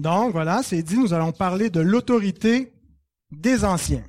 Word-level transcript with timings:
Donc 0.00 0.32
voilà, 0.32 0.62
c'est 0.62 0.82
dit, 0.82 0.96
nous 0.96 1.12
allons 1.12 1.30
parler 1.30 1.68
de 1.68 1.80
l'autorité 1.80 2.72
des 3.30 3.66
anciens. 3.66 4.02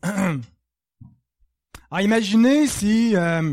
Alors 0.04 0.40
imaginez 2.00 2.68
si 2.68 3.16
euh, 3.16 3.52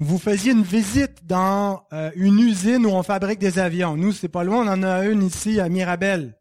vous 0.00 0.18
faisiez 0.18 0.50
une 0.50 0.64
visite 0.64 1.24
dans 1.24 1.86
euh, 1.92 2.10
une 2.16 2.40
usine 2.40 2.84
où 2.84 2.90
on 2.90 3.04
fabrique 3.04 3.38
des 3.38 3.60
avions. 3.60 3.96
Nous, 3.96 4.10
c'est 4.10 4.28
pas 4.28 4.42
loin, 4.42 4.66
on 4.66 4.72
en 4.72 4.82
a 4.82 5.04
une 5.04 5.22
ici 5.22 5.60
à 5.60 5.68
Mirabel. 5.68 6.36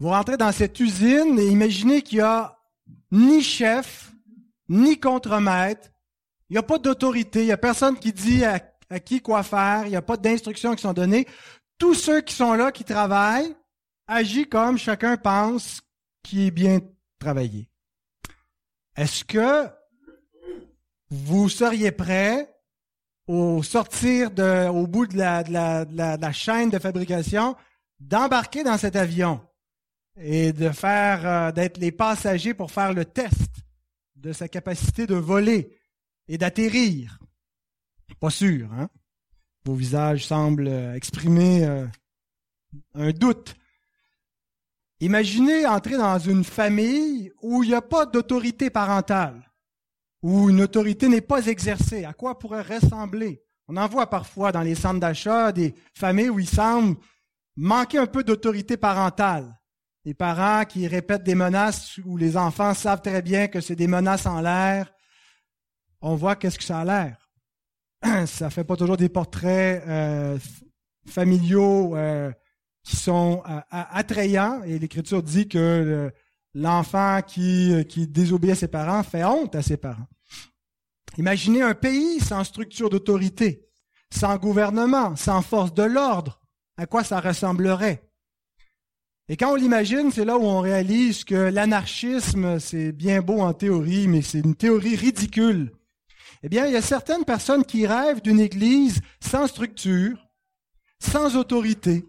Vous 0.00 0.08
rentrez 0.08 0.38
dans 0.38 0.50
cette 0.50 0.80
usine 0.80 1.38
et 1.38 1.48
imaginez 1.48 2.00
qu'il 2.00 2.18
y 2.18 2.22
a 2.22 2.56
ni 3.12 3.42
chef, 3.42 4.14
ni 4.70 4.98
contremaître, 4.98 5.90
il 6.50 6.54
n'y 6.54 6.58
a 6.58 6.62
pas 6.62 6.78
d'autorité, 6.78 7.40
il 7.40 7.46
n'y 7.46 7.52
a 7.52 7.56
personne 7.56 7.98
qui 7.98 8.12
dit 8.12 8.44
à, 8.44 8.60
qui 9.00 9.20
quoi 9.20 9.42
faire, 9.42 9.86
il 9.86 9.90
n'y 9.90 9.96
a 9.96 10.02
pas 10.02 10.16
d'instructions 10.16 10.74
qui 10.74 10.82
sont 10.82 10.92
données. 10.92 11.26
Tous 11.78 11.94
ceux 11.94 12.20
qui 12.20 12.34
sont 12.34 12.54
là, 12.54 12.70
qui 12.70 12.84
travaillent, 12.84 13.54
agissent 14.06 14.46
comme 14.50 14.78
chacun 14.78 15.16
pense 15.16 15.80
qui 16.22 16.46
est 16.46 16.50
bien 16.50 16.80
travaillé. 17.18 17.68
Est-ce 18.96 19.24
que 19.24 19.68
vous 21.10 21.48
seriez 21.48 21.90
prêt 21.90 22.54
au 23.26 23.62
sortir 23.62 24.30
de, 24.30 24.68
au 24.68 24.86
bout 24.86 25.06
de 25.06 25.16
la, 25.16 25.42
de 25.42 25.52
la, 25.52 25.84
de 25.84 26.20
la, 26.20 26.32
chaîne 26.32 26.70
de 26.70 26.78
fabrication, 26.78 27.56
d'embarquer 27.98 28.62
dans 28.64 28.76
cet 28.76 28.96
avion 28.96 29.40
et 30.20 30.52
de 30.52 30.68
faire, 30.70 31.26
euh, 31.26 31.52
d'être 31.52 31.78
les 31.78 31.92
passagers 31.92 32.54
pour 32.54 32.70
faire 32.70 32.92
le 32.92 33.04
test 33.04 33.50
de 34.16 34.32
sa 34.32 34.48
capacité 34.48 35.06
de 35.06 35.14
voler 35.14 35.76
et 36.28 36.38
d'atterrir. 36.38 37.18
Pas 38.20 38.30
sûr, 38.30 38.72
hein? 38.72 38.88
Vos 39.64 39.74
visages 39.74 40.26
semblent 40.26 40.68
exprimer 40.94 41.64
euh, 41.64 41.86
un 42.94 43.10
doute. 43.12 43.56
Imaginez 45.00 45.66
entrer 45.66 45.96
dans 45.96 46.18
une 46.18 46.44
famille 46.44 47.32
où 47.42 47.62
il 47.62 47.70
n'y 47.70 47.74
a 47.74 47.82
pas 47.82 48.06
d'autorité 48.06 48.70
parentale, 48.70 49.50
où 50.22 50.50
une 50.50 50.62
autorité 50.62 51.08
n'est 51.08 51.20
pas 51.20 51.46
exercée. 51.46 52.04
À 52.04 52.12
quoi 52.12 52.38
pourrait 52.38 52.62
ressembler? 52.62 53.42
On 53.66 53.76
en 53.76 53.88
voit 53.88 54.08
parfois 54.08 54.52
dans 54.52 54.60
les 54.60 54.74
centres 54.74 55.00
d'achat 55.00 55.50
des 55.50 55.74
familles 55.94 56.28
où 56.28 56.38
il 56.38 56.48
semble 56.48 56.96
manquer 57.56 57.98
un 57.98 58.06
peu 58.06 58.22
d'autorité 58.22 58.76
parentale. 58.76 59.58
Des 60.04 60.14
parents 60.14 60.64
qui 60.66 60.86
répètent 60.86 61.24
des 61.24 61.34
menaces 61.34 61.98
où 62.04 62.18
les 62.18 62.36
enfants 62.36 62.74
savent 62.74 63.00
très 63.00 63.22
bien 63.22 63.48
que 63.48 63.62
c'est 63.62 63.76
des 63.76 63.86
menaces 63.86 64.26
en 64.26 64.42
l'air. 64.42 64.93
On 66.06 66.16
voit 66.16 66.36
qu'est-ce 66.36 66.58
que 66.58 66.64
ça 66.64 66.80
a 66.80 66.84
l'air. 66.84 67.30
Ça 68.26 68.50
fait 68.50 68.62
pas 68.62 68.76
toujours 68.76 68.98
des 68.98 69.08
portraits 69.08 69.82
euh, 69.88 70.38
familiaux 71.08 71.96
euh, 71.96 72.30
qui 72.82 72.96
sont 72.96 73.42
euh, 73.48 73.60
attrayants. 73.70 74.62
Et 74.64 74.78
l'Écriture 74.78 75.22
dit 75.22 75.48
que 75.48 76.12
l'enfant 76.52 77.22
qui, 77.26 77.86
qui 77.88 78.06
désobéit 78.06 78.52
à 78.52 78.54
ses 78.54 78.68
parents 78.68 79.02
fait 79.02 79.24
honte 79.24 79.54
à 79.54 79.62
ses 79.62 79.78
parents. 79.78 80.06
Imaginez 81.16 81.62
un 81.62 81.72
pays 81.72 82.20
sans 82.20 82.44
structure 82.44 82.90
d'autorité, 82.90 83.66
sans 84.12 84.36
gouvernement, 84.36 85.16
sans 85.16 85.40
force 85.40 85.72
de 85.72 85.84
l'ordre. 85.84 86.38
À 86.76 86.84
quoi 86.84 87.02
ça 87.02 87.18
ressemblerait? 87.18 88.06
Et 89.30 89.38
quand 89.38 89.52
on 89.52 89.56
l'imagine, 89.56 90.12
c'est 90.12 90.26
là 90.26 90.36
où 90.36 90.42
on 90.42 90.60
réalise 90.60 91.24
que 91.24 91.34
l'anarchisme, 91.34 92.58
c'est 92.60 92.92
bien 92.92 93.22
beau 93.22 93.40
en 93.40 93.54
théorie, 93.54 94.06
mais 94.06 94.20
c'est 94.20 94.40
une 94.40 94.54
théorie 94.54 94.96
ridicule. 94.96 95.72
Eh 96.46 96.50
bien, 96.50 96.66
il 96.66 96.74
y 96.74 96.76
a 96.76 96.82
certaines 96.82 97.24
personnes 97.24 97.64
qui 97.64 97.86
rêvent 97.86 98.20
d'une 98.20 98.38
église 98.38 99.00
sans 99.18 99.46
structure, 99.46 100.28
sans 100.98 101.36
autorité, 101.36 102.04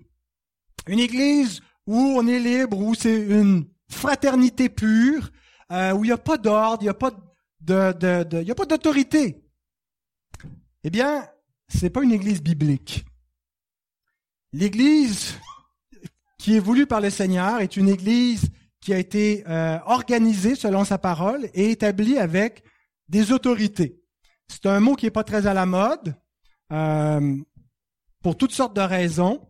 une 0.88 1.00
église 1.00 1.62
où 1.88 1.98
on 1.98 2.28
est 2.28 2.42
libre, 2.42 2.78
où 2.78 2.94
c'est 2.96 3.16
une 3.16 3.66
fraternité 3.90 4.68
pure, 4.68 5.32
euh, 5.72 5.94
où 5.94 6.04
il 6.04 6.08
n'y 6.08 6.14
a 6.14 6.18
pas 6.18 6.38
d'ordre, 6.38 6.82
il 6.82 6.86
n'y 6.86 6.90
a 8.52 8.56
pas 8.56 8.66
d'autorité. 8.66 9.42
Eh 10.84 10.90
bien, 10.90 11.26
c'est 11.70 11.90
pas 11.90 12.04
une 12.04 12.12
église 12.12 12.44
biblique. 12.44 13.06
L'église 14.52 15.38
qui 16.38 16.58
est 16.58 16.60
voulue 16.60 16.88
par 16.88 17.00
le 17.00 17.10
Seigneur 17.10 17.62
est 17.62 17.78
une 17.78 17.88
église 17.88 18.50
qui 18.82 18.94
a 18.94 18.98
été 18.98 19.46
euh, 19.48 19.80
organisée 19.86 20.56
selon 20.56 20.84
sa 20.84 20.98
parole 20.98 21.50
et 21.54 21.72
établie 21.72 22.18
avec 22.18 22.66
des 23.08 23.32
autorités. 23.32 24.02
C'est 24.48 24.66
un 24.66 24.80
mot 24.80 24.96
qui 24.96 25.06
n'est 25.06 25.12
pas 25.12 25.24
très 25.24 25.48
à 25.48 25.54
la 25.54 25.66
mode 25.66 26.16
euh, 26.72 27.38
pour 28.22 28.38
toutes 28.38 28.52
sortes 28.52 28.76
de 28.76 28.82
raisons. 28.82 29.42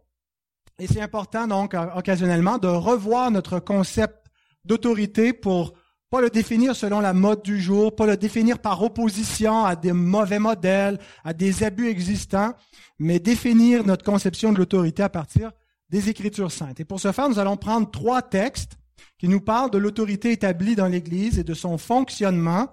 Et 0.80 0.88
c'est 0.88 1.02
important 1.02 1.48
donc 1.48 1.76
occasionnellement 1.96 2.58
de 2.58 2.68
revoir 2.68 3.32
notre 3.32 3.60
concept 3.60 4.28
d'autorité 4.66 5.32
pour 5.32 5.74
pas 6.10 6.22
le 6.22 6.30
définir 6.30 6.76
selon 6.76 7.00
la 7.00 7.14
mode 7.14 7.42
du 7.44 7.60
jour, 7.60 7.96
pas 7.96 8.06
le 8.06 8.18
définir 8.18 8.60
par 8.60 8.82
opposition 8.84 9.66
à 9.66 9.76
des 9.76 9.94
mauvais 9.94 10.40
modèles, 10.40 11.00
à 11.24 11.34
des 11.34 11.64
abus 11.64 11.88
existants, 11.88 12.54
mais 13.00 13.20
définir 13.20 13.86
notre 13.86 14.04
conception 14.04 14.54
de 14.54 14.58
l'autorité 14.58 15.04
à 15.04 15.10
partir 15.10 15.52
des 15.90 16.10
Écritures 16.10 16.52
saintes. 16.52 16.80
Et 16.80 16.86
pour 16.86 17.00
ce 17.00 17.12
faire, 17.12 17.30
nous 17.30 17.40
allons 17.40 17.58
prendre 17.58 17.90
trois 17.90 18.22
textes 18.22 18.78
qui 19.18 19.28
nous 19.28 19.42
parlent 19.42 19.72
de 19.72 19.78
l'autorité 19.78 20.32
établie 20.32 20.76
dans 20.76 20.88
l'Église 20.88 21.40
et 21.40 21.44
de 21.44 21.54
son 21.54 21.78
fonctionnement. 21.78 22.70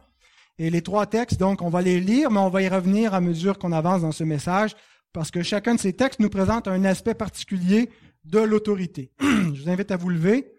Et 0.63 0.71
les 0.71 0.83
trois 0.83 1.07
textes, 1.07 1.41
donc, 1.41 1.61
on 1.61 1.71
va 1.71 1.83
les 1.83 1.99
lire, 1.99 2.31
mais 2.31 2.39
on 2.39 2.49
va 2.49 2.63
y 2.63 2.69
revenir 2.69 3.15
à 3.15 3.21
mesure 3.21 3.59
qu'on 3.59 3.73
avance 3.73 4.03
dans 4.03 4.13
ce 4.13 4.23
message 4.23 4.77
parce 5.13 5.33
que 5.33 5.43
chacun 5.43 5.75
de 5.75 5.81
ces 5.81 5.93
textes 5.93 6.21
nous 6.21 6.31
présente 6.31 6.69
un 6.69 6.85
aspect 6.85 7.15
particulier 7.15 7.91
de 8.23 8.39
l'autorité. 8.39 9.11
Je 9.21 9.61
vous 9.61 9.69
invite 9.69 9.91
à 9.91 9.97
vous 9.97 10.11
lever. 10.11 10.55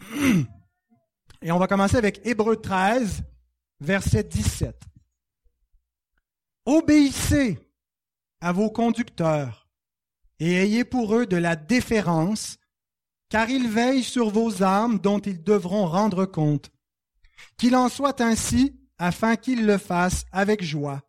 Et 1.42 1.52
on 1.52 1.58
va 1.60 1.68
commencer 1.68 1.96
avec 1.96 2.20
Hébreu 2.26 2.56
13, 2.56 3.22
verset 3.78 4.24
17. 4.24 4.74
Obéissez 6.66 7.56
à 8.40 8.50
vos 8.50 8.70
conducteurs 8.70 9.68
et 10.40 10.52
ayez 10.52 10.82
pour 10.82 11.14
eux 11.14 11.26
de 11.26 11.36
la 11.36 11.54
déférence, 11.54 12.58
car 13.28 13.48
ils 13.48 13.68
veillent 13.68 14.02
sur 14.02 14.30
vos 14.30 14.64
âmes 14.64 14.98
dont 14.98 15.20
ils 15.20 15.44
devront 15.44 15.86
rendre 15.86 16.26
compte. 16.26 16.72
Qu'il 17.56 17.76
en 17.76 17.88
soit 17.88 18.20
ainsi 18.20 18.80
afin 18.98 19.36
qu'ils 19.36 19.66
le 19.66 19.78
fassent 19.78 20.24
avec 20.32 20.62
joie, 20.62 21.02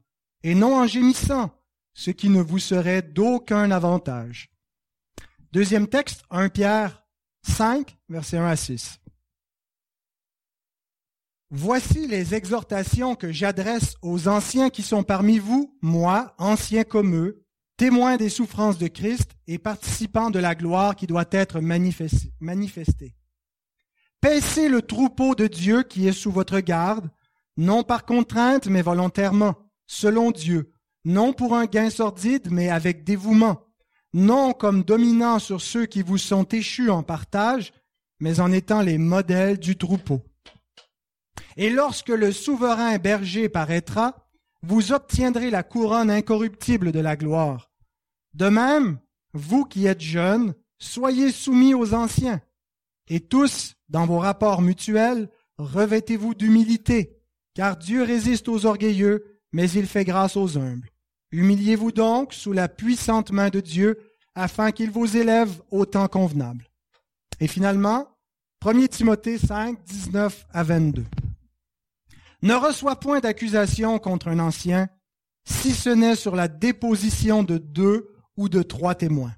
et 0.43 0.55
non 0.55 0.75
en 0.75 0.87
gémissant, 0.87 1.51
ce 1.93 2.11
qui 2.11 2.29
ne 2.29 2.41
vous 2.41 2.59
serait 2.59 3.01
d'aucun 3.01 3.71
avantage. 3.71 4.51
Deuxième 5.51 5.87
texte, 5.87 6.23
1 6.29 6.49
Pierre 6.49 7.05
5, 7.47 7.97
verset 8.09 8.37
1 8.37 8.47
à 8.47 8.55
6. 8.55 8.99
Voici 11.51 12.07
les 12.07 12.33
exhortations 12.33 13.15
que 13.15 13.31
j'adresse 13.31 13.95
aux 14.01 14.27
anciens 14.27 14.69
qui 14.69 14.81
sont 14.81 15.03
parmi 15.03 15.39
vous, 15.39 15.77
moi, 15.81 16.33
ancien 16.37 16.83
comme 16.83 17.15
eux, 17.15 17.45
témoins 17.77 18.17
des 18.17 18.29
souffrances 18.29 18.77
de 18.77 18.87
Christ 18.87 19.31
et 19.47 19.57
participants 19.57 20.31
de 20.31 20.39
la 20.39 20.55
gloire 20.55 20.95
qui 20.95 21.07
doit 21.07 21.25
être 21.31 21.61
manifestée. 21.61 23.15
Paissez 24.21 24.69
le 24.69 24.81
troupeau 24.81 25.35
de 25.35 25.47
Dieu 25.47 25.83
qui 25.83 26.07
est 26.07 26.13
sous 26.13 26.31
votre 26.31 26.59
garde, 26.59 27.09
non 27.57 27.83
par 27.83 28.05
contrainte, 28.05 28.67
mais 28.67 28.81
volontairement, 28.81 29.55
selon 29.87 30.31
Dieu, 30.31 30.71
non 31.05 31.33
pour 31.33 31.55
un 31.55 31.65
gain 31.65 31.89
sordide, 31.89 32.49
mais 32.51 32.69
avec 32.69 33.03
dévouement, 33.03 33.61
non 34.13 34.53
comme 34.53 34.83
dominant 34.83 35.39
sur 35.39 35.61
ceux 35.61 35.85
qui 35.85 36.01
vous 36.01 36.17
sont 36.17 36.45
échus 36.45 36.89
en 36.89 37.03
partage, 37.03 37.73
mais 38.19 38.39
en 38.39 38.51
étant 38.51 38.81
les 38.81 38.97
modèles 38.97 39.59
du 39.59 39.77
troupeau. 39.77 40.21
Et 41.57 41.69
lorsque 41.69 42.09
le 42.09 42.31
souverain 42.31 42.97
berger 42.97 43.49
paraîtra, 43.49 44.27
vous 44.61 44.91
obtiendrez 44.91 45.49
la 45.49 45.63
couronne 45.63 46.09
incorruptible 46.09 46.91
de 46.91 46.99
la 46.99 47.15
gloire. 47.15 47.71
De 48.33 48.49
même, 48.49 48.99
vous 49.33 49.63
qui 49.63 49.85
êtes 49.85 50.01
jeunes, 50.01 50.55
soyez 50.79 51.31
soumis 51.31 51.73
aux 51.73 51.93
anciens. 51.93 52.41
Et 53.07 53.19
tous, 53.19 53.75
dans 53.89 54.05
vos 54.05 54.17
rapports 54.17 54.61
mutuels, 54.61 55.29
revêtez-vous 55.57 56.33
d'humilité, 56.33 57.14
car 57.55 57.77
Dieu 57.77 58.03
résiste 58.03 58.47
aux 58.47 58.67
orgueilleux, 58.67 59.39
mais 59.51 59.71
il 59.71 59.87
fait 59.87 60.05
grâce 60.05 60.37
aux 60.37 60.57
humbles. 60.57 60.91
Humiliez-vous 61.31 61.91
donc 61.91 62.33
sous 62.33 62.51
la 62.51 62.67
puissante 62.69 63.31
main 63.31 63.49
de 63.49 63.61
Dieu, 63.61 63.97
afin 64.35 64.71
qu'il 64.71 64.91
vous 64.91 65.17
élève 65.17 65.61
au 65.71 65.85
temps 65.85 66.09
convenable. 66.09 66.69
Et 67.39 67.47
finalement, 67.47 68.07
1 68.63 68.87
Timothée 68.87 69.37
5, 69.37 69.83
19 69.83 70.45
à 70.51 70.63
22. 70.63 71.05
Ne 72.41 72.53
reçois 72.53 72.99
point 72.99 73.21
d'accusation 73.21 73.97
contre 73.97 74.27
un 74.27 74.39
ancien, 74.39 74.89
si 75.45 75.71
ce 75.71 75.89
n'est 75.89 76.15
sur 76.15 76.35
la 76.35 76.47
déposition 76.47 77.43
de 77.43 77.57
deux 77.57 78.09
ou 78.35 78.49
de 78.49 78.61
trois 78.61 78.95
témoins. 78.95 79.33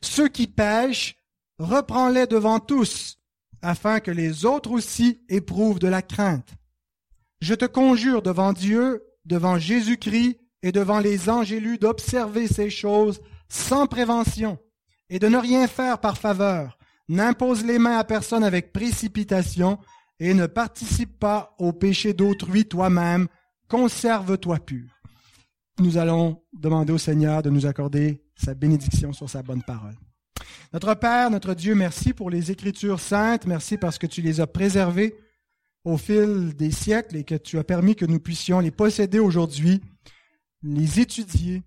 Ceux 0.00 0.28
qui 0.28 0.46
pêchent, 0.46 1.16
reprends-les 1.58 2.26
devant 2.26 2.58
tous, 2.58 3.18
afin 3.62 4.00
que 4.00 4.10
les 4.10 4.44
autres 4.44 4.70
aussi 4.70 5.22
éprouvent 5.28 5.78
de 5.78 5.88
la 5.88 6.02
crainte. 6.02 6.48
Je 7.40 7.54
te 7.54 7.64
conjure 7.64 8.22
devant 8.22 8.52
Dieu, 8.52 9.02
devant 9.24 9.58
Jésus-Christ 9.58 10.38
et 10.62 10.72
devant 10.72 11.00
les 11.00 11.28
anges 11.28 11.52
élus 11.52 11.78
d'observer 11.78 12.48
ces 12.48 12.70
choses 12.70 13.20
sans 13.48 13.86
prévention 13.86 14.58
et 15.10 15.18
de 15.18 15.28
ne 15.28 15.36
rien 15.36 15.66
faire 15.66 16.00
par 16.00 16.18
faveur. 16.18 16.78
N'impose 17.08 17.64
les 17.64 17.78
mains 17.78 17.98
à 17.98 18.04
personne 18.04 18.42
avec 18.42 18.72
précipitation 18.72 19.78
et 20.18 20.34
ne 20.34 20.46
participe 20.46 21.18
pas 21.18 21.54
au 21.58 21.72
péché 21.72 22.14
d'autrui 22.14 22.64
toi-même. 22.64 23.28
Conserve-toi 23.68 24.58
pur. 24.58 24.88
Nous 25.78 25.98
allons 25.98 26.42
demander 26.54 26.92
au 26.92 26.98
Seigneur 26.98 27.42
de 27.42 27.50
nous 27.50 27.66
accorder 27.66 28.22
sa 28.34 28.54
bénédiction 28.54 29.12
sur 29.12 29.28
sa 29.28 29.42
bonne 29.42 29.62
parole. 29.62 29.94
Notre 30.72 30.94
Père, 30.94 31.30
notre 31.30 31.54
Dieu, 31.54 31.74
merci 31.74 32.12
pour 32.12 32.30
les 32.30 32.50
Écritures 32.50 32.98
saintes. 32.98 33.46
Merci 33.46 33.76
parce 33.76 33.98
que 33.98 34.06
tu 34.06 34.22
les 34.22 34.40
as 34.40 34.46
préservées 34.46 35.14
au 35.86 35.96
fil 35.96 36.52
des 36.56 36.72
siècles 36.72 37.16
et 37.16 37.22
que 37.22 37.36
tu 37.36 37.58
as 37.58 37.64
permis 37.64 37.94
que 37.94 38.04
nous 38.04 38.18
puissions 38.18 38.58
les 38.58 38.72
posséder 38.72 39.20
aujourd'hui, 39.20 39.80
les 40.64 40.98
étudier 40.98 41.62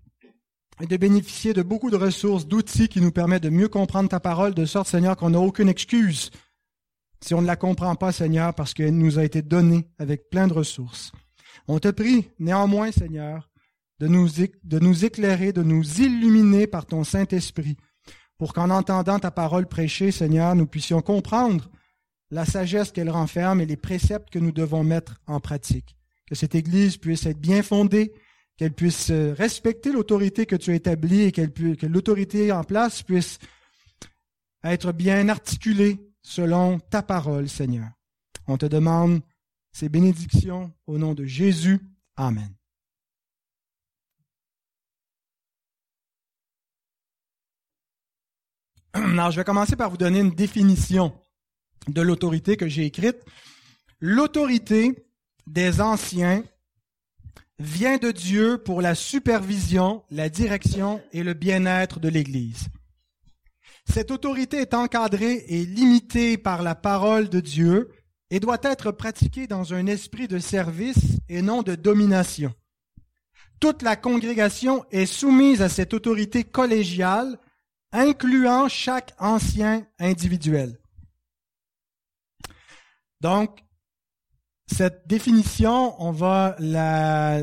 et 0.82 0.86
de 0.86 0.96
bénéficier 0.98 1.54
de 1.54 1.62
beaucoup 1.62 1.90
de 1.90 1.96
ressources, 1.96 2.46
d'outils 2.46 2.88
qui 2.88 3.00
nous 3.00 3.12
permettent 3.12 3.42
de 3.42 3.48
mieux 3.48 3.68
comprendre 3.68 4.10
ta 4.10 4.20
parole, 4.20 4.52
de 4.52 4.66
sorte, 4.66 4.88
Seigneur, 4.88 5.16
qu'on 5.16 5.30
n'a 5.30 5.40
aucune 5.40 5.70
excuse 5.70 6.30
si 7.22 7.34
on 7.34 7.42
ne 7.42 7.46
la 7.46 7.56
comprend 7.56 7.94
pas, 7.96 8.12
Seigneur, 8.12 8.54
parce 8.54 8.74
qu'elle 8.74 8.96
nous 8.96 9.18
a 9.18 9.24
été 9.24 9.42
donnée 9.42 9.86
avec 9.98 10.30
plein 10.30 10.46
de 10.46 10.54
ressources. 10.54 11.12
On 11.68 11.78
te 11.78 11.88
prie, 11.88 12.30
néanmoins, 12.38 12.92
Seigneur, 12.92 13.50
de 14.00 14.06
nous, 14.06 14.28
de 14.64 14.78
nous 14.78 15.04
éclairer, 15.04 15.52
de 15.52 15.62
nous 15.62 16.00
illuminer 16.00 16.66
par 16.66 16.86
ton 16.86 17.04
Saint-Esprit, 17.04 17.76
pour 18.38 18.54
qu'en 18.54 18.70
entendant 18.70 19.18
ta 19.18 19.30
parole 19.30 19.66
prêchée, 19.66 20.10
Seigneur, 20.10 20.54
nous 20.54 20.66
puissions 20.66 21.02
comprendre 21.02 21.70
la 22.30 22.44
sagesse 22.44 22.92
qu'elle 22.92 23.10
renferme 23.10 23.60
et 23.60 23.66
les 23.66 23.76
préceptes 23.76 24.30
que 24.30 24.38
nous 24.38 24.52
devons 24.52 24.84
mettre 24.84 25.20
en 25.26 25.40
pratique. 25.40 25.96
Que 26.26 26.34
cette 26.34 26.54
Église 26.54 26.96
puisse 26.96 27.26
être 27.26 27.40
bien 27.40 27.62
fondée, 27.62 28.12
qu'elle 28.56 28.72
puisse 28.72 29.10
respecter 29.10 29.92
l'autorité 29.92 30.46
que 30.46 30.56
tu 30.56 30.70
as 30.70 30.74
établie 30.74 31.22
et 31.22 31.32
que 31.32 31.86
l'autorité 31.86 32.52
en 32.52 32.62
place 32.62 33.02
puisse 33.02 33.38
être 34.62 34.92
bien 34.92 35.28
articulée 35.28 35.98
selon 36.22 36.78
ta 36.78 37.02
parole, 37.02 37.48
Seigneur. 37.48 37.88
On 38.46 38.56
te 38.58 38.66
demande 38.66 39.22
ces 39.72 39.88
bénédictions 39.88 40.72
au 40.86 40.98
nom 40.98 41.14
de 41.14 41.24
Jésus. 41.24 41.80
Amen. 42.16 42.54
Alors, 48.92 49.30
je 49.30 49.36
vais 49.36 49.44
commencer 49.44 49.76
par 49.76 49.90
vous 49.90 49.96
donner 49.96 50.20
une 50.20 50.30
définition 50.30 51.12
de 51.88 52.00
l'autorité 52.00 52.56
que 52.56 52.68
j'ai 52.68 52.84
écrite. 52.84 53.18
L'autorité 54.00 55.06
des 55.46 55.80
anciens 55.80 56.42
vient 57.58 57.98
de 57.98 58.10
Dieu 58.10 58.58
pour 58.58 58.80
la 58.80 58.94
supervision, 58.94 60.02
la 60.10 60.28
direction 60.28 61.02
et 61.12 61.22
le 61.22 61.34
bien-être 61.34 62.00
de 62.00 62.08
l'Église. 62.08 62.68
Cette 63.90 64.10
autorité 64.10 64.58
est 64.58 64.74
encadrée 64.74 65.44
et 65.48 65.64
limitée 65.66 66.38
par 66.38 66.62
la 66.62 66.74
parole 66.74 67.28
de 67.28 67.40
Dieu 67.40 67.90
et 68.30 68.40
doit 68.40 68.60
être 68.62 68.92
pratiquée 68.92 69.46
dans 69.46 69.74
un 69.74 69.86
esprit 69.86 70.28
de 70.28 70.38
service 70.38 71.18
et 71.28 71.42
non 71.42 71.62
de 71.62 71.74
domination. 71.74 72.54
Toute 73.58 73.82
la 73.82 73.96
congrégation 73.96 74.86
est 74.90 75.06
soumise 75.06 75.60
à 75.60 75.68
cette 75.68 75.92
autorité 75.92 76.44
collégiale, 76.44 77.38
incluant 77.92 78.68
chaque 78.68 79.12
ancien 79.18 79.86
individuel. 79.98 80.79
Donc, 83.20 83.64
cette 84.66 85.06
définition, 85.06 86.00
on 86.02 86.12
va 86.12 86.56
la, 86.58 87.42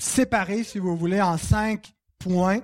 séparer, 0.00 0.64
si 0.64 0.78
vous 0.78 0.96
voulez, 0.96 1.20
en 1.20 1.36
cinq 1.36 1.94
points 2.18 2.60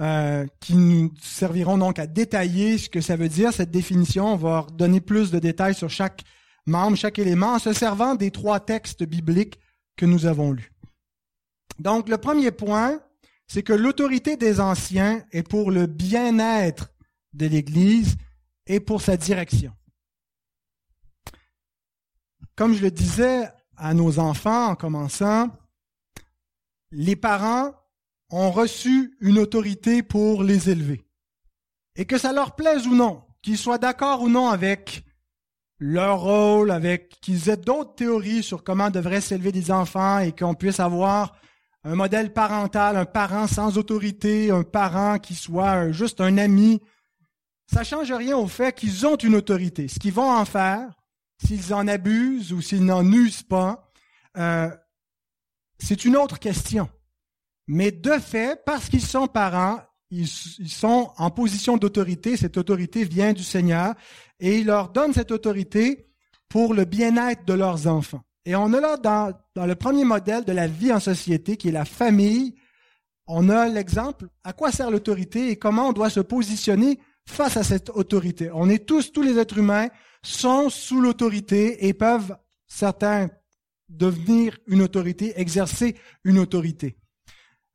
euh, 0.00 0.46
qui 0.60 0.74
nous 0.74 1.12
serviront 1.20 1.78
donc 1.78 1.98
à 1.98 2.06
détailler 2.06 2.78
ce 2.78 2.88
que 2.88 3.00
ça 3.00 3.16
veut 3.16 3.28
dire, 3.28 3.52
cette 3.52 3.70
définition. 3.70 4.32
On 4.32 4.36
va 4.36 4.66
donner 4.72 5.00
plus 5.00 5.30
de 5.30 5.38
détails 5.38 5.74
sur 5.74 5.90
chaque 5.90 6.22
membre, 6.66 6.96
chaque 6.96 7.18
élément, 7.18 7.54
en 7.54 7.58
se 7.58 7.72
servant 7.72 8.14
des 8.14 8.30
trois 8.30 8.58
textes 8.58 9.04
bibliques 9.04 9.60
que 9.96 10.06
nous 10.06 10.26
avons 10.26 10.52
lus. 10.52 10.72
Donc, 11.78 12.08
le 12.08 12.18
premier 12.18 12.50
point, 12.50 13.00
c'est 13.46 13.62
que 13.62 13.72
l'autorité 13.72 14.36
des 14.36 14.60
anciens 14.60 15.22
est 15.30 15.46
pour 15.46 15.70
le 15.70 15.86
bien-être 15.86 16.90
de 17.34 17.46
l'Église 17.46 18.16
et 18.66 18.80
pour 18.80 19.00
sa 19.00 19.16
direction. 19.16 19.72
Comme 22.56 22.74
je 22.74 22.82
le 22.82 22.90
disais 22.90 23.48
à 23.76 23.94
nos 23.94 24.18
enfants 24.18 24.68
en 24.68 24.74
commençant, 24.76 25.48
les 26.90 27.16
parents 27.16 27.72
ont 28.30 28.50
reçu 28.50 29.16
une 29.20 29.38
autorité 29.38 30.02
pour 30.02 30.42
les 30.42 30.70
élever. 30.70 31.04
Et 31.96 32.04
que 32.04 32.18
ça 32.18 32.32
leur 32.32 32.54
plaise 32.54 32.86
ou 32.86 32.94
non, 32.94 33.22
qu'ils 33.42 33.58
soient 33.58 33.78
d'accord 33.78 34.22
ou 34.22 34.28
non 34.28 34.48
avec 34.48 35.04
leur 35.78 36.20
rôle, 36.20 36.70
avec 36.70 37.20
qu'ils 37.20 37.48
aient 37.50 37.56
d'autres 37.56 37.94
théories 37.94 38.42
sur 38.42 38.62
comment 38.62 38.90
devraient 38.90 39.20
s'élever 39.20 39.52
des 39.52 39.70
enfants 39.70 40.20
et 40.20 40.32
qu'on 40.32 40.54
puisse 40.54 40.80
avoir 40.80 41.34
un 41.84 41.96
modèle 41.96 42.32
parental, 42.32 42.96
un 42.96 43.04
parent 43.04 43.48
sans 43.48 43.76
autorité, 43.76 44.50
un 44.50 44.62
parent 44.62 45.18
qui 45.18 45.34
soit 45.34 45.90
juste 45.90 46.20
un 46.20 46.38
ami, 46.38 46.80
ça 47.72 47.84
change 47.84 48.12
rien 48.12 48.36
au 48.36 48.46
fait 48.46 48.74
qu'ils 48.74 49.06
ont 49.06 49.16
une 49.16 49.34
autorité. 49.34 49.88
Ce 49.88 49.98
qu'ils 49.98 50.12
vont 50.12 50.30
en 50.30 50.44
faire, 50.44 50.90
s'ils 51.42 51.72
en 51.72 51.88
abusent 51.88 52.52
ou 52.52 52.60
s'ils 52.60 52.84
n'en 52.84 53.04
usent 53.10 53.42
pas, 53.42 53.90
euh, 54.36 54.68
c'est 55.78 56.04
une 56.04 56.16
autre 56.16 56.38
question. 56.38 56.88
Mais 57.66 57.90
de 57.90 58.12
fait, 58.12 58.62
parce 58.66 58.88
qu'ils 58.88 59.04
sont 59.04 59.26
parents, 59.26 59.80
ils, 60.10 60.28
sont 60.28 61.12
en 61.16 61.30
position 61.30 61.78
d'autorité. 61.78 62.36
Cette 62.36 62.58
autorité 62.58 63.04
vient 63.04 63.32
du 63.32 63.42
Seigneur 63.42 63.94
et 64.38 64.58
il 64.58 64.66
leur 64.66 64.90
donne 64.90 65.14
cette 65.14 65.30
autorité 65.30 66.08
pour 66.50 66.74
le 66.74 66.84
bien-être 66.84 67.46
de 67.46 67.54
leurs 67.54 67.86
enfants. 67.86 68.20
Et 68.44 68.54
on 68.54 68.74
a 68.74 68.80
là 68.80 68.96
dans 68.98 69.66
le 69.66 69.74
premier 69.74 70.04
modèle 70.04 70.44
de 70.44 70.52
la 70.52 70.66
vie 70.66 70.92
en 70.92 71.00
société, 71.00 71.56
qui 71.56 71.68
est 71.68 71.72
la 71.72 71.86
famille, 71.86 72.54
on 73.26 73.48
a 73.48 73.68
l'exemple 73.68 74.26
à 74.44 74.52
quoi 74.52 74.72
sert 74.72 74.90
l'autorité 74.90 75.50
et 75.50 75.56
comment 75.56 75.88
on 75.88 75.92
doit 75.92 76.10
se 76.10 76.20
positionner 76.20 76.98
face 77.26 77.56
à 77.56 77.62
cette 77.62 77.90
autorité. 77.90 78.50
On 78.52 78.68
est 78.68 78.86
tous, 78.86 79.12
tous 79.12 79.22
les 79.22 79.38
êtres 79.38 79.58
humains 79.58 79.88
sont 80.22 80.70
sous 80.70 81.00
l'autorité 81.00 81.86
et 81.86 81.92
peuvent, 81.92 82.36
certains, 82.66 83.28
devenir 83.88 84.56
une 84.66 84.82
autorité, 84.82 85.32
exercer 85.36 85.96
une 86.24 86.38
autorité. 86.38 86.96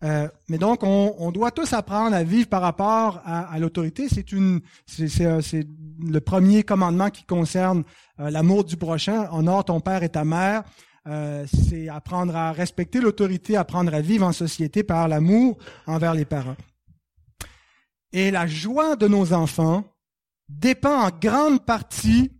Euh, 0.03 0.27
mais 0.47 0.57
donc, 0.57 0.83
on, 0.83 1.31
doit 1.31 1.51
tous 1.51 1.73
apprendre 1.73 2.15
à 2.15 2.23
vivre 2.23 2.47
par 2.47 2.61
rapport 2.61 3.21
à, 3.25 3.57
l'autorité. 3.59 4.07
C'est 4.09 4.31
une, 4.31 4.61
euh, 4.99 5.41
c'est, 5.41 5.67
le 5.99 6.19
premier 6.19 6.63
commandement 6.63 7.09
qui 7.09 7.23
concerne 7.23 7.83
euh, 8.19 8.29
l'amour 8.29 8.63
du 8.63 8.77
prochain. 8.77 9.27
Honore 9.31 9.65
ton 9.65 9.79
père 9.79 10.03
et 10.03 10.09
ta 10.09 10.23
mère. 10.23 10.63
c'est 11.45 11.87
apprendre 11.87 12.35
à 12.35 12.51
respecter 12.51 12.99
l'autorité, 12.99 13.55
apprendre 13.55 13.93
à 13.93 14.01
vivre 14.01 14.25
en 14.25 14.33
société 14.33 14.83
par 14.83 15.07
l'amour 15.07 15.57
envers 15.87 16.13
les 16.13 16.25
parents. 16.25 16.57
Et 18.13 18.31
la 18.31 18.47
joie 18.47 18.95
de 18.95 19.07
nos 19.07 19.33
enfants 19.33 19.83
dépend 20.49 21.07
en 21.07 21.09
grande 21.09 21.65
partie 21.65 22.31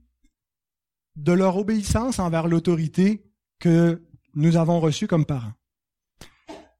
de 1.15 1.33
leur 1.33 1.57
obéissance 1.57 2.19
envers 2.19 2.47
l'autorité 2.47 3.23
que 3.59 4.01
nous 4.35 4.55
avons 4.55 4.79
reçue 4.79 5.07
comme 5.07 5.25
parents. 5.25 5.53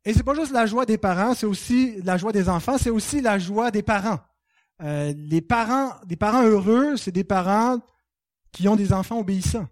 Et 0.05 0.13
c'est 0.13 0.23
pas 0.23 0.35
juste 0.35 0.53
la 0.53 0.65
joie 0.65 0.85
des 0.85 0.97
parents, 0.97 1.33
c'est 1.33 1.45
aussi 1.45 2.01
la 2.03 2.17
joie 2.17 2.31
des 2.31 2.47
enfants, 2.47 2.77
c'est 2.77 2.89
aussi 2.89 3.19
la 3.19 3.39
joie 3.39 3.71
des 3.71 3.83
parents. 3.83 4.19
Euh, 4.81 5.13
les 5.17 5.41
parents, 5.41 5.95
des 6.05 6.15
parents 6.15 6.43
heureux, 6.43 6.95
c'est 6.97 7.11
des 7.11 7.23
parents 7.23 7.79
qui 8.51 8.67
ont 8.69 8.75
des 8.75 8.93
enfants 8.93 9.19
obéissants. 9.19 9.67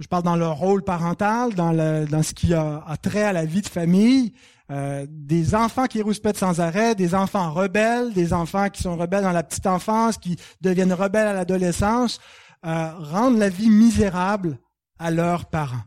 Je 0.00 0.08
parle 0.08 0.22
dans 0.22 0.36
leur 0.36 0.56
rôle 0.56 0.82
parental, 0.82 1.52
dans, 1.54 2.22
ce 2.22 2.32
qui 2.32 2.54
a, 2.54 2.82
trait 3.02 3.22
à 3.22 3.34
la 3.34 3.44
vie 3.44 3.60
de 3.60 3.68
famille, 3.68 4.32
euh, 4.70 5.06
des 5.10 5.54
enfants 5.54 5.84
qui 5.84 6.00
rouspètent 6.00 6.38
sans 6.38 6.58
arrêt, 6.58 6.94
des 6.94 7.14
enfants 7.14 7.52
rebelles, 7.52 8.14
des 8.14 8.32
enfants 8.32 8.70
qui 8.70 8.82
sont 8.82 8.96
rebelles 8.96 9.24
dans 9.24 9.32
la 9.32 9.42
petite 9.42 9.66
enfance, 9.66 10.16
qui 10.16 10.36
deviennent 10.62 10.94
rebelles 10.94 11.26
à 11.26 11.34
l'adolescence, 11.34 12.18
euh, 12.64 12.92
rendent 12.96 13.36
la 13.36 13.50
vie 13.50 13.68
misérable 13.68 14.58
à 14.98 15.10
leurs 15.10 15.44
parents. 15.44 15.84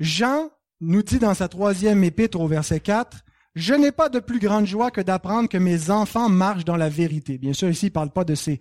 Jean 0.00 0.48
nous 0.80 1.02
dit 1.02 1.18
dans 1.18 1.34
sa 1.34 1.48
troisième 1.48 2.04
épître 2.04 2.40
au 2.40 2.48
verset 2.48 2.80
4, 2.80 3.18
Je 3.54 3.74
n'ai 3.74 3.92
pas 3.92 4.08
de 4.08 4.18
plus 4.18 4.38
grande 4.38 4.66
joie 4.66 4.90
que 4.90 5.02
d'apprendre 5.02 5.50
que 5.50 5.58
mes 5.58 5.90
enfants 5.90 6.30
marchent 6.30 6.64
dans 6.64 6.76
la 6.76 6.88
vérité. 6.88 7.36
Bien 7.36 7.52
sûr, 7.52 7.68
ici, 7.68 7.86
il 7.86 7.90
ne 7.90 7.94
parle 7.94 8.10
pas 8.10 8.24
de 8.24 8.34
ses 8.34 8.60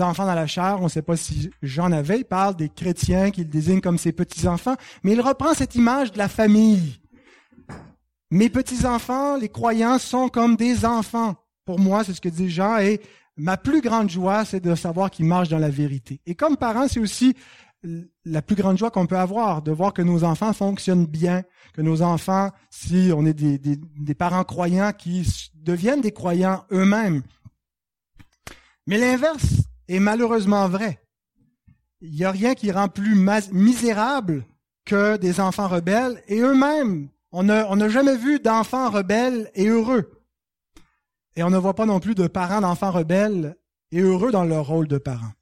enfants 0.00 0.26
dans 0.26 0.34
la 0.34 0.46
chair, 0.46 0.78
on 0.80 0.84
ne 0.84 0.88
sait 0.88 1.02
pas 1.02 1.16
si 1.16 1.50
j'en 1.62 1.92
avais, 1.92 2.18
il 2.18 2.24
parle 2.24 2.54
des 2.56 2.68
chrétiens 2.68 3.30
qu'il 3.30 3.48
désigne 3.48 3.80
comme 3.80 3.98
ses 3.98 4.12
petits-enfants, 4.12 4.76
mais 5.02 5.12
il 5.12 5.20
reprend 5.20 5.54
cette 5.54 5.74
image 5.74 6.12
de 6.12 6.18
la 6.18 6.28
famille. 6.28 7.00
Mes 8.30 8.50
petits-enfants, 8.50 9.36
les 9.38 9.48
croyants, 9.48 9.98
sont 9.98 10.28
comme 10.28 10.56
des 10.56 10.84
enfants. 10.84 11.36
Pour 11.64 11.78
moi, 11.78 12.04
c'est 12.04 12.12
ce 12.12 12.20
que 12.20 12.28
dit 12.28 12.50
Jean, 12.50 12.78
et 12.78 13.00
ma 13.36 13.56
plus 13.56 13.80
grande 13.80 14.10
joie, 14.10 14.44
c'est 14.44 14.60
de 14.60 14.74
savoir 14.74 15.10
qu'ils 15.10 15.24
marchent 15.24 15.48
dans 15.48 15.58
la 15.58 15.70
vérité. 15.70 16.20
Et 16.26 16.34
comme 16.34 16.58
parents, 16.58 16.88
c'est 16.88 17.00
aussi 17.00 17.34
la 18.24 18.42
plus 18.42 18.56
grande 18.56 18.76
joie 18.76 18.90
qu'on 18.90 19.06
peut 19.06 19.16
avoir, 19.16 19.62
de 19.62 19.72
voir 19.72 19.94
que 19.94 20.02
nos 20.02 20.24
enfants 20.24 20.52
fonctionnent 20.52 21.06
bien, 21.06 21.44
que 21.72 21.80
nos 21.80 22.02
enfants, 22.02 22.50
si 22.70 23.10
on 23.14 23.24
est 23.24 23.34
des, 23.34 23.58
des 23.58 24.14
parents 24.14 24.44
croyants, 24.44 24.92
qui 24.92 25.50
deviennent 25.54 26.00
des 26.00 26.12
croyants 26.12 26.64
eux-mêmes. 26.72 27.22
Mais 28.86 28.98
l'inverse 28.98 29.67
est 29.88 30.00
malheureusement 30.00 30.68
vrai. 30.68 31.00
Il 32.00 32.12
n'y 32.12 32.24
a 32.24 32.30
rien 32.30 32.54
qui 32.54 32.70
rend 32.70 32.88
plus 32.88 33.16
misérable 33.52 34.44
que 34.84 35.16
des 35.16 35.40
enfants 35.40 35.68
rebelles, 35.68 36.22
et 36.28 36.40
eux-mêmes, 36.40 37.08
on 37.32 37.42
n'a 37.42 37.88
jamais 37.88 38.16
vu 38.16 38.38
d'enfants 38.38 38.90
rebelles 38.90 39.50
et 39.54 39.66
heureux. 39.66 40.10
Et 41.36 41.42
on 41.42 41.50
ne 41.50 41.58
voit 41.58 41.74
pas 41.74 41.86
non 41.86 42.00
plus 42.00 42.14
de 42.14 42.26
parents 42.26 42.60
d'enfants 42.60 42.90
rebelles 42.90 43.56
et 43.92 44.00
heureux 44.00 44.32
dans 44.32 44.44
leur 44.44 44.66
rôle 44.66 44.88
de 44.88 44.98
parents. 44.98 45.32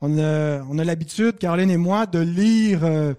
On 0.00 0.16
a, 0.18 0.84
l'habitude, 0.84 1.38
Caroline 1.38 1.70
et 1.70 1.76
moi, 1.76 2.06
de 2.06 2.20
lire, 2.20 2.84
euh, 2.84 3.14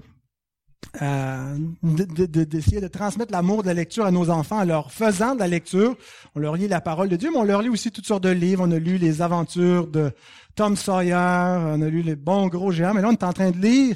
euh, 1.01 1.57
d'essayer 1.83 2.81
de, 2.81 2.88
transmettre 2.88 3.31
l'amour 3.31 3.61
de 3.61 3.67
la 3.67 3.73
lecture 3.73 4.05
à 4.05 4.11
nos 4.11 4.29
enfants 4.29 4.59
en 4.59 4.65
leur 4.65 4.91
faisant 4.91 5.35
de 5.35 5.39
la 5.39 5.47
lecture. 5.47 5.95
On 6.35 6.39
leur 6.39 6.55
lit 6.55 6.67
la 6.67 6.81
parole 6.81 7.09
de 7.09 7.15
Dieu, 7.15 7.29
mais 7.31 7.38
on 7.38 7.43
leur 7.43 7.61
lit 7.61 7.69
aussi 7.69 7.91
toutes 7.91 8.07
sortes 8.07 8.23
de 8.23 8.29
livres. 8.29 8.65
On 8.67 8.71
a 8.71 8.79
lu 8.79 8.97
les 8.97 9.21
aventures 9.21 9.88
de 9.88 10.11
Tom 10.55 10.75
Sawyer, 10.75 11.15
on 11.15 11.81
a 11.81 11.89
lu 11.89 12.01
les 12.01 12.15
bons 12.15 12.47
gros 12.47 12.71
géants, 12.71 12.93
mais 12.93 13.01
là 13.01 13.09
on 13.09 13.13
est 13.13 13.23
en 13.23 13.33
train 13.33 13.51
de 13.51 13.57
lire 13.57 13.95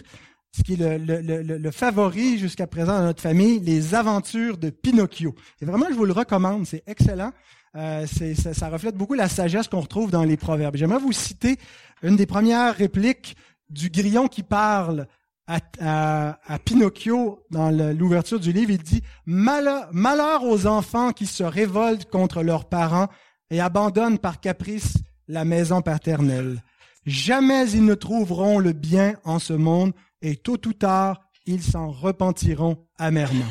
ce 0.55 0.63
qui 0.63 0.73
est 0.73 0.97
le, 0.97 1.57
le, 1.57 1.71
favori 1.71 2.37
jusqu'à 2.37 2.65
présent 2.65 2.97
dans 2.97 3.05
notre 3.05 3.21
famille, 3.21 3.59
les 3.59 3.93
aventures 3.93 4.57
de 4.57 4.69
Pinocchio. 4.69 5.35
Et 5.61 5.65
vraiment, 5.65 5.87
je 5.89 5.95
vous 5.95 6.05
le 6.05 6.13
recommande, 6.13 6.65
c'est 6.65 6.81
excellent. 6.87 7.31
Euh, 7.75 8.05
ça, 8.07 8.69
reflète 8.69 8.95
beaucoup 8.95 9.15
la 9.15 9.27
sagesse 9.27 9.67
qu'on 9.67 9.81
retrouve 9.81 10.11
dans 10.11 10.23
les 10.23 10.37
proverbes. 10.37 10.77
J'aimerais 10.77 10.99
vous 10.99 11.11
citer 11.11 11.57
une 12.03 12.15
des 12.15 12.25
premières 12.25 12.73
répliques 12.73 13.35
du 13.69 13.89
grillon 13.89 14.27
qui 14.27 14.43
parle 14.43 15.07
à, 15.47 15.59
à, 15.79 16.39
à 16.45 16.59
Pinocchio 16.59 17.45
dans 17.51 17.69
l'ouverture 17.69 18.39
du 18.39 18.51
livre. 18.51 18.71
Il 18.71 18.83
dit 18.83 19.03
malheur, 19.25 19.87
malheur 19.91 20.43
aux 20.43 20.65
enfants 20.65 21.11
qui 21.11 21.25
se 21.25 21.43
révoltent 21.43 22.09
contre 22.09 22.43
leurs 22.43 22.67
parents 22.67 23.07
et 23.49 23.59
abandonnent 23.59 24.19
par 24.19 24.39
caprice 24.39 24.95
la 25.27 25.45
maison 25.45 25.81
paternelle. 25.81 26.63
Jamais 27.05 27.69
ils 27.71 27.85
ne 27.85 27.93
trouveront 27.93 28.57
le 28.59 28.73
bien 28.73 29.15
en 29.23 29.39
ce 29.39 29.53
monde 29.53 29.93
et 30.21 30.35
tôt 30.35 30.59
ou 30.65 30.73
tard, 30.73 31.21
ils 31.45 31.61
s'en 31.61 31.91
repentiront 31.91 32.87
amèrement. 32.97 33.45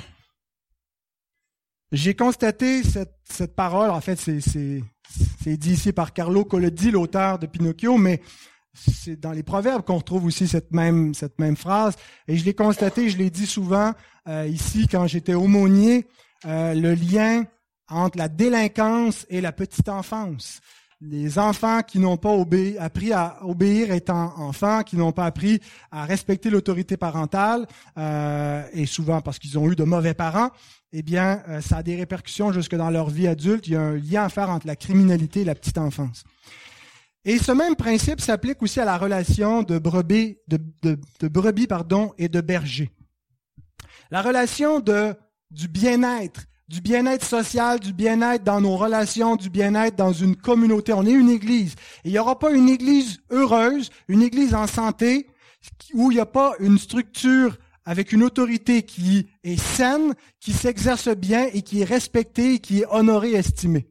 J'ai 1.92 2.14
constaté 2.14 2.82
cette, 2.82 3.14
cette, 3.22 3.54
parole, 3.54 3.90
en 3.90 4.00
fait, 4.00 4.16
c'est 4.16 5.56
dit 5.56 5.72
ici 5.72 5.92
par 5.92 6.12
Carlo 6.12 6.44
Collodi, 6.44 6.90
l'auteur 6.90 7.38
de 7.38 7.46
Pinocchio, 7.46 7.96
mais 7.96 8.20
c'est 8.74 9.18
dans 9.18 9.32
les 9.32 9.42
proverbes 9.42 9.84
qu'on 9.84 9.98
retrouve 9.98 10.26
aussi 10.26 10.48
cette 10.48 10.72
même, 10.72 11.14
phrase. 11.56 11.94
Et 12.28 12.36
je 12.36 12.44
l'ai 12.44 12.54
constaté, 12.54 13.08
je 13.08 13.16
l'ai 13.16 13.30
dit 13.30 13.46
souvent 13.46 13.92
euh, 14.28 14.46
ici 14.46 14.88
quand 14.88 15.06
j'étais 15.06 15.34
aumônier, 15.34 16.06
euh, 16.46 16.74
le 16.74 16.94
lien 16.94 17.44
entre 17.88 18.18
la 18.18 18.28
délinquance 18.28 19.26
et 19.28 19.40
la 19.40 19.52
petite 19.52 19.88
enfance 19.88 20.60
les 21.00 21.38
enfants 21.38 21.82
qui 21.82 21.98
n'ont 21.98 22.16
pas 22.16 22.34
appris 22.78 23.12
à 23.12 23.38
obéir 23.42 23.92
étant 23.92 24.32
enfants, 24.38 24.82
qui 24.82 24.96
n'ont 24.96 25.12
pas 25.12 25.26
appris 25.26 25.60
à 25.90 26.04
respecter 26.04 26.50
l'autorité 26.50 26.96
parentale, 26.96 27.66
euh, 27.98 28.62
et 28.72 28.86
souvent 28.86 29.20
parce 29.20 29.38
qu'ils 29.38 29.58
ont 29.58 29.70
eu 29.70 29.76
de 29.76 29.84
mauvais 29.84 30.14
parents, 30.14 30.50
eh 30.92 31.02
bien, 31.02 31.42
euh, 31.48 31.60
ça 31.60 31.78
a 31.78 31.82
des 31.82 31.96
répercussions 31.96 32.52
jusque 32.52 32.74
dans 32.74 32.90
leur 32.90 33.10
vie 33.10 33.26
adulte. 33.26 33.66
Il 33.66 33.72
y 33.72 33.76
a 33.76 33.80
un 33.80 33.96
lien 33.96 34.24
à 34.24 34.28
faire 34.28 34.50
entre 34.50 34.66
la 34.66 34.76
criminalité 34.76 35.40
et 35.40 35.44
la 35.44 35.54
petite 35.54 35.78
enfance. 35.78 36.24
Et 37.24 37.38
ce 37.38 37.52
même 37.52 37.74
principe 37.76 38.20
s'applique 38.20 38.62
aussi 38.62 38.80
à 38.80 38.84
la 38.84 38.98
relation 38.98 39.62
de 39.62 39.78
brebis, 39.78 40.38
de, 40.46 40.58
brebis 41.28 41.66
pardon, 41.66 42.12
et 42.18 42.28
de 42.28 42.40
berger. 42.40 42.90
La 44.10 44.20
relation 44.20 44.80
du 45.50 45.68
bien-être 45.68 46.42
du 46.68 46.80
bien-être 46.80 47.24
social, 47.24 47.78
du 47.78 47.92
bien-être 47.92 48.42
dans 48.42 48.60
nos 48.60 48.76
relations, 48.76 49.36
du 49.36 49.50
bien-être 49.50 49.96
dans 49.96 50.12
une 50.12 50.36
communauté. 50.36 50.92
On 50.92 51.04
est 51.04 51.12
une 51.12 51.30
église. 51.30 51.74
Et 52.04 52.08
il 52.08 52.12
n'y 52.12 52.18
aura 52.18 52.38
pas 52.38 52.52
une 52.52 52.68
église 52.68 53.20
heureuse, 53.30 53.90
une 54.08 54.22
église 54.22 54.54
en 54.54 54.66
santé, 54.66 55.26
où 55.92 56.10
il 56.10 56.14
n'y 56.14 56.20
a 56.20 56.26
pas 56.26 56.54
une 56.60 56.78
structure 56.78 57.58
avec 57.84 58.12
une 58.12 58.22
autorité 58.22 58.82
qui 58.82 59.28
est 59.42 59.60
saine, 59.60 60.14
qui 60.40 60.52
s'exerce 60.52 61.08
bien 61.08 61.48
et 61.52 61.60
qui 61.60 61.82
est 61.82 61.84
respectée, 61.84 62.58
qui 62.58 62.80
est 62.80 62.86
honorée, 62.90 63.32
estimée. 63.32 63.86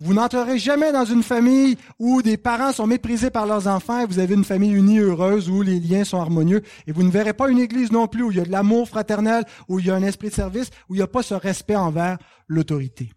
Vous 0.00 0.14
n'entrerez 0.14 0.58
jamais 0.58 0.92
dans 0.92 1.04
une 1.04 1.24
famille 1.24 1.76
où 1.98 2.22
des 2.22 2.36
parents 2.36 2.72
sont 2.72 2.86
méprisés 2.86 3.30
par 3.30 3.46
leurs 3.46 3.66
enfants 3.66 4.00
et 4.00 4.06
vous 4.06 4.20
avez 4.20 4.34
une 4.34 4.44
famille 4.44 4.70
unie, 4.70 5.00
heureuse, 5.00 5.50
où 5.50 5.60
les 5.60 5.80
liens 5.80 6.04
sont 6.04 6.20
harmonieux. 6.20 6.62
Et 6.86 6.92
vous 6.92 7.02
ne 7.02 7.10
verrez 7.10 7.32
pas 7.32 7.50
une 7.50 7.58
église 7.58 7.90
non 7.90 8.06
plus 8.06 8.22
où 8.22 8.30
il 8.30 8.36
y 8.36 8.40
a 8.40 8.44
de 8.44 8.52
l'amour 8.52 8.88
fraternel, 8.88 9.44
où 9.66 9.80
il 9.80 9.86
y 9.86 9.90
a 9.90 9.96
un 9.96 10.04
esprit 10.04 10.28
de 10.28 10.34
service, 10.34 10.70
où 10.88 10.94
il 10.94 10.98
n'y 10.98 11.02
a 11.02 11.08
pas 11.08 11.24
ce 11.24 11.34
respect 11.34 11.74
envers 11.74 12.16
l'autorité. 12.46 13.10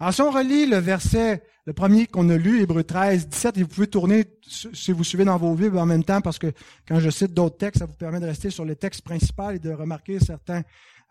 Alors 0.00 0.14
si 0.14 0.22
on 0.22 0.30
relit 0.30 0.64
le 0.64 0.78
verset, 0.78 1.42
le 1.66 1.74
premier 1.74 2.06
qu'on 2.06 2.30
a 2.30 2.36
lu, 2.38 2.62
Hébreu 2.62 2.82
13, 2.82 3.28
17, 3.28 3.58
et 3.58 3.62
vous 3.62 3.68
pouvez 3.68 3.86
tourner 3.86 4.24
si 4.42 4.90
vous 4.90 5.04
suivez 5.04 5.26
dans 5.26 5.36
vos 5.36 5.54
Bibles 5.54 5.76
en 5.76 5.84
même 5.84 6.02
temps, 6.02 6.22
parce 6.22 6.38
que 6.38 6.50
quand 6.88 6.98
je 6.98 7.10
cite 7.10 7.34
d'autres 7.34 7.58
textes, 7.58 7.80
ça 7.80 7.86
vous 7.86 7.92
permet 7.92 8.20
de 8.20 8.26
rester 8.26 8.48
sur 8.48 8.64
le 8.64 8.74
texte 8.74 9.02
principal 9.02 9.56
et 9.56 9.58
de 9.58 9.70
remarquer 9.70 10.18
certains, 10.18 10.62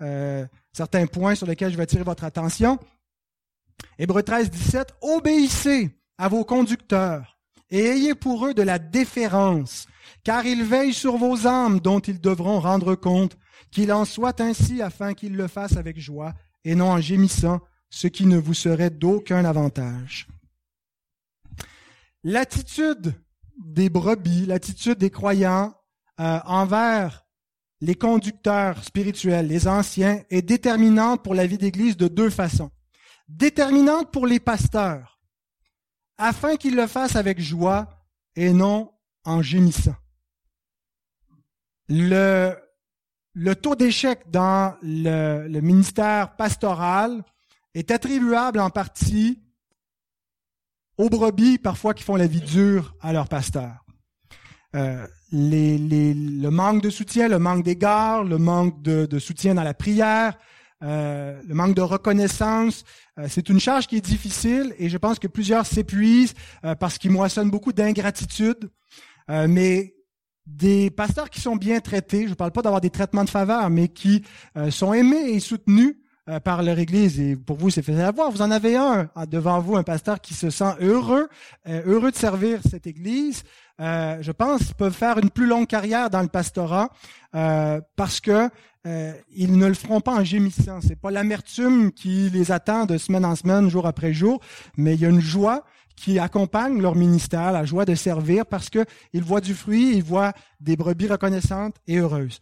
euh, 0.02 0.48
certains 0.74 1.06
points 1.06 1.36
sur 1.36 1.46
lesquels 1.46 1.72
je 1.72 1.78
vais 1.78 1.84
attirer 1.84 2.04
votre 2.04 2.24
attention. 2.24 2.80
Hébreu 3.98 4.24
13, 4.24 4.50
17, 4.50 4.96
obéissez 5.02 5.92
à 6.18 6.28
vos 6.28 6.44
conducteurs 6.44 7.38
et 7.70 7.86
ayez 7.86 8.16
pour 8.16 8.46
eux 8.46 8.54
de 8.54 8.62
la 8.62 8.80
déférence, 8.80 9.88
car 10.24 10.46
ils 10.46 10.64
veillent 10.64 10.94
sur 10.94 11.18
vos 11.18 11.48
âmes 11.48 11.80
dont 11.80 12.00
ils 12.00 12.20
devront 12.20 12.60
rendre 12.60 12.96
compte, 12.96 13.38
qu'il 13.72 13.94
en 13.94 14.06
soit 14.06 14.42
ainsi 14.42 14.82
afin 14.82 15.14
qu'ils 15.14 15.36
le 15.36 15.48
fassent 15.48 15.78
avec 15.78 16.00
joie 16.00 16.34
et 16.66 16.76
non 16.76 16.92
en 16.92 17.00
gémissant, 17.00 17.62
ce 17.90 18.08
qui 18.08 18.26
ne 18.26 18.38
vous 18.38 18.54
serait 18.54 18.90
d'aucun 18.90 19.46
avantage. 19.46 20.28
L'attitude 22.24 23.14
des 23.58 23.90
brebis, 23.90 24.46
l'attitude 24.46 24.98
des 24.98 25.10
croyants 25.10 25.74
euh, 26.20 26.40
envers 26.46 27.26
les 27.80 27.96
conducteurs 27.96 28.84
spirituels, 28.84 29.48
les 29.48 29.68
anciens, 29.68 30.22
est 30.30 30.42
déterminante 30.42 31.24
pour 31.24 31.34
la 31.34 31.48
vie 31.48 31.58
d'Église 31.58 31.98
de 31.98 32.08
deux 32.08 32.30
façons 32.30 32.70
déterminante 33.38 34.12
pour 34.12 34.28
les 34.28 34.40
pasteurs, 34.40 35.20
afin 36.18 36.58
qu'ils 36.58 36.76
le 36.76 36.88
fassent 36.88 37.16
avec 37.16 37.40
joie 37.40 37.88
et 38.36 38.54
non 38.54 38.92
en 39.24 39.42
gémissant. 39.42 39.96
Le, 41.88 42.56
le 43.34 43.56
taux 43.56 43.76
d'échec 43.76 44.30
dans 44.30 44.76
le, 44.82 45.60
ministère 45.60 46.36
pastoral 46.36 47.24
est 47.74 47.92
attribuable 47.92 48.60
en 48.60 48.70
partie 48.70 49.42
aux 50.98 51.10
brebis 51.10 51.58
parfois 51.58 51.94
qui 51.94 52.04
font 52.04 52.16
la 52.16 52.28
vie 52.28 52.42
dure 52.42 52.96
à 53.02 53.14
leur 53.14 53.28
pasteur. 53.28 53.86
Euh, 54.76 55.06
le 55.32 56.50
manque 56.50 56.82
de 56.82 56.90
soutien, 56.90 57.28
le 57.28 57.40
manque 57.40 57.64
d'égard, 57.64 58.24
le 58.24 58.38
manque 58.38 58.82
de, 58.82 59.06
de, 59.06 59.20
soutien 59.20 59.56
dans 59.56 59.64
la 59.64 59.74
prière, 59.74 60.38
euh, 60.84 61.40
le 61.48 61.54
manque 61.54 61.76
de 61.76 61.82
reconnaissance. 61.82 62.84
Euh, 63.20 63.28
c'est 63.30 63.50
une 63.50 63.60
charge 63.60 63.88
qui 63.88 63.98
est 63.98 64.06
difficile 64.06 64.74
et 64.80 64.90
je 64.90 64.98
pense 64.98 65.20
que 65.20 65.28
plusieurs 65.28 65.66
s'épuisent 65.66 66.34
euh, 66.66 66.74
parce 66.74 66.98
qu'ils 66.98 67.12
moissonnent 67.12 67.52
beaucoup 67.52 67.74
d'ingratitude. 67.74 68.70
mais 69.30 69.94
des 70.48 70.90
pasteurs 70.90 71.30
qui 71.30 71.40
sont 71.40 71.56
bien 71.56 71.80
traités, 71.80 72.24
je 72.26 72.32
ne 72.32 72.34
parle 72.36 72.52
pas 72.52 72.64
d'avoir 72.64 72.82
des 72.82 72.90
traitements 72.90 73.24
de 73.24 73.30
faveur, 73.30 73.70
mais 73.70 73.88
qui 73.88 74.24
sont 74.70 74.92
aimés 74.92 75.30
et 75.30 75.40
soutenus 75.40 75.96
par 76.44 76.64
leur 76.64 76.78
Église. 76.80 77.20
Et 77.20 77.38
pour 77.38 77.58
vous, 77.58 77.70
c'est 77.70 77.84
facile 77.84 78.02
à 78.02 78.12
voir. 78.12 78.32
Vous 78.32 78.42
en 78.42 78.52
avez 78.52 78.76
un 78.76 79.10
devant 79.28 79.60
vous, 79.60 79.78
un 79.78 79.84
pasteur 79.84 80.20
qui 80.20 80.34
se 80.34 80.50
sent 80.50 80.74
heureux, 80.82 81.30
heureux 81.66 82.12
de 82.12 82.18
servir 82.18 82.60
cette 82.70 82.88
Église. 82.88 83.44
je 83.80 84.32
pense 84.32 84.74
peuvent 84.74 84.92
faire 84.92 85.20
une 85.20 85.30
plus 85.30 85.46
longue 85.48 85.68
carrière 85.68 86.10
dans 86.10 86.22
le 86.24 86.28
pastorat 86.28 86.90
parce 87.32 88.20
que 88.20 88.50
euh, 88.88 89.14
ils 89.36 89.58
ne 89.58 89.68
le 89.68 89.74
feront 89.74 90.02
pas 90.02 90.16
en 90.16 90.24
gémissant. 90.24 90.80
C'est 90.82 91.00
pas 91.00 91.12
l'amertume 91.12 91.92
qui 91.92 92.30
les 92.30 92.52
attend 92.52 92.86
de 92.86 92.98
semaine 92.98 93.26
en 93.26 93.36
semaine, 93.36 93.70
jour 93.70 93.86
après 93.86 94.14
jour, 94.14 94.42
mais 94.78 94.96
il 94.96 95.02
y 95.02 95.06
a 95.06 95.10
une 95.10 95.22
joie 95.22 95.66
qui 95.96 96.18
accompagne 96.18 96.82
leur 96.82 96.96
ministère, 96.96 97.52
la 97.52 97.64
joie 97.64 97.86
de 97.86 97.94
servir, 97.94 98.46
parce 98.46 98.70
qu'ils 98.70 99.24
voient 99.24 99.42
du 99.42 99.54
fruit, 99.54 99.96
ils 99.96 100.04
voient 100.04 100.34
des 100.60 100.76
brebis 100.76 101.08
reconnaissantes 101.08 101.76
et 101.86 101.98
heureuses. 101.98 102.40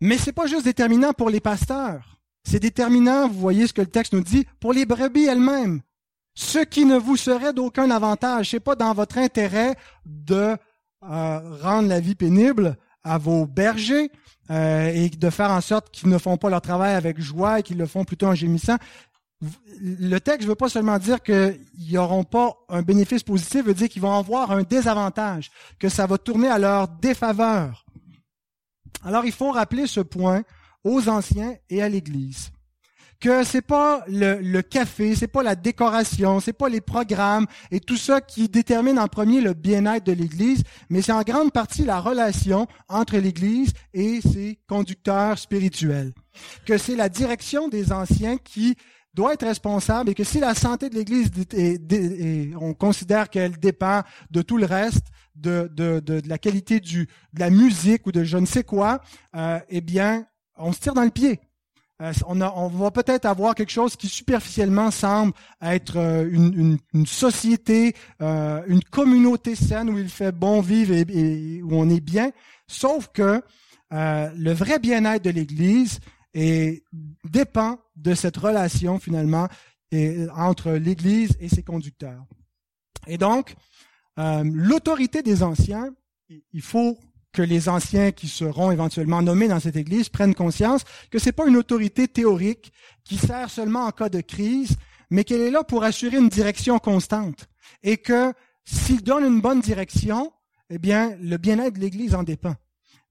Mais 0.00 0.16
c'est 0.16 0.32
pas 0.32 0.46
juste 0.46 0.64
déterminant 0.64 1.12
pour 1.12 1.28
les 1.28 1.40
pasteurs. 1.40 2.20
C'est 2.44 2.60
déterminant, 2.60 3.28
vous 3.28 3.40
voyez 3.40 3.66
ce 3.66 3.72
que 3.72 3.80
le 3.80 3.88
texte 3.88 4.12
nous 4.12 4.22
dit, 4.22 4.46
pour 4.60 4.72
les 4.72 4.86
brebis 4.86 5.24
elles-mêmes. 5.24 5.80
Ce 6.34 6.60
qui 6.60 6.84
ne 6.84 6.96
vous 6.96 7.16
serait 7.16 7.52
d'aucun 7.52 7.90
avantage. 7.90 8.50
C'est 8.50 8.60
pas 8.60 8.76
dans 8.76 8.94
votre 8.94 9.18
intérêt 9.18 9.74
de 10.06 10.56
euh, 11.02 11.56
rendre 11.62 11.88
la 11.88 11.98
vie 11.98 12.14
pénible 12.14 12.76
à 13.02 13.18
vos 13.18 13.46
bergers, 13.46 14.10
euh, 14.50 14.90
et 14.92 15.08
de 15.10 15.30
faire 15.30 15.50
en 15.50 15.60
sorte 15.60 15.90
qu'ils 15.90 16.08
ne 16.08 16.18
font 16.18 16.36
pas 16.36 16.50
leur 16.50 16.60
travail 16.60 16.94
avec 16.94 17.20
joie 17.20 17.60
et 17.60 17.62
qu'ils 17.62 17.78
le 17.78 17.86
font 17.86 18.04
plutôt 18.04 18.26
en 18.26 18.34
gémissant. 18.34 18.76
le 19.80 20.18
texte 20.18 20.42
ne 20.42 20.48
veut 20.48 20.56
pas 20.56 20.68
seulement 20.68 20.98
dire 20.98 21.22
qu'ils 21.22 21.58
n'auront 21.92 22.24
pas 22.24 22.56
un 22.68 22.82
bénéfice 22.82 23.22
positif, 23.22 23.64
veut 23.64 23.74
dire 23.74 23.88
qu'ils 23.88 24.02
vont 24.02 24.14
avoir 24.14 24.50
un 24.50 24.62
désavantage, 24.62 25.50
que 25.78 25.88
ça 25.88 26.06
va 26.06 26.18
tourner 26.18 26.48
à 26.48 26.58
leur 26.58 26.88
défaveur. 26.88 27.84
Alors 29.04 29.24
il 29.24 29.32
faut 29.32 29.52
rappeler 29.52 29.86
ce 29.86 30.00
point 30.00 30.42
aux 30.84 31.08
anciens 31.08 31.54
et 31.70 31.82
à 31.82 31.88
l'Église 31.88 32.50
que 33.20 33.42
c'est 33.44 33.62
pas 33.62 34.04
le, 34.06 34.38
le 34.40 34.62
café, 34.62 35.16
c'est 35.16 35.26
pas 35.26 35.42
la 35.42 35.56
décoration, 35.56 36.40
c'est 36.40 36.52
pas 36.52 36.68
les 36.68 36.80
programmes 36.80 37.46
et 37.70 37.80
tout 37.80 37.96
ça 37.96 38.20
qui 38.20 38.48
détermine 38.48 38.98
en 38.98 39.08
premier 39.08 39.40
le 39.40 39.54
bien-être 39.54 40.06
de 40.06 40.12
l'Église, 40.12 40.62
mais 40.88 41.02
c'est 41.02 41.12
en 41.12 41.22
grande 41.22 41.52
partie 41.52 41.84
la 41.84 42.00
relation 42.00 42.66
entre 42.88 43.16
l'Église 43.16 43.72
et 43.92 44.20
ses 44.20 44.58
conducteurs 44.68 45.38
spirituels. 45.38 46.12
Que 46.64 46.78
c'est 46.78 46.94
la 46.94 47.08
direction 47.08 47.68
des 47.68 47.92
anciens 47.92 48.36
qui 48.36 48.76
doit 49.14 49.34
être 49.34 49.46
responsable 49.46 50.10
et 50.10 50.14
que 50.14 50.22
si 50.22 50.38
la 50.38 50.54
santé 50.54 50.88
de 50.88 50.94
l'Église, 50.94 51.30
on 52.60 52.72
considère 52.72 53.30
qu'elle 53.30 53.58
dépend 53.58 54.02
de 54.30 54.42
tout 54.42 54.58
le 54.58 54.66
reste, 54.66 55.06
de, 55.34 55.68
de, 55.72 56.00
de, 56.00 56.22
la 56.28 56.38
qualité 56.38 56.78
de 56.78 57.06
la 57.34 57.50
musique 57.50 58.06
ou 58.06 58.12
de 58.12 58.22
je 58.22 58.38
ne 58.38 58.46
sais 58.46 58.64
quoi, 58.64 59.00
euh, 59.34 59.58
eh 59.68 59.80
bien, 59.80 60.26
on 60.56 60.72
se 60.72 60.80
tire 60.80 60.94
dans 60.94 61.04
le 61.04 61.10
pied. 61.10 61.40
Euh, 62.00 62.12
on, 62.28 62.68
va 62.68 62.90
peut-être 62.92 63.24
avoir 63.24 63.56
quelque 63.56 63.72
chose 63.72 63.96
qui 63.96 64.06
superficiellement 64.06 64.92
semble 64.92 65.32
être 65.60 65.96
euh, 65.96 66.30
une, 66.30 67.06
société, 67.06 67.96
euh, 68.22 68.62
une 68.68 68.84
communauté 68.84 69.56
saine 69.56 69.90
où 69.90 69.98
il 69.98 70.08
fait 70.08 70.30
bon 70.30 70.60
vivre 70.60 70.94
et, 70.94 71.60
où 71.60 71.74
on 71.74 71.90
est 71.90 72.00
bien, 72.00 72.30
sauf 72.68 73.08
que 73.08 73.42
le 73.90 74.52
vrai 74.52 74.78
bien-être 74.78 75.24
de 75.24 75.30
l'Église 75.30 75.98
dépend 77.24 77.78
de 77.96 78.14
cette 78.14 78.36
relation 78.36 78.98
finalement 78.98 79.48
entre 80.36 80.72
l'Église 80.72 81.36
et 81.40 81.48
ses 81.48 81.62
conducteurs. 81.62 82.22
Et 83.06 83.16
donc, 83.16 83.56
l'autorité 84.18 85.22
des 85.22 85.42
anciens, 85.42 85.94
il 86.28 86.60
faut 86.60 86.98
que 87.38 87.42
les 87.44 87.68
anciens 87.68 88.10
qui 88.10 88.26
seront 88.26 88.72
éventuellement 88.72 89.22
nommés 89.22 89.46
dans 89.46 89.60
cette 89.60 89.76
Église 89.76 90.08
prennent 90.08 90.34
conscience 90.34 90.82
que 91.08 91.20
ce 91.20 91.26
n'est 91.26 91.32
pas 91.32 91.46
une 91.46 91.56
autorité 91.56 92.08
théorique 92.08 92.72
qui 93.04 93.16
sert 93.16 93.48
seulement 93.48 93.84
en 93.84 93.92
cas 93.92 94.08
de 94.08 94.20
crise, 94.20 94.76
mais 95.08 95.22
qu'elle 95.22 95.42
est 95.42 95.52
là 95.52 95.62
pour 95.62 95.84
assurer 95.84 96.16
une 96.16 96.30
direction 96.30 96.80
constante. 96.80 97.48
Et 97.84 97.96
que 97.96 98.32
s'ils 98.64 99.04
donnent 99.04 99.24
une 99.24 99.40
bonne 99.40 99.60
direction, 99.60 100.32
eh 100.68 100.78
bien, 100.78 101.16
le 101.20 101.36
bien-être 101.36 101.74
de 101.74 101.78
l'Église 101.78 102.16
en 102.16 102.24
dépend. 102.24 102.56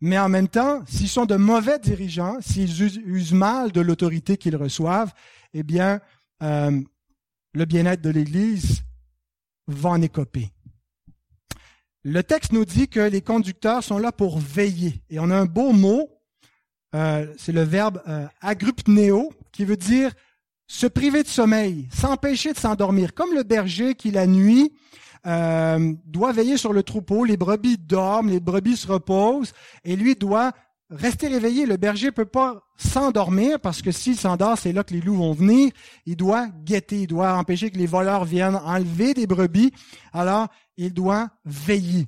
Mais 0.01 0.19
en 0.19 0.27
même 0.27 0.49
temps, 0.49 0.83
s'ils 0.87 1.07
sont 1.07 1.25
de 1.25 1.37
mauvais 1.37 1.79
dirigeants, 1.79 2.35
s'ils 2.41 2.83
usent 2.83 3.31
mal 3.31 3.71
de 3.71 3.79
l'autorité 3.79 4.35
qu'ils 4.35 4.57
reçoivent, 4.57 5.13
eh 5.53 5.63
bien, 5.63 6.01
euh, 6.43 6.81
le 7.53 7.63
bien-être 7.63 8.01
de 8.01 8.09
l'Église 8.09 8.83
va 9.67 9.91
en 9.91 10.01
écoper. 10.01 10.51
Le 12.09 12.23
texte 12.23 12.53
nous 12.53 12.63
dit 12.63 12.87
que 12.87 13.01
les 13.01 13.19
conducteurs 13.19 13.83
sont 13.83 13.97
là 13.97 14.13
pour 14.13 14.39
veiller. 14.39 15.01
Et 15.09 15.19
on 15.19 15.29
a 15.29 15.35
un 15.35 15.45
beau 15.45 15.73
mot, 15.73 16.07
euh, 16.95 17.27
c'est 17.37 17.51
le 17.51 17.63
verbe 17.63 18.01
euh, 18.07 18.25
agrupneo, 18.39 19.33
qui 19.51 19.65
veut 19.65 19.75
dire 19.75 20.13
se 20.67 20.87
priver 20.87 21.21
de 21.21 21.27
sommeil, 21.27 21.89
s'empêcher 21.91 22.53
de 22.53 22.57
s'endormir. 22.57 23.13
Comme 23.13 23.33
le 23.33 23.43
berger 23.43 23.93
qui, 23.93 24.11
la 24.11 24.25
nuit, 24.25 24.71
euh, 25.25 25.93
doit 26.05 26.31
veiller 26.31 26.55
sur 26.55 26.71
le 26.71 26.81
troupeau, 26.81 27.25
les 27.25 27.35
brebis 27.35 27.77
dorment, 27.77 28.29
les 28.29 28.39
brebis 28.39 28.77
se 28.77 28.87
reposent, 28.87 29.51
et 29.83 29.97
lui 29.97 30.15
doit 30.15 30.53
rester 30.89 31.27
réveillé. 31.27 31.65
Le 31.65 31.77
berger 31.77 32.11
peut 32.11 32.25
pas 32.25 32.63
s'endormir 32.77 33.59
parce 33.59 33.81
que 33.81 33.91
s'il 33.91 34.17
s'endort, 34.17 34.57
c'est 34.57 34.73
là 34.73 34.83
que 34.83 34.93
les 34.93 35.01
loups 35.01 35.17
vont 35.17 35.33
venir. 35.33 35.71
Il 36.05 36.15
doit 36.15 36.47
guetter, 36.47 37.01
il 37.01 37.07
doit 37.07 37.33
empêcher 37.33 37.71
que 37.71 37.77
les 37.77 37.85
voleurs 37.85 38.25
viennent 38.25 38.55
enlever 38.55 39.13
des 39.13 39.27
brebis. 39.27 39.71
Alors, 40.13 40.47
il 40.77 40.93
doit 40.93 41.29
veiller. 41.45 42.07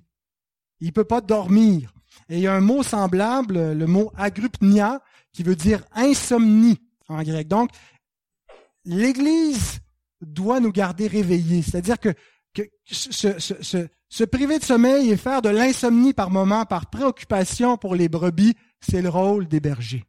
Il 0.80 0.94
peut 0.94 1.04
pas 1.04 1.22
dormir. 1.22 1.94
Et 2.30 2.38
il 2.38 2.42
y 2.42 2.48
a 2.48 2.54
un 2.54 2.62
mot 2.62 2.84
semblable, 2.84 3.74
le 3.74 3.88
mot 3.88 4.12
agrupnia, 4.16 5.02
qui 5.34 5.44
veut 5.44 5.56
dire 5.56 5.84
insomnie 5.94 6.80
en 7.08 7.22
grec. 7.24 7.48
Donc, 7.48 7.72
l'Église 8.86 9.80
doit 10.22 10.60
nous 10.60 10.72
garder 10.72 11.08
réveillés. 11.08 11.62
C'est-à-dire 11.62 12.00
que, 12.00 12.14
que 12.54 12.64
se 12.92 14.24
priver 14.24 14.60
de 14.60 14.64
sommeil 14.64 15.12
et 15.12 15.18
faire 15.18 15.42
de 15.42 15.50
l'insomnie 15.50 16.14
par 16.14 16.30
moment, 16.30 16.66
par 16.66 16.90
préoccupation 16.90 17.78
pour 17.78 17.96
les 17.96 18.10
brebis, 18.10 18.56
c'est 18.82 19.02
le 19.02 19.10
rôle 19.10 19.48
des 19.48 19.60
bergers. 19.60 20.06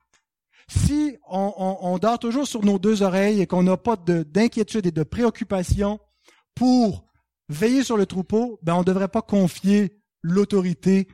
Si 0.68 1.16
on, 1.28 1.98
dort 2.00 2.20
toujours 2.20 2.46
sur 2.46 2.64
nos 2.64 2.78
deux 2.78 3.02
oreilles 3.02 3.40
et 3.40 3.46
qu'on 3.46 3.64
n'a 3.64 3.76
pas 3.76 3.96
d'inquiétude 3.96 4.86
et 4.86 4.92
de 4.92 5.02
préoccupation 5.02 5.98
pour 6.54 7.04
veiller 7.48 7.82
sur 7.82 7.96
le 7.96 8.06
troupeau, 8.06 8.60
ben 8.62 8.74
on 8.74 8.80
ne 8.80 8.84
devrait 8.84 9.08
pas 9.08 9.22
confier 9.22 10.00
l'autorité 10.22 11.08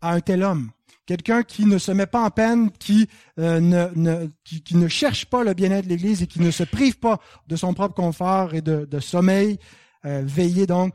à 0.00 0.12
un 0.12 0.20
tel 0.20 0.42
homme. 0.42 0.70
Quelqu'un 1.04 1.42
qui 1.42 1.66
ne 1.66 1.78
se 1.78 1.92
met 1.92 2.06
pas 2.06 2.24
en 2.24 2.30
peine, 2.30 2.70
qui, 2.70 3.08
euh, 3.38 3.60
ne, 3.60 4.26
qui, 4.42 4.76
ne 4.76 4.88
cherche 4.88 5.26
pas 5.26 5.44
le 5.44 5.54
bien-être 5.54 5.84
de 5.84 5.90
l'Église 5.90 6.22
et 6.22 6.26
qui 6.26 6.40
ne 6.40 6.50
se 6.50 6.64
prive 6.64 6.98
pas 6.98 7.20
de 7.46 7.56
son 7.56 7.74
propre 7.74 7.94
confort 7.94 8.54
et 8.54 8.62
de, 8.62 9.00
sommeil, 9.00 9.58
euh, 10.04 10.22
veiller 10.24 10.66
donc, 10.66 10.94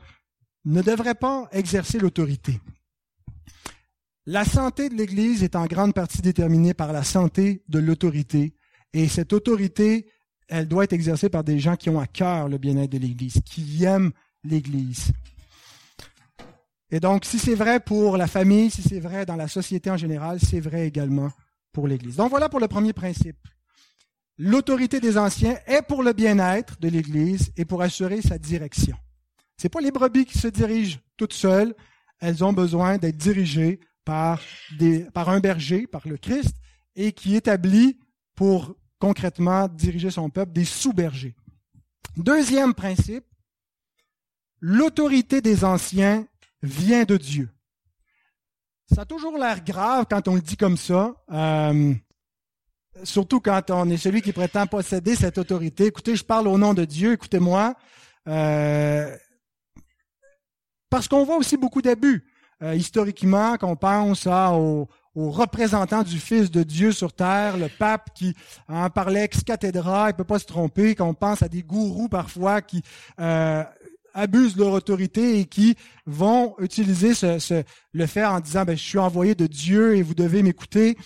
ne 0.64 0.82
devrait 0.82 1.14
pas 1.14 1.48
exercer 1.52 1.98
l'autorité. 1.98 2.60
La 4.26 4.44
santé 4.44 4.88
de 4.88 4.94
l'Église 4.94 5.42
est 5.42 5.56
en 5.56 5.66
grande 5.66 5.94
partie 5.94 6.22
déterminée 6.22 6.74
par 6.74 6.92
la 6.92 7.02
santé 7.02 7.64
de 7.68 7.80
l'autorité. 7.80 8.54
Et 8.92 9.08
cette 9.08 9.32
autorité, 9.32 10.06
elle 10.46 10.68
doit 10.68 10.84
être 10.84 10.92
exercée 10.92 11.28
par 11.28 11.42
des 11.42 11.58
gens 11.58 11.74
qui 11.74 11.90
ont 11.90 11.98
à 11.98 12.06
cœur 12.06 12.48
le 12.48 12.56
bien-être 12.56 12.92
de 12.92 12.98
l'Église, 12.98 13.40
qui 13.44 13.82
aiment 13.82 14.12
l'Église. 14.44 15.10
Et 16.92 17.00
donc, 17.00 17.24
si 17.24 17.40
c'est 17.40 17.56
vrai 17.56 17.80
pour 17.80 18.16
la 18.16 18.28
famille, 18.28 18.70
si 18.70 18.80
c'est 18.82 19.00
vrai 19.00 19.26
dans 19.26 19.34
la 19.34 19.48
société 19.48 19.90
en 19.90 19.96
général, 19.96 20.38
c'est 20.38 20.60
vrai 20.60 20.86
également 20.86 21.32
pour 21.72 21.88
l'Église. 21.88 22.14
Donc 22.14 22.30
voilà 22.30 22.48
pour 22.48 22.60
le 22.60 22.68
premier 22.68 22.92
principe. 22.92 23.38
L'autorité 24.38 25.00
des 25.00 25.18
anciens 25.18 25.58
est 25.66 25.82
pour 25.82 26.04
le 26.04 26.12
bien-être 26.12 26.78
de 26.78 26.88
l'Église 26.88 27.50
et 27.56 27.64
pour 27.64 27.82
assurer 27.82 28.22
sa 28.22 28.38
direction. 28.38 28.96
Ce 29.60 29.66
pas 29.66 29.80
les 29.80 29.90
brebis 29.90 30.26
qui 30.26 30.38
se 30.38 30.48
dirigent 30.48 31.00
toutes 31.16 31.32
seules, 31.32 31.74
elles 32.20 32.44
ont 32.44 32.52
besoin 32.52 32.98
d'être 32.98 33.16
dirigées 33.16 33.80
par, 34.04 34.40
des, 34.78 35.04
par 35.12 35.28
un 35.28 35.40
berger, 35.40 35.86
par 35.86 36.06
le 36.06 36.16
Christ, 36.16 36.56
et 36.96 37.12
qui 37.12 37.36
établit 37.36 37.98
pour 38.34 38.76
concrètement 38.98 39.68
diriger 39.68 40.10
son 40.10 40.30
peuple 40.30 40.52
des 40.52 40.64
sous-bergers. 40.64 41.34
Deuxième 42.16 42.74
principe, 42.74 43.24
l'autorité 44.60 45.40
des 45.40 45.64
anciens 45.64 46.26
vient 46.62 47.04
de 47.04 47.16
Dieu. 47.16 47.48
Ça 48.94 49.02
a 49.02 49.04
toujours 49.06 49.38
l'air 49.38 49.64
grave 49.64 50.06
quand 50.08 50.28
on 50.28 50.34
le 50.34 50.40
dit 50.40 50.56
comme 50.56 50.76
ça, 50.76 51.14
euh, 51.32 51.94
surtout 53.04 53.40
quand 53.40 53.70
on 53.70 53.88
est 53.88 53.96
celui 53.96 54.20
qui 54.20 54.32
prétend 54.32 54.66
posséder 54.66 55.16
cette 55.16 55.38
autorité. 55.38 55.86
Écoutez, 55.86 56.14
je 56.14 56.24
parle 56.24 56.46
au 56.46 56.58
nom 56.58 56.74
de 56.74 56.84
Dieu, 56.84 57.12
écoutez-moi. 57.12 57.74
Euh, 58.28 59.16
parce 60.90 61.08
qu'on 61.08 61.24
voit 61.24 61.38
aussi 61.38 61.56
beaucoup 61.56 61.80
d'abus. 61.80 62.24
Euh, 62.62 62.76
historiquement, 62.76 63.56
qu'on 63.56 63.74
pense 63.74 64.26
à, 64.28 64.52
aux, 64.52 64.88
représentants 65.14 66.04
du 66.04 66.18
Fils 66.18 66.50
de 66.50 66.62
Dieu 66.62 66.92
sur 66.92 67.12
terre, 67.12 67.56
le 67.56 67.68
pape 67.68 68.10
qui 68.14 68.34
en 68.68 68.88
parlait 68.88 69.24
ex 69.24 69.42
cathedra, 69.42 70.10
il 70.10 70.14
peut 70.14 70.24
pas 70.24 70.38
se 70.38 70.46
tromper, 70.46 70.94
qu'on 70.94 71.12
pense 71.12 71.42
à 71.42 71.48
des 71.48 71.62
gourous 71.62 72.08
parfois 72.08 72.62
qui 72.62 72.82
euh, 73.20 73.64
abusent 74.14 74.56
leur 74.56 74.72
autorité 74.72 75.40
et 75.40 75.44
qui 75.44 75.74
vont 76.06 76.54
utiliser 76.60 77.14
ce, 77.14 77.64
le 77.92 78.06
faire 78.06 78.32
en 78.32 78.40
disant 78.40 78.64
ben, 78.64 78.76
je 78.76 78.82
suis 78.82 78.98
envoyé 78.98 79.34
de 79.34 79.46
Dieu 79.46 79.96
et 79.96 80.02
vous 80.02 80.14
devez 80.14 80.42
m'écouter. 80.42 80.96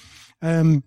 Euh, 0.45 0.79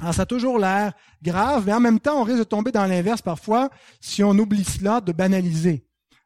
alors 0.00 0.14
ça 0.14 0.22
a 0.22 0.26
toujours 0.26 0.58
l'air 0.58 0.92
grave, 1.22 1.64
mais 1.66 1.72
en 1.72 1.80
même 1.80 2.00
temps, 2.00 2.20
on 2.20 2.24
risque 2.24 2.40
de 2.40 2.44
tomber 2.44 2.72
dans 2.72 2.86
l'inverse 2.86 3.22
parfois 3.22 3.70
si 4.00 4.24
on 4.24 4.32
oublie 4.32 4.64
cela 4.64 5.00
de 5.00 5.12
banaliser, 5.12 5.84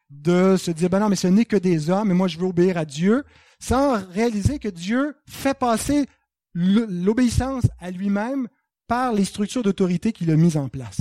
de 0.08 0.56
se 0.56 0.70
dire 0.70 0.88
ben 0.88 1.00
non, 1.00 1.10
mais 1.10 1.16
ce 1.16 1.28
n'est 1.28 1.44
que 1.44 1.56
des 1.56 1.90
hommes, 1.90 2.10
et 2.10 2.14
moi 2.14 2.28
je 2.28 2.38
veux 2.38 2.46
obéir 2.46 2.78
à 2.78 2.86
Dieu 2.86 3.24
sans 3.64 4.06
réaliser 4.10 4.58
que 4.58 4.68
Dieu 4.68 5.16
fait 5.26 5.58
passer 5.58 6.06
l'obéissance 6.52 7.64
à 7.80 7.90
lui-même 7.90 8.46
par 8.86 9.14
les 9.14 9.24
structures 9.24 9.62
d'autorité 9.62 10.12
qu'il 10.12 10.30
a 10.30 10.36
mises 10.36 10.58
en 10.58 10.68
place. 10.68 11.00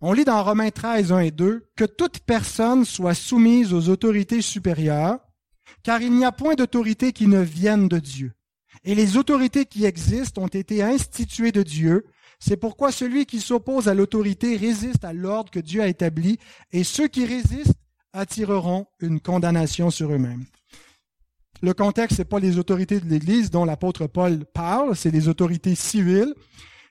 On 0.00 0.12
lit 0.12 0.24
dans 0.24 0.44
Romains 0.44 0.70
13, 0.70 1.10
1 1.10 1.18
et 1.20 1.30
2 1.32 1.66
que 1.76 1.84
toute 1.84 2.20
personne 2.20 2.84
soit 2.84 3.14
soumise 3.14 3.72
aux 3.72 3.88
autorités 3.88 4.42
supérieures, 4.42 5.18
car 5.82 6.00
il 6.02 6.12
n'y 6.12 6.24
a 6.24 6.30
point 6.30 6.54
d'autorité 6.54 7.12
qui 7.12 7.26
ne 7.26 7.40
vienne 7.40 7.88
de 7.88 7.98
Dieu. 7.98 8.32
Et 8.84 8.94
les 8.94 9.16
autorités 9.16 9.64
qui 9.64 9.86
existent 9.86 10.42
ont 10.42 10.48
été 10.48 10.84
instituées 10.84 11.52
de 11.52 11.62
Dieu. 11.64 12.06
C'est 12.38 12.56
pourquoi 12.56 12.92
celui 12.92 13.26
qui 13.26 13.40
s'oppose 13.40 13.88
à 13.88 13.94
l'autorité 13.94 14.56
résiste 14.56 15.04
à 15.04 15.12
l'ordre 15.12 15.50
que 15.50 15.60
Dieu 15.60 15.82
a 15.82 15.88
établi, 15.88 16.38
et 16.70 16.84
ceux 16.84 17.08
qui 17.08 17.26
résistent 17.26 17.74
attireront 18.12 18.86
une 19.00 19.20
condamnation 19.20 19.90
sur 19.90 20.12
eux-mêmes. 20.12 20.44
Le 21.64 21.72
contexte, 21.72 22.18
c'est 22.18 22.26
pas 22.26 22.40
les 22.40 22.58
autorités 22.58 23.00
de 23.00 23.08
l'Église 23.08 23.50
dont 23.50 23.64
l'apôtre 23.64 24.06
Paul 24.06 24.44
parle, 24.44 24.94
c'est 24.94 25.10
les 25.10 25.28
autorités 25.28 25.74
civiles. 25.74 26.34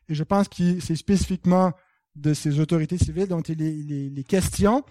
Et 0.09 0.15
je 0.15 0.23
pense 0.23 0.47
que 0.47 0.79
c'est 0.79 0.95
spécifiquement 0.95 1.73
de 2.15 2.33
ces 2.33 2.59
autorités 2.59 2.97
civiles 2.97 3.27
dont 3.27 3.41
il 3.41 4.17
est, 4.17 4.23
question. 4.23 4.83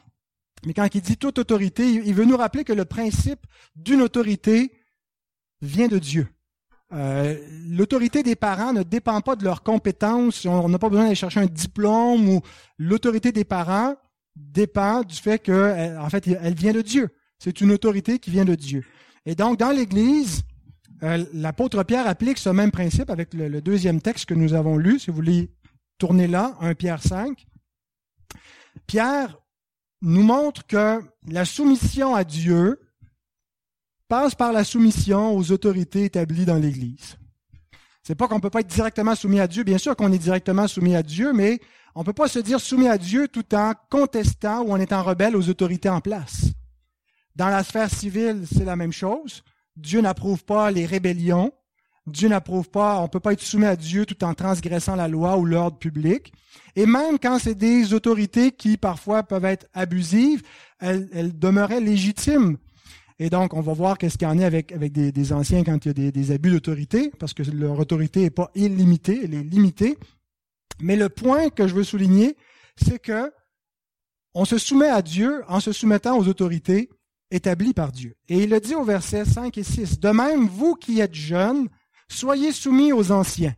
Mais 0.64 0.72
quand 0.72 0.86
il 0.94 1.00
dit 1.00 1.16
toute 1.16 1.40
autorité, 1.40 1.90
il 1.90 2.14
veut 2.14 2.24
nous 2.24 2.36
rappeler 2.36 2.62
que 2.62 2.72
le 2.72 2.84
principe 2.84 3.40
d'une 3.74 4.02
autorité 4.02 4.70
vient 5.62 5.88
de 5.88 5.98
Dieu. 5.98 6.28
Euh, 6.92 7.36
l'autorité 7.68 8.22
des 8.22 8.36
parents 8.36 8.72
ne 8.72 8.84
dépend 8.84 9.20
pas 9.20 9.34
de 9.34 9.42
leurs 9.42 9.64
compétences. 9.64 10.46
On 10.46 10.68
n'a 10.68 10.78
pas 10.78 10.90
besoin 10.90 11.06
d'aller 11.06 11.16
chercher 11.16 11.40
un 11.40 11.46
diplôme 11.46 12.28
ou 12.28 12.40
l'autorité 12.78 13.32
des 13.32 13.44
parents 13.44 13.96
dépend 14.36 15.02
du 15.02 15.16
fait 15.16 15.40
que, 15.40 15.98
en 15.98 16.08
fait, 16.08 16.28
elle 16.28 16.54
vient 16.54 16.72
de 16.72 16.82
Dieu. 16.82 17.08
C'est 17.40 17.60
une 17.60 17.72
autorité 17.72 18.20
qui 18.20 18.30
vient 18.30 18.44
de 18.44 18.54
Dieu. 18.54 18.84
Et 19.26 19.34
donc, 19.34 19.58
dans 19.58 19.70
l'Église, 19.70 20.42
euh, 21.02 21.24
l'apôtre 21.32 21.82
Pierre 21.82 22.06
applique 22.06 22.38
ce 22.38 22.48
même 22.48 22.70
principe 22.70 23.10
avec 23.10 23.34
le, 23.34 23.60
deuxième 23.60 24.00
texte 24.00 24.26
que 24.26 24.34
nous 24.34 24.54
avons 24.54 24.76
lu. 24.76 24.98
Si 24.98 25.10
vous 25.10 25.16
voulez 25.16 25.50
tourner 25.98 26.26
là, 26.26 26.56
1 26.60 26.74
Pierre 26.74 27.02
5. 27.02 27.46
Pierre 28.86 29.38
nous 30.00 30.22
montre 30.22 30.66
que 30.66 31.00
la 31.28 31.44
soumission 31.44 32.14
à 32.14 32.24
Dieu 32.24 32.80
passe 34.08 34.34
par 34.34 34.52
la 34.52 34.64
soumission 34.64 35.36
aux 35.36 35.52
autorités 35.52 36.04
établies 36.04 36.44
dans 36.44 36.56
l'Église. 36.56 37.16
C'est 38.02 38.16
pas 38.16 38.26
qu'on 38.26 38.40
peut 38.40 38.50
pas 38.50 38.60
être 38.60 38.74
directement 38.74 39.14
soumis 39.14 39.40
à 39.40 39.46
Dieu. 39.46 39.62
Bien 39.62 39.78
sûr 39.78 39.94
qu'on 39.94 40.12
est 40.12 40.18
directement 40.18 40.66
soumis 40.66 40.96
à 40.96 41.04
Dieu, 41.04 41.32
mais 41.32 41.60
on 41.94 42.02
peut 42.02 42.12
pas 42.12 42.28
se 42.28 42.40
dire 42.40 42.60
soumis 42.60 42.88
à 42.88 42.98
Dieu 42.98 43.28
tout 43.28 43.54
en 43.54 43.74
contestant 43.90 44.62
ou 44.62 44.72
en 44.72 44.80
étant 44.80 45.02
rebelle 45.02 45.36
aux 45.36 45.48
autorités 45.48 45.88
en 45.88 46.00
place. 46.00 46.46
Dans 47.34 47.48
la 47.48 47.64
sphère 47.64 47.90
civile, 47.90 48.44
c'est 48.50 48.64
la 48.64 48.76
même 48.76 48.92
chose. 48.92 49.42
Dieu 49.76 50.00
n'approuve 50.00 50.44
pas 50.44 50.70
les 50.70 50.86
rébellions. 50.86 51.52
Dieu 52.06 52.28
n'approuve 52.28 52.68
pas, 52.68 52.98
on 52.98 53.04
ne 53.04 53.08
peut 53.08 53.20
pas 53.20 53.32
être 53.32 53.42
soumis 53.42 53.66
à 53.66 53.76
Dieu 53.76 54.04
tout 54.04 54.24
en 54.24 54.34
transgressant 54.34 54.96
la 54.96 55.06
loi 55.06 55.36
ou 55.38 55.44
l'ordre 55.44 55.78
public. 55.78 56.32
Et 56.74 56.84
même 56.84 57.18
quand 57.18 57.38
c'est 57.38 57.54
des 57.54 57.94
autorités 57.94 58.50
qui 58.50 58.76
parfois 58.76 59.22
peuvent 59.22 59.44
être 59.44 59.66
abusives, 59.72 60.42
elles, 60.80 61.38
demeuraient 61.38 61.80
légitimes. 61.80 62.56
Et 63.20 63.30
donc, 63.30 63.54
on 63.54 63.60
va 63.60 63.72
voir 63.72 63.98
qu'est-ce 63.98 64.18
qu'il 64.18 64.26
y 64.26 64.30
en 64.30 64.38
a 64.40 64.46
avec, 64.46 64.72
avec 64.72 64.92
des, 64.92 65.32
anciens 65.32 65.62
quand 65.62 65.84
il 65.84 65.88
y 65.88 65.90
a 65.90 65.94
des, 65.94 66.12
des 66.12 66.30
abus 66.32 66.50
d'autorité, 66.50 67.12
parce 67.20 67.34
que 67.34 67.44
leur 67.44 67.78
autorité 67.78 68.22
n'est 68.22 68.30
pas 68.30 68.50
illimitée, 68.56 69.20
elle 69.24 69.34
est 69.34 69.44
limitée. 69.44 69.96
Mais 70.80 70.96
le 70.96 71.08
point 71.08 71.50
que 71.50 71.68
je 71.68 71.74
veux 71.74 71.84
souligner, 71.84 72.36
c'est 72.76 72.98
que 72.98 73.30
on 74.34 74.44
se 74.44 74.58
soumet 74.58 74.88
à 74.88 75.02
Dieu 75.02 75.44
en 75.46 75.60
se 75.60 75.72
soumettant 75.72 76.18
aux 76.18 76.26
autorités 76.26 76.88
établi 77.32 77.72
par 77.72 77.90
Dieu. 77.90 78.14
Et 78.28 78.44
il 78.44 78.50
le 78.50 78.60
dit 78.60 78.74
au 78.74 78.84
verset 78.84 79.24
5 79.24 79.56
et 79.58 79.62
6. 79.62 79.98
De 79.98 80.10
même, 80.10 80.46
vous 80.46 80.74
qui 80.74 81.00
êtes 81.00 81.14
jeunes, 81.14 81.68
soyez 82.08 82.52
soumis 82.52 82.92
aux 82.92 83.10
anciens. 83.10 83.54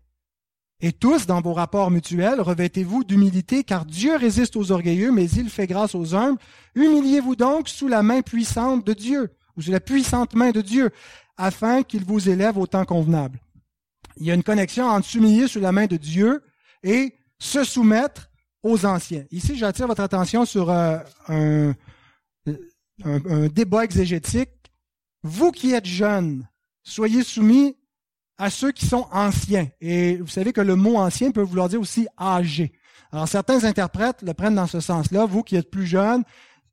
Et 0.81 0.93
tous, 0.93 1.27
dans 1.27 1.41
vos 1.41 1.53
rapports 1.53 1.91
mutuels, 1.91 2.41
revêtez-vous 2.41 3.05
d'humilité, 3.05 3.65
car 3.65 3.85
Dieu 3.85 4.17
résiste 4.17 4.57
aux 4.57 4.73
orgueilleux, 4.73 5.13
mais 5.13 5.29
il 5.31 5.49
fait 5.49 5.67
grâce 5.67 5.95
aux 5.95 6.15
humbles. 6.15 6.39
Humiliez-vous 6.75 7.37
donc 7.37 7.69
sous 7.69 7.89
la 7.89 8.03
main 8.03 8.23
puissante 8.23 8.87
de 8.87 8.93
Dieu, 8.93 9.31
ou 9.57 9.63
sous 9.63 9.71
la 9.71 9.81
puissante 9.81 10.35
main 10.35 10.51
de 10.51 10.61
Dieu, 10.61 10.91
afin 11.37 11.83
qu'il 11.83 12.05
vous 12.05 12.29
élève 12.29 12.59
au 12.59 12.67
temps 12.67 12.85
convenable. 12.85 13.39
Il 14.17 14.27
y 14.27 14.31
a 14.31 14.35
une 14.35 14.43
connexion 14.43 14.87
entre 14.87 15.07
s'humilier 15.07 15.49
sous 15.49 15.61
la 15.61 15.73
main 15.73 15.87
de 15.87 15.97
Dieu 15.97 16.43
et 16.83 17.15
se 17.39 17.65
soumettre 17.65 18.31
aux 18.63 18.87
anciens. 18.87 19.25
Ici, 19.31 19.57
j'attire 19.57 19.87
votre 19.87 20.03
attention 20.03 20.45
sur 20.45 20.71
euh, 20.71 20.99
un, 21.29 21.75
un, 23.03 23.49
débat 23.49 23.85
exégétique. 23.85 24.51
Vous 25.23 25.51
qui 25.51 25.73
êtes 25.73 25.87
jeunes, 25.87 26.47
soyez 26.83 27.23
soumis 27.23 27.77
à 28.39 28.51
ceux 28.51 28.73
qui 28.73 28.87
sont 28.87 29.07
anciens. 29.11 29.69
Et 29.81 30.17
vous 30.17 30.29
savez 30.29 30.53
que 30.53 30.61
le 30.61 30.77
mot 30.77 30.97
ancien 30.97 31.31
peut 31.31 31.43
vouloir 31.43 31.69
dire 31.69 31.81
aussi 31.81 32.07
âgé. 32.21 32.73
Alors 33.13 33.29
certains 33.29 33.65
interprètes 33.65 34.23
le 34.23 34.35
prennent 34.35 34.57
dans 34.57 34.67
ce 34.67 34.81
sens-là. 34.81 35.25
Vous 35.25 35.43
qui 35.43 35.57
êtes 35.57 35.71
plus 35.71 35.87
jeunes, 35.87 36.25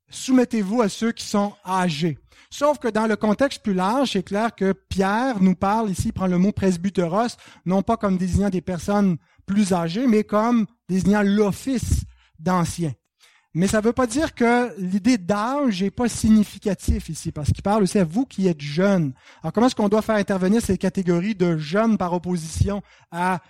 soumettez-vous 0.09 0.81
à 0.81 0.89
ceux 0.89 1.11
qui 1.11 1.25
sont 1.25 1.53
âgés. 1.65 2.17
Sauf 2.49 2.79
que 2.79 2.89
dans 2.89 3.07
le 3.07 3.15
contexte 3.15 3.63
plus 3.63 3.73
large, 3.73 4.11
c'est 4.11 4.23
clair 4.23 4.53
que 4.53 4.73
Pierre 4.73 5.41
nous 5.41 5.55
parle 5.55 5.89
ici, 5.89 6.11
prend 6.11 6.27
le 6.27 6.37
mot 6.37 6.51
presbyteros, 6.51 7.37
non 7.65 7.81
pas 7.81 7.95
comme 7.95 8.17
désignant 8.17 8.49
des 8.49 8.61
personnes 8.61 9.17
plus 9.45 9.71
âgées, 9.71 10.07
mais 10.07 10.25
comme 10.25 10.65
désignant 10.89 11.21
l'office 11.21 12.01
d'anciens. 12.39 12.93
Mais 13.53 13.67
ça 13.67 13.79
ne 13.79 13.83
veut 13.83 13.93
pas 13.93 14.07
dire 14.07 14.33
que 14.33 14.73
l'idée 14.79 15.17
d'âge 15.17 15.83
n'est 15.83 15.91
pas 15.91 16.07
significatif 16.07 17.09
ici, 17.09 17.31
parce 17.31 17.51
qu'il 17.51 17.61
parle 17.61 17.83
aussi 17.83 17.99
à 17.99 18.05
vous 18.05 18.25
qui 18.25 18.47
êtes 18.47 18.61
jeunes. 18.61 19.13
Alors 19.43 19.51
comment 19.51 19.67
est-ce 19.67 19.75
qu'on 19.75 19.89
doit 19.89 20.01
faire 20.01 20.15
intervenir 20.15 20.61
ces 20.61 20.77
catégories 20.77 21.35
de 21.35 21.57
jeunes 21.57 21.97
par 21.97 22.13
opposition 22.13 22.81
à, 23.11 23.41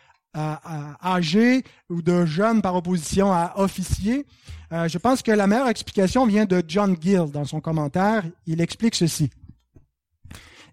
âgés 1.04 1.64
ou 1.90 2.02
de 2.02 2.26
jeunes 2.26 2.64
par 2.64 2.76
opposition 2.76 3.32
à 3.32 3.54
officiers? 3.58 4.26
Euh, 4.74 4.88
Je 4.88 4.98
pense 4.98 5.22
que 5.22 5.32
la 5.32 5.46
meilleure 5.46 5.70
explication 5.70 6.26
vient 6.26 6.46
de 6.46 6.64
John 6.68 6.96
Gill 7.00 7.30
dans 7.32 7.46
son 7.46 7.62
commentaire. 7.62 8.24
Il 8.48 8.60
explique 8.60 8.96
ceci. 8.96 9.30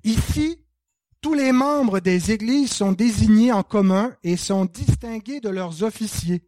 Ici, 0.05 0.59
tous 1.21 1.35
les 1.35 1.53
membres 1.53 2.01
des 2.01 2.31
églises 2.31 2.71
sont 2.71 2.93
désignés 2.93 3.53
en 3.53 3.63
commun 3.63 4.13
et 4.23 4.39
sont 4.39 4.65
distingués 4.65 5.41
de 5.41 5.51
leurs 5.51 5.83
officiers 5.83 6.43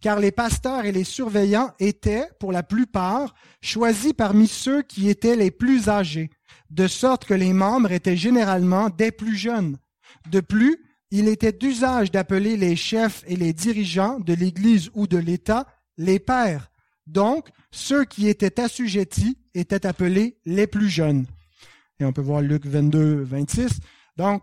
car 0.00 0.18
les 0.18 0.32
pasteurs 0.32 0.84
et 0.84 0.92
les 0.92 1.04
surveillants 1.04 1.72
étaient, 1.78 2.28
pour 2.38 2.52
la 2.52 2.62
plupart, 2.62 3.34
choisis 3.60 4.12
parmi 4.12 4.48
ceux 4.48 4.82
qui 4.82 5.08
étaient 5.08 5.36
les 5.36 5.50
plus 5.50 5.88
âgés, 5.88 6.30
de 6.70 6.86
sorte 6.86 7.24
que 7.24 7.34
les 7.34 7.52
membres 7.52 7.92
étaient 7.92 8.16
généralement 8.16 8.90
des 8.90 9.10
plus 9.10 9.36
jeunes. 9.36 9.78
De 10.30 10.40
plus, 10.40 10.84
il 11.10 11.28
était 11.28 11.52
d'usage 11.52 12.10
d'appeler 12.10 12.56
les 12.56 12.76
chefs 12.76 13.24
et 13.26 13.36
les 13.36 13.52
dirigeants 13.52 14.20
de 14.20 14.34
l'Église 14.34 14.90
ou 14.94 15.06
de 15.06 15.16
l'État 15.16 15.66
les 15.96 16.18
pères. 16.18 16.70
Donc, 17.06 17.48
ceux 17.70 18.04
qui 18.04 18.28
étaient 18.28 18.60
assujettis 18.60 19.38
étaient 19.54 19.86
appelés 19.86 20.38
les 20.44 20.66
plus 20.66 20.88
jeunes. 20.88 21.26
Et 22.00 22.04
on 22.04 22.12
peut 22.12 22.22
voir 22.22 22.42
Luc 22.42 22.66
22, 22.66 23.22
26. 23.22 23.80
Donc, 24.16 24.42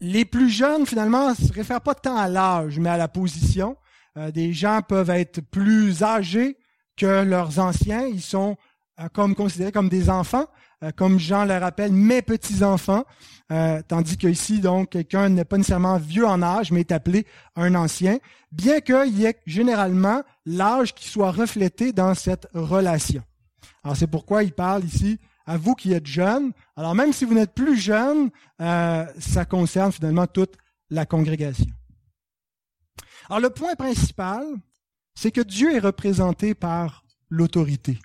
les 0.00 0.24
plus 0.24 0.50
jeunes, 0.50 0.86
finalement, 0.86 1.30
ne 1.30 1.34
se 1.34 1.52
réfèrent 1.52 1.80
pas 1.80 1.94
tant 1.94 2.16
à 2.16 2.28
l'âge, 2.28 2.78
mais 2.78 2.90
à 2.90 2.96
la 2.96 3.08
position. 3.08 3.76
Euh, 4.16 4.30
des 4.30 4.52
gens 4.52 4.80
peuvent 4.82 5.10
être 5.10 5.40
plus 5.40 6.02
âgés 6.02 6.56
que 6.96 7.22
leurs 7.24 7.58
anciens. 7.58 8.06
Ils 8.06 8.22
sont 8.22 8.56
euh, 9.00 9.08
comme 9.12 9.34
considérés 9.34 9.72
comme 9.72 9.88
des 9.88 10.10
enfants, 10.10 10.46
euh, 10.82 10.90
comme 10.94 11.18
Jean 11.18 11.44
le 11.44 11.56
rappelle, 11.56 11.92
mes 11.92 12.22
petits-enfants. 12.22 13.04
tandis 13.88 14.16
qu'ici, 14.16 14.60
donc, 14.60 14.90
quelqu'un 14.90 15.28
n'est 15.30 15.44
pas 15.44 15.56
nécessairement 15.56 15.98
vieux 15.98 16.26
en 16.26 16.42
âge, 16.42 16.70
mais 16.70 16.80
est 16.80 16.92
appelé 16.92 17.26
un 17.56 17.74
ancien, 17.74 18.18
bien 18.52 18.80
qu'il 18.80 19.18
y 19.18 19.24
ait 19.24 19.40
généralement 19.46 20.22
l'âge 20.44 20.94
qui 20.94 21.08
soit 21.08 21.32
reflété 21.32 21.92
dans 21.92 22.14
cette 22.14 22.46
relation. 22.52 23.22
Alors 23.82 23.96
c'est 23.96 24.06
pourquoi 24.06 24.42
il 24.42 24.52
parle 24.52 24.84
ici 24.84 25.18
à 25.48 25.56
vous 25.56 25.74
qui 25.74 25.92
êtes 25.94 26.06
jeunes. 26.06 26.52
Alors 26.76 26.94
même 26.94 27.12
si 27.12 27.24
vous 27.24 27.34
n'êtes 27.34 27.54
plus 27.54 27.76
jeune, 27.76 28.30
ça 28.58 29.44
concerne 29.48 29.90
finalement 29.90 30.26
toute 30.26 30.54
la 30.90 31.06
congrégation. 31.06 31.66
Alors 33.28 33.40
le 33.40 33.50
point 33.50 33.74
principal, 33.74 34.44
c'est 35.14 35.32
que 35.32 35.40
Dieu 35.40 35.74
est 35.74 35.80
représenté 35.80 36.54
par 36.54 37.04
l'autorité. 37.30 37.98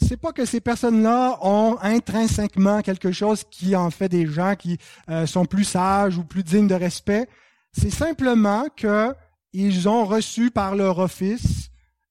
C'est 0.00 0.16
pas 0.16 0.32
que 0.32 0.44
ces 0.44 0.60
personnes-là 0.60 1.38
ont 1.42 1.76
intrinsèquement 1.82 2.82
quelque 2.82 3.10
chose 3.10 3.42
qui 3.50 3.74
en 3.74 3.90
fait 3.90 4.08
des 4.08 4.26
gens 4.26 4.54
qui 4.54 4.78
euh, 5.10 5.26
sont 5.26 5.44
plus 5.44 5.64
sages 5.64 6.16
ou 6.16 6.24
plus 6.24 6.44
dignes 6.44 6.68
de 6.68 6.74
respect. 6.74 7.28
C'est 7.72 7.90
simplement 7.90 8.68
qu'ils 8.76 9.88
ont 9.88 10.04
reçu 10.04 10.50
par 10.50 10.76
leur 10.76 10.98
office 10.98 11.70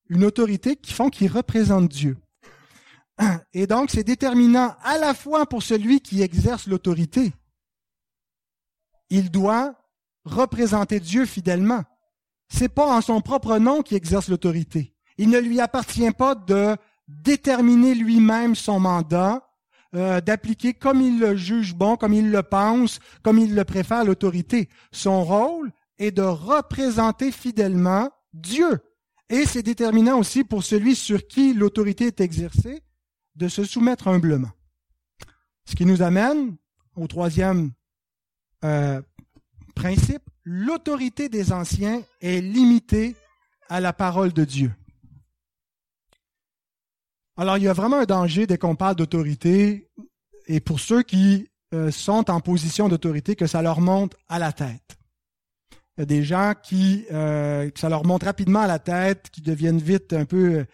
une 0.10 0.26
autorité 0.26 0.76
qui 0.76 0.93
font 0.93 1.10
qu'ils 1.10 1.32
représentent 1.32 1.89
Dieu. 1.89 2.17
Et 3.53 3.67
donc, 3.67 3.89
c'est 3.91 4.03
déterminant 4.03 4.75
à 4.84 4.97
la 4.97 5.13
fois 5.13 5.45
pour 5.45 5.63
celui 5.63 6.01
qui 6.01 6.21
exerce 6.21 6.67
l'autorité. 6.67 7.34
Il 9.10 9.32
doit 9.32 9.75
représenter 10.25 10.99
Dieu 10.99 11.25
fidèlement. 11.25 11.84
C'est 12.49 12.69
pas 12.69 12.86
en 12.86 13.01
son 13.01 13.21
propre 13.21 13.58
nom 13.58 13.82
qu'il 13.82 13.97
exerce 13.97 14.30
l'autorité. 14.30 14.93
Il 15.17 15.30
ne 15.30 15.39
lui 15.39 15.60
appartient 15.60 16.12
pas 16.12 16.36
de 16.36 16.75
déterminer 17.08 17.95
lui-même 17.95 18.56
son 18.56 18.80
mandat, 18.80 19.49
euh, 19.95 20.21
d'appliquer 20.21 20.73
comme 20.73 21.01
il 21.01 21.19
le 21.19 21.36
juge 21.36 21.73
bon, 21.73 21.95
comme 21.95 22.13
il 22.13 22.30
le 22.30 22.43
pense, 22.43 22.99
comme 23.23 23.39
il 23.39 23.56
le 23.56 23.63
préfère 23.63 24.03
l'autorité. 24.03 24.69
Son 24.91 25.23
rôle 25.23 25.71
est 25.97 26.12
de 26.12 26.21
représenter 26.21 27.32
fidèlement 27.32 28.10
Dieu. 28.34 28.80
Et 29.30 29.45
c'est 29.45 29.63
déterminant 29.63 30.19
aussi 30.19 30.43
pour 30.43 30.63
celui 30.63 30.95
sur 30.95 31.27
qui 31.27 31.53
l'autorité 31.53 32.08
est 32.08 32.21
exercée 32.21 32.84
de 33.38 33.47
se 33.47 33.63
soumettre 33.63 34.08
humblement. 34.08 34.52
Ce 35.65 35.76
qui 35.76 35.86
nous 35.86 36.02
amène 36.02 36.56
au 36.95 37.08
troisième 37.08 37.71
euh, 38.63 39.02
Principe, 39.76 40.23
l'autorité 40.43 41.30
des 41.30 41.54
anciens 41.54 42.02
est 42.19 42.41
limitée 42.41 43.15
à 43.69 43.80
la 43.80 43.93
parole 43.93 44.34
de 44.34 44.43
Dieu. 44.43 44.73
Alors, 47.36 47.58
il 47.58 47.65
y 47.65 47.67
a 47.67 47.73
vraiment 47.73 48.00
un 48.00 48.06
danger 48.06 48.47
dès 48.47 48.58
qu'on 48.58 48.76
parle 48.76 48.95
d'autorité, 48.95 49.88
et 50.47 50.60
pour 50.60 50.80
ceux 50.80 51.04
qui 51.04 51.52
euh, 51.76 51.91
sont 51.91 52.32
en 52.32 52.41
position 52.41 52.89
d'autorité, 52.89 53.36
que 53.36 53.45
ça 53.45 53.62
leur 53.62 53.82
monte 53.82 54.15
à 54.28 54.39
la 54.39 54.52
tête. 54.52 54.97
Il 55.95 56.02
y 56.02 56.04
a 56.04 56.06
des 56.06 56.23
gens 56.23 56.54
qui, 56.63 57.06
euh, 57.12 57.69
que 57.69 57.80
ça 57.80 57.89
leur 57.89 58.04
monte 58.04 58.23
rapidement 58.23 58.62
à 58.62 58.67
la 58.67 58.80
tête, 58.80 59.30
qui 59.30 59.41
deviennent 59.41 59.78
vite 59.78 60.12
un 60.13 60.26
peu 60.26 60.65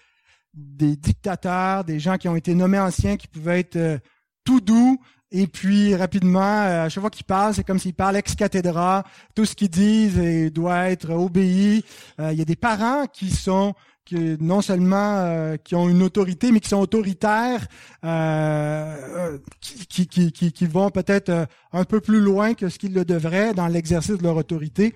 des 0.53 0.95
dictateurs, 0.95 1.83
des 1.83 1.99
gens 1.99 2.17
qui 2.17 2.27
ont 2.27 2.35
été 2.35 2.53
nommés 2.53 2.79
anciens, 2.79 3.17
qui 3.17 3.27
pouvaient 3.27 3.59
être 3.59 3.99
tout 4.43 4.61
doux, 4.61 4.99
et 5.31 5.47
puis 5.47 5.95
rapidement, 5.95 6.61
à 6.61 6.89
chaque 6.89 7.01
fois 7.01 7.09
qu'ils 7.09 7.25
parlent, 7.25 7.55
c'est 7.55 7.63
comme 7.63 7.79
s'ils 7.79 7.95
parlent 7.95 8.17
ex 8.17 8.35
cathedra. 8.35 9.03
Tout 9.33 9.45
ce 9.45 9.55
qu'ils 9.55 9.69
disent 9.69 10.51
doit 10.51 10.89
être 10.89 11.09
obéi. 11.09 11.83
il 12.19 12.33
y 12.33 12.41
a 12.41 12.45
des 12.45 12.55
parents 12.55 13.07
qui 13.07 13.31
sont 13.31 13.73
non 14.11 14.61
seulement 14.61 15.17
euh, 15.17 15.57
qui 15.57 15.75
ont 15.75 15.89
une 15.89 16.01
autorité, 16.01 16.51
mais 16.51 16.59
qui 16.59 16.69
sont 16.69 16.79
autoritaires, 16.79 17.67
euh, 18.03 19.37
qui, 19.59 20.65
vont 20.67 20.89
peut-être 20.89 21.29
euh, 21.29 21.45
un 21.71 21.83
peu 21.83 21.99
plus 21.99 22.19
loin 22.19 22.53
que 22.53 22.69
ce 22.69 22.77
qu'ils 22.77 22.93
le 22.93 23.05
devraient 23.05 23.53
dans 23.53 23.67
l'exercice 23.67 24.17
de 24.17 24.23
leur 24.23 24.37
autorité. 24.37 24.93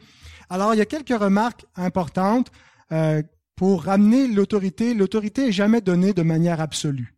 Alors, 0.50 0.74
il 0.74 0.78
y 0.78 0.82
a 0.82 0.86
quelques 0.86 1.17
remarques 1.17 1.65
importantes 1.76 2.52
euh, 2.91 3.22
pour 3.58 3.84
ramener 3.84 4.28
l'autorité. 4.28 4.93
L'autorité 4.93 5.50
est 5.50 5.52
jamais 5.52 5.82
donnée 5.82 6.13
de 6.13 6.22
manière 6.22 6.62
absolue. 6.62 7.15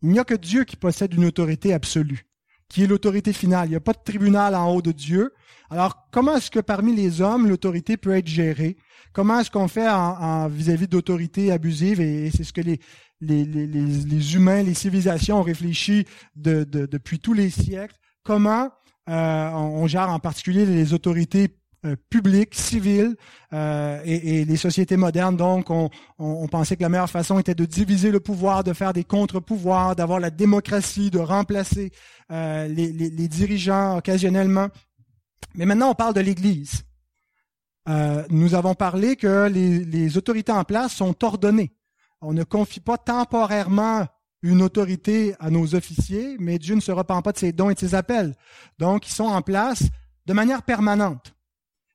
Il 0.00 0.08
n'y 0.08 0.18
a 0.18 0.24
que 0.24 0.34
Dieu 0.34 0.64
qui 0.64 0.76
possède 0.76 1.12
une 1.12 1.26
autorité 1.26 1.74
absolue, 1.74 2.24
qui 2.68 2.84
est 2.84 2.86
l'autorité 2.86 3.34
finale. 3.34 3.68
Il 3.68 3.70
n'y 3.70 3.76
a 3.76 3.80
pas 3.80 3.92
de 3.92 4.02
tribunal 4.02 4.54
en 4.54 4.70
haut 4.70 4.82
de 4.82 4.92
Dieu. 4.92 5.34
Alors, 5.68 6.08
comment 6.10 6.36
est-ce 6.36 6.50
que 6.50 6.60
parmi 6.60 6.94
les 6.94 7.20
hommes, 7.20 7.48
l'autorité 7.48 7.96
peut 7.96 8.16
être 8.16 8.26
gérée? 8.26 8.76
Comment 9.12 9.40
est-ce 9.40 9.50
qu'on 9.50 9.68
fait 9.68 9.88
en, 9.88 10.48
vis-à-vis 10.48 10.88
d'autorités 10.88 11.52
abusives? 11.52 12.00
Et, 12.00 12.30
c'est 12.30 12.44
ce 12.44 12.52
que 12.52 12.60
les, 12.60 12.80
les, 13.20 13.44
les, 13.44 13.66
les, 13.66 14.34
humains, 14.34 14.62
les 14.62 14.74
civilisations 14.74 15.38
ont 15.38 15.42
réfléchi 15.42 16.06
de, 16.36 16.64
de, 16.64 16.86
depuis 16.86 17.18
tous 17.18 17.34
les 17.34 17.50
siècles. 17.50 17.96
Comment 18.24 18.70
euh, 19.08 19.50
on, 19.50 19.86
gère 19.88 20.10
en 20.10 20.20
particulier 20.20 20.64
les 20.64 20.94
autorités 20.94 21.48
euh, 21.84 21.96
publiques, 22.10 22.54
civiles 22.54 23.16
euh, 23.52 24.00
et, 24.04 24.40
et, 24.40 24.44
les 24.44 24.56
sociétés 24.56 24.96
modernes. 24.96 25.36
Donc, 25.36 25.70
on, 25.70 25.90
on, 26.18 26.46
pensait 26.48 26.76
que 26.76 26.82
la 26.82 26.88
meilleure 26.88 27.10
façon 27.10 27.38
était 27.38 27.54
de 27.54 27.64
diviser 27.64 28.10
le 28.10 28.20
pouvoir, 28.20 28.64
de 28.64 28.72
faire 28.72 28.92
des 28.92 29.04
contre-pouvoirs, 29.04 29.96
d'avoir 29.96 30.20
la 30.20 30.30
démocratie, 30.30 31.10
de 31.10 31.18
remplacer 31.18 31.90
euh, 32.30 32.68
les, 32.68 32.92
les, 32.92 33.10
les 33.10 33.28
dirigeants 33.28 33.96
occasionnellement. 33.98 34.68
Mais 35.54 35.66
maintenant, 35.66 35.90
on 35.90 35.94
parle 35.94 36.14
de 36.14 36.20
l'Église. 36.20 36.84
Euh, 37.88 38.24
nous 38.30 38.54
avons 38.54 38.74
parlé 38.74 39.16
que 39.16 39.48
les, 39.48 40.16
autorités 40.16 40.52
en 40.52 40.64
place 40.64 40.92
sont 40.92 41.24
ordonnées. 41.24 41.72
On 42.20 42.32
ne 42.32 42.44
confie 42.44 42.80
pas 42.80 42.98
temporairement 42.98 44.06
une 44.42 44.62
autorité 44.62 45.34
à 45.40 45.50
nos 45.50 45.74
officiers, 45.74 46.36
mais 46.38 46.58
Dieu 46.58 46.74
ne 46.74 46.80
se 46.80 46.92
repent 46.92 47.22
pas 47.22 47.32
de 47.32 47.38
ses 47.38 47.52
dons 47.52 47.70
et 47.70 47.74
de 47.74 47.78
ses 47.78 47.94
appels. 47.94 48.34
Donc, 48.78 49.08
ils 49.08 49.12
sont 49.12 49.24
en 49.24 49.42
place 49.42 49.84
de 50.26 50.32
manière 50.32 50.62
permanente. 50.62 51.34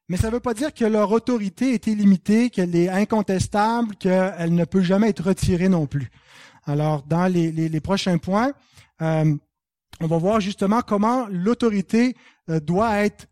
Mais 0.10 0.18
ça 0.18 0.28
ne 0.28 0.34
veut 0.34 0.40
pas 0.40 0.54
dire 0.54 0.74
que 0.74 0.86
leur 0.86 1.12
autorité 1.12 1.74
est 1.74 1.88
illimitée, 1.88 2.50
qu'elle 2.50 2.76
est 2.76 2.90
incontestable, 2.90 3.96
qu'elle 3.96 4.54
ne 4.54 4.66
peut 4.66 4.82
jamais 4.82 5.10
être 5.10 5.24
retirée 5.24 5.70
non 5.70 5.86
plus. 5.86 6.10
Alors, 6.66 7.04
dans 7.04 7.28
les, 7.28 7.82
prochains 7.82 8.18
points, 8.18 8.52
euh, 9.02 9.36
on 10.00 10.08
va 10.08 10.18
voir 10.18 10.40
justement 10.40 10.82
comment 10.82 11.28
l'autorité 11.30 12.16
euh, 12.50 12.60
doit 12.60 12.98
être 13.00 13.28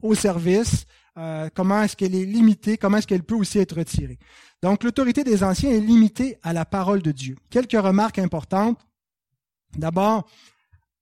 au 0.00 0.14
service 0.14 0.86
euh, 1.16 1.48
comment 1.54 1.82
est-ce 1.82 1.94
qu'elle 1.94 2.14
est 2.14 2.24
limitée, 2.24 2.76
comment 2.76 2.96
est-ce 2.96 3.06
qu'elle 3.06 3.22
peut 3.22 3.36
aussi 3.36 3.58
être 3.58 3.76
retirée. 3.76 4.18
Donc 4.62 4.82
l'autorité 4.82 5.22
des 5.22 5.44
anciens 5.44 5.70
est 5.70 5.80
limitée 5.80 6.38
à 6.42 6.52
la 6.52 6.64
parole 6.64 7.02
de 7.02 7.12
Dieu. 7.12 7.36
Quelques 7.50 7.72
remarques 7.72 8.18
importantes. 8.18 8.84
D'abord, 9.76 10.28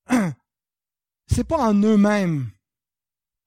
c'est 1.27 1.45
pas 1.45 1.59
en 1.59 1.75
eux-mêmes 1.75 2.47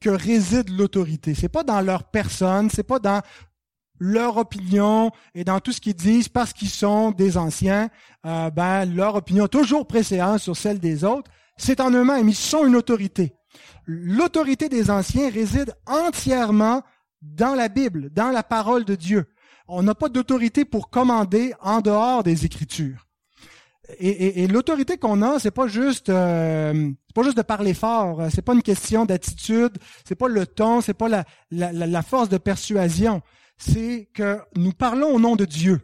que 0.01 0.10
réside 0.10 0.69
l'autorité. 0.69 1.34
C'est 1.34 1.49
pas 1.49 1.63
dans 1.63 1.81
leur 1.81 2.03
personne, 2.03 2.69
c'est 2.69 2.84
pas 2.84 2.99
dans 2.99 3.21
leur 3.99 4.38
opinion 4.38 5.12
et 5.34 5.43
dans 5.43 5.60
tout 5.60 5.71
ce 5.71 5.79
qu'ils 5.79 5.95
disent 5.95 6.27
parce 6.27 6.51
qu'ils 6.51 6.69
sont 6.69 7.12
des 7.12 7.38
anciens, 7.38 7.89
euh, 8.25 8.49
ben 8.49 8.86
leur 8.86 9.15
opinion 9.15 9.47
toujours 9.47 9.88
précédente 9.88 10.39
sur 10.39 10.58
celle 10.58 10.79
des 10.79 11.03
autres. 11.03 11.31
C'est 11.58 11.79
en 11.79 11.91
eux-mêmes, 11.91 12.27
ils 12.27 12.36
sont 12.36 12.65
une 12.65 12.75
autorité 12.75 13.34
l'autorité 13.86 14.69
des 14.69 14.89
anciens 14.89 15.29
réside 15.29 15.73
entièrement 15.86 16.84
dans 17.21 17.55
la 17.55 17.69
Bible, 17.69 18.10
dans 18.12 18.29
la 18.29 18.43
parole 18.43 18.86
de 18.86 18.95
Dieu. 18.95 19.25
On 19.67 19.84
n'a 19.84 19.95
pas 19.95 20.10
d'autorité 20.10 20.65
pour 20.65 20.89
commander 20.89 21.53
en 21.62 21.81
dehors 21.81 22.23
des 22.23 22.45
Écritures. 22.45 23.05
Et, 24.00 24.48
l'autorité 24.48 24.98
qu'on 24.98 25.21
a, 25.21 25.39
c'est 25.39 25.52
pas 25.52 25.67
juste, 25.67 26.10
euh, 26.10 26.91
pas 27.13 27.24
juste 27.24 27.38
de 27.38 27.41
parler 27.41 27.74
fort. 27.74 28.21
C'est 28.30 28.41
pas 28.41 28.54
une 28.54 28.63
question 28.63 29.06
d'attitude. 29.06 29.78
C'est 30.06 30.15
pas 30.15 30.28
le 30.28 30.45
ton. 30.48 30.82
C'est 30.82 30.93
pas 30.93 31.08
la, 31.52 32.02
force 32.02 32.30
de 32.30 32.38
persuasion. 32.38 33.21
C'est 33.58 34.10
que 34.13 34.39
nous 34.56 34.71
parlons 34.71 35.13
au 35.13 35.19
nom 35.19 35.36
de 35.36 35.45
Dieu. 35.45 35.80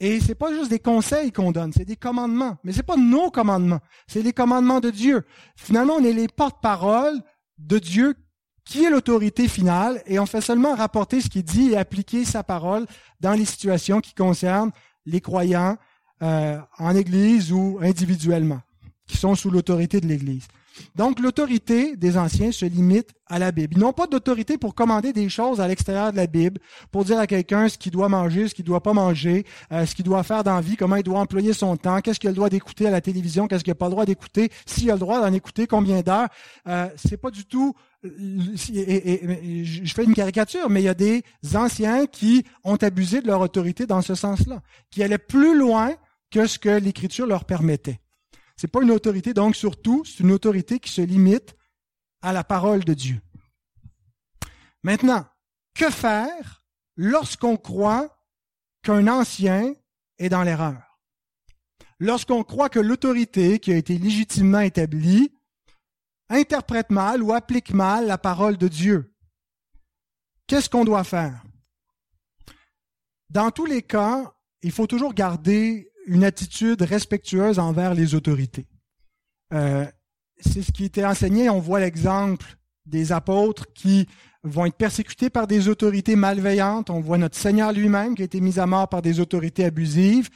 Et 0.00 0.18
c'est 0.20 0.34
pas 0.34 0.52
juste 0.52 0.70
des 0.70 0.78
conseils 0.78 1.30
qu'on 1.30 1.52
donne, 1.52 1.74
c'est 1.74 1.84
des 1.84 1.96
commandements. 1.96 2.56
Mais 2.64 2.72
c'est 2.72 2.82
pas 2.82 2.96
nos 2.96 3.30
commandements, 3.30 3.80
c'est 4.06 4.22
les 4.22 4.32
commandements 4.32 4.80
de 4.80 4.88
Dieu. 4.88 5.24
Finalement, 5.56 5.96
on 5.96 6.04
est 6.04 6.14
les 6.14 6.26
porte-paroles 6.26 7.20
de 7.58 7.78
Dieu 7.78 8.14
qui 8.64 8.84
est 8.84 8.90
l'autorité 8.90 9.46
finale 9.46 10.02
et 10.06 10.18
on 10.18 10.24
fait 10.24 10.40
seulement 10.40 10.74
rapporter 10.74 11.20
ce 11.20 11.28
qu'il 11.28 11.42
dit 11.42 11.72
et 11.72 11.76
appliquer 11.76 12.24
sa 12.24 12.42
parole 12.42 12.86
dans 13.20 13.32
les 13.32 13.44
situations 13.44 14.00
qui 14.00 14.14
concernent 14.14 14.70
les 15.04 15.20
croyants 15.20 15.76
euh, 16.22 16.58
en 16.78 16.94
Église 16.94 17.52
ou 17.52 17.78
individuellement, 17.82 18.60
qui 19.06 19.16
sont 19.16 19.34
sous 19.34 19.50
l'autorité 19.50 20.00
de 20.00 20.06
l'Église. 20.06 20.46
Donc, 20.94 21.20
l'autorité 21.20 21.96
des 21.96 22.16
anciens 22.16 22.52
se 22.52 22.64
limite 22.64 23.10
à 23.26 23.38
la 23.38 23.52
Bible. 23.52 23.74
Ils 23.76 23.80
n'ont 23.80 23.92
pas 23.92 24.06
d'autorité 24.06 24.58
pour 24.58 24.74
commander 24.74 25.12
des 25.12 25.28
choses 25.28 25.60
à 25.60 25.68
l'extérieur 25.68 26.12
de 26.12 26.16
la 26.16 26.26
Bible, 26.26 26.60
pour 26.90 27.04
dire 27.04 27.18
à 27.18 27.26
quelqu'un 27.26 27.68
ce 27.68 27.78
qu'il 27.78 27.92
doit 27.92 28.08
manger, 28.08 28.48
ce 28.48 28.54
qu'il 28.54 28.64
doit 28.64 28.82
pas 28.82 28.92
manger, 28.92 29.44
euh, 29.72 29.86
ce 29.86 29.94
qu'il 29.94 30.04
doit 30.04 30.22
faire 30.22 30.44
dans 30.44 30.54
la 30.54 30.60
vie, 30.60 30.76
comment 30.76 30.96
il 30.96 31.02
doit 31.02 31.20
employer 31.20 31.52
son 31.52 31.76
temps, 31.76 32.00
qu'est-ce 32.00 32.18
qu'il 32.18 32.28
a 32.28 32.32
le 32.32 32.36
droit 32.36 32.48
d'écouter 32.48 32.86
à 32.86 32.90
la 32.90 33.00
télévision, 33.00 33.46
qu'est-ce 33.46 33.64
qu'il 33.64 33.70
n'a 33.70 33.76
pas 33.76 33.86
le 33.86 33.92
droit 33.92 34.04
d'écouter, 34.04 34.50
s'il 34.66 34.90
a 34.90 34.94
le 34.94 35.00
droit 35.00 35.20
d'en 35.20 35.32
écouter, 35.32 35.66
combien 35.66 36.00
d'heures. 36.00 36.28
Euh, 36.66 36.88
c'est 36.96 37.16
pas 37.16 37.30
du 37.30 37.44
tout. 37.44 37.74
je 38.02 39.92
fais 39.94 40.04
une 40.04 40.14
caricature, 40.14 40.68
mais 40.70 40.80
il 40.80 40.84
y 40.84 40.88
a 40.88 40.94
des 40.94 41.22
anciens 41.54 42.06
qui 42.06 42.44
ont 42.64 42.76
abusé 42.76 43.20
de 43.20 43.26
leur 43.26 43.40
autorité 43.40 43.86
dans 43.86 44.02
ce 44.02 44.14
sens-là, 44.14 44.62
qui 44.90 45.02
allaient 45.02 45.18
plus 45.18 45.56
loin 45.56 45.94
que 46.30 46.46
ce 46.46 46.58
que 46.58 46.68
l'Écriture 46.68 47.26
leur 47.26 47.44
permettait. 47.44 48.00
C'est 48.56 48.68
pas 48.68 48.82
une 48.82 48.90
autorité, 48.90 49.34
donc 49.34 49.56
surtout, 49.56 50.04
c'est 50.04 50.22
une 50.22 50.32
autorité 50.32 50.78
qui 50.78 50.90
se 50.90 51.00
limite 51.00 51.56
à 52.22 52.32
la 52.32 52.44
parole 52.44 52.84
de 52.84 52.94
Dieu. 52.94 53.20
Maintenant, 54.82 55.26
que 55.74 55.90
faire 55.90 56.62
lorsqu'on 56.96 57.56
croit 57.56 58.16
qu'un 58.82 59.08
ancien 59.08 59.74
est 60.18 60.28
dans 60.28 60.42
l'erreur? 60.42 60.98
Lorsqu'on 61.98 62.44
croit 62.44 62.68
que 62.68 62.78
l'autorité 62.78 63.58
qui 63.58 63.72
a 63.72 63.76
été 63.76 63.98
légitimement 63.98 64.60
établie 64.60 65.32
interprète 66.28 66.90
mal 66.90 67.22
ou 67.22 67.32
applique 67.32 67.72
mal 67.72 68.06
la 68.06 68.18
parole 68.18 68.56
de 68.56 68.68
Dieu. 68.68 69.14
Qu'est-ce 70.46 70.70
qu'on 70.70 70.84
doit 70.84 71.04
faire? 71.04 71.42
Dans 73.28 73.50
tous 73.50 73.66
les 73.66 73.82
cas, 73.82 74.34
il 74.62 74.72
faut 74.72 74.86
toujours 74.86 75.14
garder 75.14 75.92
une 76.06 76.24
attitude 76.24 76.82
respectueuse 76.82 77.58
envers 77.58 77.94
les 77.94 78.14
autorités. 78.14 78.66
Euh, 79.52 79.84
c'est 80.40 80.62
ce 80.62 80.72
qui 80.72 80.84
était 80.84 81.04
enseigné. 81.04 81.50
On 81.50 81.60
voit 81.60 81.80
l'exemple 81.80 82.56
des 82.86 83.12
apôtres 83.12 83.66
qui 83.74 84.06
vont 84.42 84.64
être 84.64 84.76
persécutés 84.76 85.28
par 85.28 85.46
des 85.46 85.68
autorités 85.68 86.16
malveillantes. 86.16 86.88
On 86.88 87.00
voit 87.00 87.18
notre 87.18 87.36
Seigneur 87.36 87.72
lui-même 87.72 88.14
qui 88.14 88.22
a 88.22 88.24
été 88.24 88.40
mis 88.40 88.58
à 88.58 88.66
mort 88.66 88.88
par 88.88 89.02
des 89.02 89.20
autorités 89.20 89.64
abusives. 89.64 90.30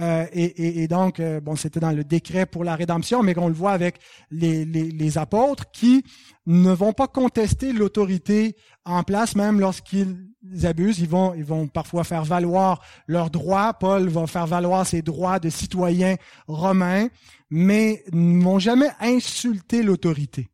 Euh, 0.00 0.26
et, 0.32 0.86
donc, 0.86 1.18
euh, 1.18 1.40
bon, 1.40 1.56
c'était 1.56 1.80
dans 1.80 1.90
le 1.90 2.04
décret 2.04 2.46
pour 2.46 2.62
la 2.62 2.76
rédemption, 2.76 3.24
mais 3.24 3.36
on 3.36 3.48
le 3.48 3.54
voit 3.54 3.72
avec 3.72 3.98
les, 4.30 4.64
les 4.64 5.18
apôtres 5.18 5.68
qui 5.72 6.04
ne 6.46 6.70
vont 6.70 6.92
pas 6.92 7.08
contester 7.08 7.72
l'autorité 7.72 8.54
en 8.90 9.02
place, 9.02 9.34
même 9.36 9.60
lorsqu'ils 9.60 10.16
abusent. 10.64 10.98
Ils 10.98 11.08
vont, 11.08 11.34
ils 11.34 11.44
vont 11.44 11.66
parfois 11.66 12.04
faire 12.04 12.24
valoir 12.24 12.82
leurs 13.06 13.30
droits. 13.30 13.74
Paul 13.74 14.08
va 14.08 14.26
faire 14.26 14.46
valoir 14.46 14.86
ses 14.86 15.02
droits 15.02 15.38
de 15.38 15.50
citoyen 15.50 16.16
romain, 16.46 17.08
mais 17.50 18.04
ne 18.12 18.42
vont 18.42 18.58
jamais 18.58 18.90
insulter 19.00 19.82
l'autorité 19.82 20.48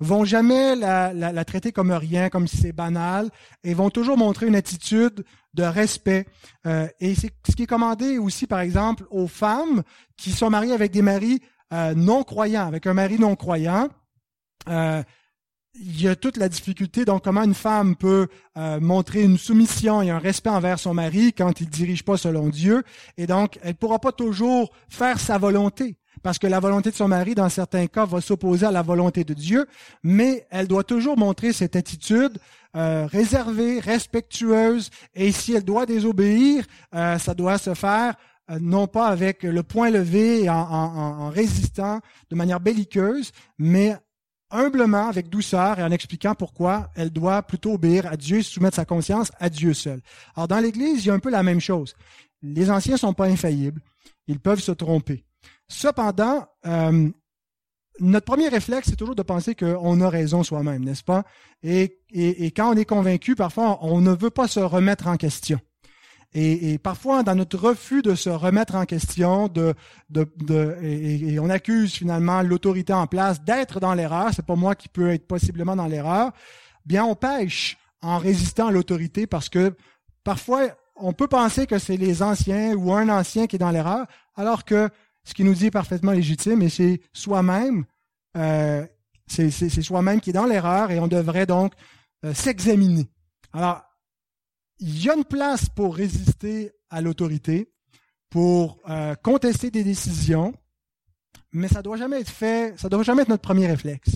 vont 0.00 0.24
jamais 0.24 0.76
la, 0.76 1.44
traiter 1.44 1.72
comme 1.72 1.92
rien, 1.92 2.28
comme 2.28 2.46
si 2.46 2.56
c'est 2.56 2.72
banal, 2.72 3.30
et 3.62 3.74
vont 3.74 3.90
toujours 3.90 4.16
montrer 4.16 4.46
une 4.46 4.56
attitude 4.56 5.24
de 5.54 5.62
respect. 5.62 6.26
Euh, 6.66 6.88
et 7.00 7.14
c'est 7.14 7.32
ce 7.48 7.54
qui 7.54 7.64
est 7.64 7.66
commandé 7.66 8.18
aussi, 8.18 8.46
par 8.46 8.60
exemple, 8.60 9.04
aux 9.10 9.26
femmes 9.26 9.82
qui 10.16 10.30
sont 10.30 10.50
mariées 10.50 10.72
avec 10.72 10.92
des 10.92 11.02
maris 11.02 11.40
euh, 11.72 11.94
non 11.94 12.22
croyants, 12.22 12.66
avec 12.66 12.86
un 12.86 12.94
mari 12.94 13.18
non 13.18 13.36
croyant. 13.36 13.88
Euh, 14.68 15.02
il 15.74 16.00
y 16.00 16.08
a 16.08 16.16
toute 16.16 16.36
la 16.36 16.48
difficulté, 16.48 17.04
donc 17.04 17.24
comment 17.24 17.42
une 17.42 17.54
femme 17.54 17.96
peut 17.96 18.28
euh, 18.56 18.78
montrer 18.80 19.22
une 19.22 19.38
soumission 19.38 20.02
et 20.02 20.10
un 20.10 20.18
respect 20.18 20.50
envers 20.50 20.78
son 20.78 20.94
mari 20.94 21.32
quand 21.32 21.60
il 21.60 21.66
ne 21.66 21.72
dirige 21.72 22.04
pas 22.04 22.16
selon 22.16 22.48
Dieu, 22.48 22.84
et 23.16 23.26
donc 23.26 23.58
elle 23.62 23.70
ne 23.70 23.74
pourra 23.74 23.98
pas 23.98 24.12
toujours 24.12 24.70
faire 24.88 25.18
sa 25.18 25.38
volonté, 25.38 25.96
parce 26.22 26.38
que 26.38 26.46
la 26.46 26.60
volonté 26.60 26.90
de 26.90 26.94
son 26.94 27.08
mari, 27.08 27.34
dans 27.34 27.48
certains 27.48 27.86
cas, 27.86 28.06
va 28.06 28.20
s'opposer 28.20 28.66
à 28.66 28.70
la 28.70 28.82
volonté 28.82 29.24
de 29.24 29.34
Dieu, 29.34 29.66
mais 30.02 30.46
elle 30.50 30.68
doit 30.68 30.84
toujours 30.84 31.18
montrer 31.18 31.52
cette 31.52 31.76
attitude 31.76 32.38
euh, 32.76 33.06
réservée, 33.06 33.80
respectueuse, 33.80 34.90
et 35.14 35.32
si 35.32 35.54
elle 35.54 35.64
doit 35.64 35.86
désobéir, 35.86 36.64
euh, 36.94 37.18
ça 37.18 37.34
doit 37.34 37.58
se 37.58 37.74
faire 37.74 38.14
euh, 38.50 38.58
non 38.60 38.86
pas 38.86 39.06
avec 39.06 39.42
le 39.42 39.62
point 39.62 39.90
levé 39.90 40.48
en, 40.50 40.54
en, 40.54 41.30
résistant 41.30 42.00
de 42.30 42.36
manière 42.36 42.60
belliqueuse, 42.60 43.32
mais 43.58 43.96
humblement, 44.54 45.08
avec 45.08 45.28
douceur 45.28 45.78
et 45.78 45.82
en 45.82 45.90
expliquant 45.90 46.34
pourquoi 46.34 46.90
elle 46.94 47.10
doit 47.10 47.42
plutôt 47.42 47.74
obéir 47.74 48.06
à 48.06 48.16
Dieu 48.16 48.38
et 48.38 48.42
soumettre 48.42 48.76
sa 48.76 48.84
conscience 48.84 49.30
à 49.38 49.48
Dieu 49.48 49.74
seul. 49.74 50.00
Alors 50.36 50.48
dans 50.48 50.58
l'Église, 50.58 51.04
il 51.04 51.08
y 51.08 51.10
a 51.10 51.14
un 51.14 51.18
peu 51.18 51.30
la 51.30 51.42
même 51.42 51.60
chose. 51.60 51.94
Les 52.42 52.70
anciens 52.70 52.96
sont 52.96 53.14
pas 53.14 53.26
infaillibles. 53.26 53.80
Ils 54.26 54.40
peuvent 54.40 54.60
se 54.60 54.72
tromper. 54.72 55.24
Cependant, 55.68 56.46
euh, 56.66 57.10
notre 58.00 58.26
premier 58.26 58.48
réflexe, 58.48 58.88
c'est 58.90 58.96
toujours 58.96 59.14
de 59.14 59.22
penser 59.22 59.54
qu'on 59.54 60.00
a 60.00 60.08
raison 60.08 60.42
soi-même, 60.42 60.84
n'est-ce 60.84 61.04
pas? 61.04 61.24
Et, 61.62 62.00
quand 62.56 62.72
on 62.72 62.76
est 62.76 62.84
convaincu, 62.84 63.34
parfois, 63.34 63.78
on 63.82 64.00
ne 64.00 64.12
veut 64.12 64.30
pas 64.30 64.48
se 64.48 64.60
remettre 64.60 65.06
en 65.06 65.16
question. 65.16 65.60
Et, 66.34 66.72
et, 66.72 66.78
parfois, 66.78 67.22
dans 67.22 67.36
notre 67.36 67.56
refus 67.58 68.02
de 68.02 68.16
se 68.16 68.28
remettre 68.28 68.74
en 68.74 68.84
question, 68.86 69.46
de, 69.46 69.74
de, 70.10 70.28
de 70.38 70.76
et, 70.82 71.38
on 71.38 71.48
accuse 71.48 71.94
finalement 71.94 72.42
l'autorité 72.42 72.92
en 72.92 73.06
place 73.06 73.42
d'être 73.42 73.78
dans 73.78 73.94
l'erreur, 73.94 74.30
c'est 74.34 74.44
pas 74.44 74.56
moi 74.56 74.74
qui 74.74 74.88
peux 74.88 75.10
être 75.10 75.28
possiblement 75.28 75.76
dans 75.76 75.86
l'erreur, 75.86 76.32
bien 76.84 77.04
on 77.04 77.14
pêche 77.14 77.78
en 78.02 78.18
résistant 78.18 78.66
à 78.66 78.72
l'autorité 78.72 79.28
parce 79.28 79.48
que 79.48 79.74
parfois 80.24 80.62
on 80.96 81.12
peut 81.12 81.28
penser 81.28 81.66
que 81.66 81.78
c'est 81.78 81.96
les 81.96 82.22
anciens 82.22 82.74
ou 82.74 82.92
un 82.92 83.08
ancien 83.08 83.46
qui 83.46 83.56
est 83.56 83.58
dans 83.60 83.70
l'erreur, 83.70 84.06
alors 84.36 84.64
que 84.64 84.88
ce 85.22 85.34
qui 85.34 85.44
nous 85.44 85.54
dit 85.54 85.66
est 85.66 85.70
parfaitement 85.70 86.12
légitime, 86.12 86.62
et 86.62 86.68
c'est 86.68 87.00
soi-même, 87.12 87.84
euh, 88.36 88.84
c'est 89.26 89.50
soi-même 89.50 90.20
qui 90.20 90.30
est 90.30 90.34
dans 90.34 90.46
l'erreur, 90.46 90.90
et 90.90 90.98
on 90.98 91.08
devrait 91.08 91.46
donc 91.46 91.72
euh, 92.24 92.34
s'examiner. 92.34 93.08
Alors, 93.52 93.82
il 94.78 95.04
y 95.04 95.10
a 95.10 95.14
une 95.14 95.24
place 95.24 95.68
pour 95.68 95.96
résister 95.96 96.72
à 96.90 97.00
l'autorité, 97.00 97.72
pour 98.30 98.78
euh, 98.88 99.14
contester 99.14 99.70
des 99.70 99.84
décisions, 99.84 100.52
mais 101.52 101.68
ça 101.68 101.82
doit 101.82 101.96
jamais 101.96 102.20
être 102.20 102.30
fait, 102.30 102.78
ça 102.78 102.88
doit 102.88 103.02
jamais 103.02 103.22
être 103.22 103.28
notre 103.28 103.42
premier 103.42 103.66
réflexe. 103.66 104.10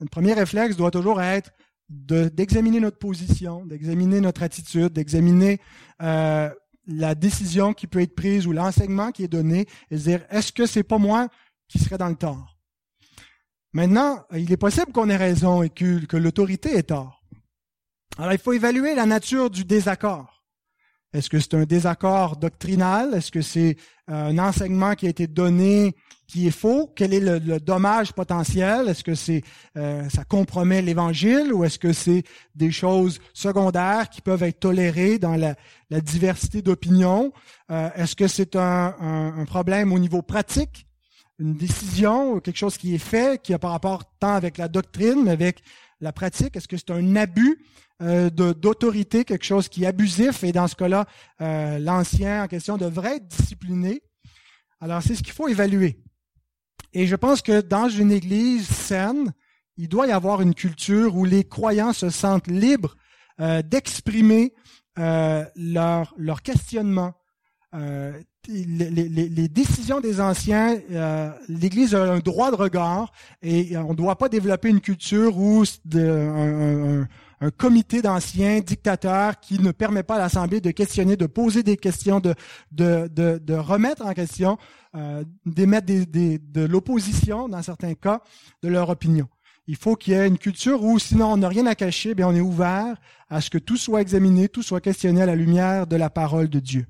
Notre 0.00 0.10
premier 0.10 0.32
réflexe 0.32 0.76
doit 0.76 0.90
toujours 0.90 1.20
être 1.20 1.52
d'examiner 1.88 2.80
notre 2.80 2.98
position, 2.98 3.66
d'examiner 3.66 4.20
notre 4.20 4.42
attitude, 4.42 4.88
d'examiner 4.94 5.60
euh, 6.00 6.48
la 6.86 7.14
décision 7.14 7.74
qui 7.74 7.86
peut 7.86 8.00
être 8.00 8.14
prise 8.14 8.46
ou 8.46 8.52
l'enseignement 8.52 9.12
qui 9.12 9.24
est 9.24 9.28
donné 9.28 9.66
et 9.90 9.98
se 9.98 10.04
dire 10.04 10.24
est-ce 10.30 10.52
que 10.52 10.66
c'est 10.66 10.82
pas 10.82 10.98
moi 10.98 11.28
qui 11.68 11.78
serais 11.78 11.98
dans 11.98 12.08
le 12.08 12.16
tort? 12.16 12.56
Maintenant, 13.72 14.24
il 14.32 14.50
est 14.52 14.56
possible 14.56 14.92
qu'on 14.92 15.08
ait 15.08 15.16
raison 15.16 15.62
et 15.62 15.70
que, 15.70 16.04
que 16.04 16.16
l'autorité 16.16 16.76
ait 16.76 16.82
tort. 16.82 17.21
Alors, 18.18 18.32
il 18.32 18.38
faut 18.38 18.52
évaluer 18.52 18.94
la 18.94 19.06
nature 19.06 19.48
du 19.48 19.64
désaccord. 19.64 20.42
Est-ce 21.14 21.30
que 21.30 21.38
c'est 21.38 21.54
un 21.54 21.64
désaccord 21.64 22.36
doctrinal? 22.36 23.14
Est-ce 23.14 23.30
que 23.30 23.42
c'est 23.42 23.76
euh, 24.10 24.28
un 24.28 24.38
enseignement 24.38 24.94
qui 24.94 25.06
a 25.06 25.10
été 25.10 25.26
donné 25.26 25.94
qui 26.26 26.46
est 26.46 26.50
faux? 26.52 26.90
Quel 26.94 27.12
est 27.12 27.20
le, 27.20 27.58
dommage 27.60 28.12
potentiel? 28.12 28.88
Est-ce 28.88 29.04
que 29.04 29.14
c'est 29.14 29.42
euh, 29.76 30.08
ça 30.08 30.24
compromet 30.24 30.80
l'Évangile 30.80 31.52
ou 31.52 31.64
est-ce 31.64 31.78
que 31.78 31.92
c'est 31.92 32.22
des 32.54 32.70
choses 32.70 33.18
secondaires 33.34 34.08
qui 34.08 34.22
peuvent 34.22 34.42
être 34.42 34.60
tolérées 34.60 35.18
dans 35.18 35.36
la, 35.36 35.54
diversité 36.00 36.62
d'opinions? 36.62 37.32
Euh, 37.70 37.90
est-ce 37.94 38.16
que 38.16 38.28
c'est 38.28 38.56
un, 38.56 38.94
un, 39.00 39.44
problème 39.44 39.92
au 39.92 39.98
niveau 39.98 40.22
pratique? 40.22 40.86
Une 41.38 41.54
décision, 41.54 42.40
quelque 42.40 42.58
chose 42.58 42.78
qui 42.78 42.94
est 42.94 42.98
fait, 42.98 43.40
qui 43.42 43.52
a 43.52 43.58
par 43.58 43.72
rapport 43.72 44.04
tant 44.18 44.34
avec 44.34 44.58
la 44.58 44.68
doctrine, 44.68 45.24
mais 45.24 45.32
avec 45.32 45.62
la 46.00 46.12
pratique? 46.12 46.56
Est-ce 46.56 46.68
que 46.68 46.76
c'est 46.76 46.90
un 46.90 47.16
abus 47.16 47.58
euh, 48.02 48.30
d'autorité, 48.30 49.24
quelque 49.24 49.44
chose 49.44 49.68
qui 49.68 49.84
est 49.84 49.86
abusif, 49.86 50.42
et 50.42 50.50
dans 50.50 50.66
ce 50.66 50.74
cas-là, 50.74 51.06
euh, 51.40 51.78
l'ancien 51.78 52.42
en 52.42 52.48
question 52.48 52.76
devrait 52.76 53.16
être 53.16 53.28
discipliné. 53.28 54.02
Alors, 54.80 55.00
c'est 55.02 55.14
ce 55.14 55.22
qu'il 55.22 55.32
faut 55.32 55.46
évaluer. 55.46 56.00
Et 56.94 57.06
je 57.06 57.14
pense 57.14 57.42
que 57.42 57.60
dans 57.60 57.88
une 57.88 58.10
église 58.10 58.66
saine, 58.66 59.32
il 59.76 59.88
doit 59.88 60.08
y 60.08 60.10
avoir 60.10 60.42
une 60.42 60.52
culture 60.52 61.16
où 61.16 61.24
les 61.24 61.44
croyants 61.44 61.92
se 61.92 62.10
sentent 62.10 62.48
libres 62.48 62.96
euh, 63.40 63.62
d'exprimer 63.62 64.52
leur, 64.96 66.12
leur 66.18 66.42
questionnement. 66.42 67.14
Les, 67.72 69.48
décisions 69.48 70.00
des 70.00 70.20
anciens, 70.20 70.78
l'Église 71.48 71.94
a 71.94 72.02
un 72.02 72.18
droit 72.18 72.50
de 72.50 72.56
regard 72.56 73.12
et 73.40 73.74
on 73.78 73.90
ne 73.90 73.94
doit 73.96 74.18
pas 74.18 74.28
développer 74.28 74.68
une 74.68 74.82
culture 74.82 75.38
où 75.38 75.64
un 75.94 77.06
comité 77.50 78.02
d'anciens 78.02 78.60
dictateurs 78.60 79.40
qui 79.40 79.58
ne 79.58 79.72
permet 79.72 80.02
pas 80.02 80.16
à 80.16 80.18
l'Assemblée 80.18 80.60
de 80.60 80.70
questionner, 80.70 81.16
de 81.16 81.26
poser 81.26 81.62
des 81.62 81.76
questions, 81.76 82.20
de, 82.20 82.34
de, 82.70 83.08
de, 83.08 83.38
de 83.38 83.54
remettre 83.54 84.06
en 84.06 84.12
question, 84.12 84.58
euh, 84.94 85.24
d'émettre 85.44 85.86
des, 85.86 86.06
des, 86.06 86.38
de 86.38 86.62
l'opposition, 86.62 87.48
dans 87.48 87.62
certains 87.62 87.94
cas, 87.94 88.20
de 88.62 88.68
leur 88.68 88.88
opinion. 88.90 89.28
Il 89.66 89.76
faut 89.76 89.96
qu'il 89.96 90.12
y 90.12 90.16
ait 90.16 90.26
une 90.26 90.38
culture 90.38 90.82
où, 90.82 90.98
sinon 90.98 91.32
on 91.32 91.36
n'a 91.36 91.48
rien 91.48 91.66
à 91.66 91.74
cacher, 91.74 92.14
bien 92.14 92.28
on 92.28 92.34
est 92.34 92.40
ouvert 92.40 92.96
à 93.30 93.40
ce 93.40 93.48
que 93.48 93.58
tout 93.58 93.76
soit 93.76 94.00
examiné, 94.00 94.48
tout 94.48 94.62
soit 94.62 94.80
questionné 94.80 95.22
à 95.22 95.26
la 95.26 95.36
lumière 95.36 95.86
de 95.86 95.96
la 95.96 96.10
parole 96.10 96.48
de 96.48 96.58
Dieu 96.58 96.86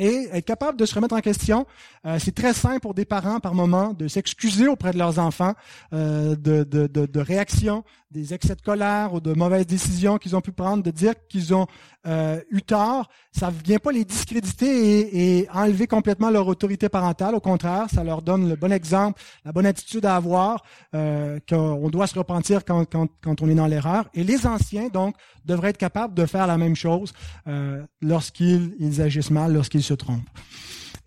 et 0.00 0.28
être 0.32 0.44
capable 0.44 0.78
de 0.78 0.86
se 0.86 0.94
remettre 0.94 1.14
en 1.14 1.20
question. 1.20 1.66
Euh, 2.06 2.18
c'est 2.18 2.34
très 2.34 2.54
simple 2.54 2.80
pour 2.80 2.94
des 2.94 3.04
parents 3.04 3.40
par 3.40 3.54
moment 3.54 3.92
de 3.92 4.08
s'excuser 4.08 4.66
auprès 4.66 4.92
de 4.92 4.98
leurs 4.98 5.18
enfants 5.18 5.54
euh, 5.92 6.34
de, 6.36 6.64
de, 6.64 6.86
de, 6.86 7.06
de, 7.06 7.20
réactions, 7.20 7.84
des 8.10 8.34
excès 8.34 8.56
de 8.56 8.60
colère 8.60 9.14
ou 9.14 9.20
de 9.20 9.32
mauvaises 9.32 9.66
décisions 9.66 10.18
qu'ils 10.18 10.34
ont 10.34 10.40
pu 10.40 10.50
prendre, 10.50 10.82
de 10.82 10.90
dire 10.90 11.14
qu'ils 11.28 11.54
ont 11.54 11.66
euh, 12.06 12.40
eu 12.50 12.60
tort. 12.62 13.08
Ça 13.30 13.50
ne 13.50 13.62
vient 13.64 13.78
pas 13.78 13.92
les 13.92 14.04
discréditer 14.04 15.40
et, 15.40 15.48
enlever 15.50 15.86
complètement 15.86 16.30
leur 16.30 16.48
autorité 16.48 16.88
parentale. 16.88 17.34
Au 17.34 17.40
contraire, 17.40 17.86
ça 17.92 18.02
leur 18.02 18.22
donne 18.22 18.48
le 18.48 18.56
bon 18.56 18.72
exemple, 18.72 19.22
la 19.44 19.52
bonne 19.52 19.66
attitude 19.66 20.04
à 20.06 20.16
avoir, 20.16 20.64
euh, 20.94 21.38
qu'on 21.48 21.88
doit 21.88 22.08
se 22.08 22.18
repentir 22.18 22.64
quand, 22.64 22.86
on 22.94 23.48
est 23.48 23.54
dans 23.54 23.68
l'erreur. 23.68 24.08
Et 24.14 24.24
les 24.24 24.46
anciens, 24.46 24.88
donc, 24.88 25.14
devraient 25.44 25.70
être 25.70 25.78
capables 25.78 26.14
de 26.14 26.26
faire 26.26 26.46
la 26.46 26.58
même 26.58 26.76
chose 26.76 27.12
euh, 27.46 27.84
lorsqu'ils 28.00 28.74
ils 28.78 29.00
agissent 29.00 29.30
mal, 29.30 29.52
lorsqu'ils 29.52 29.84
se 29.84 29.94
trompent. 29.94 30.28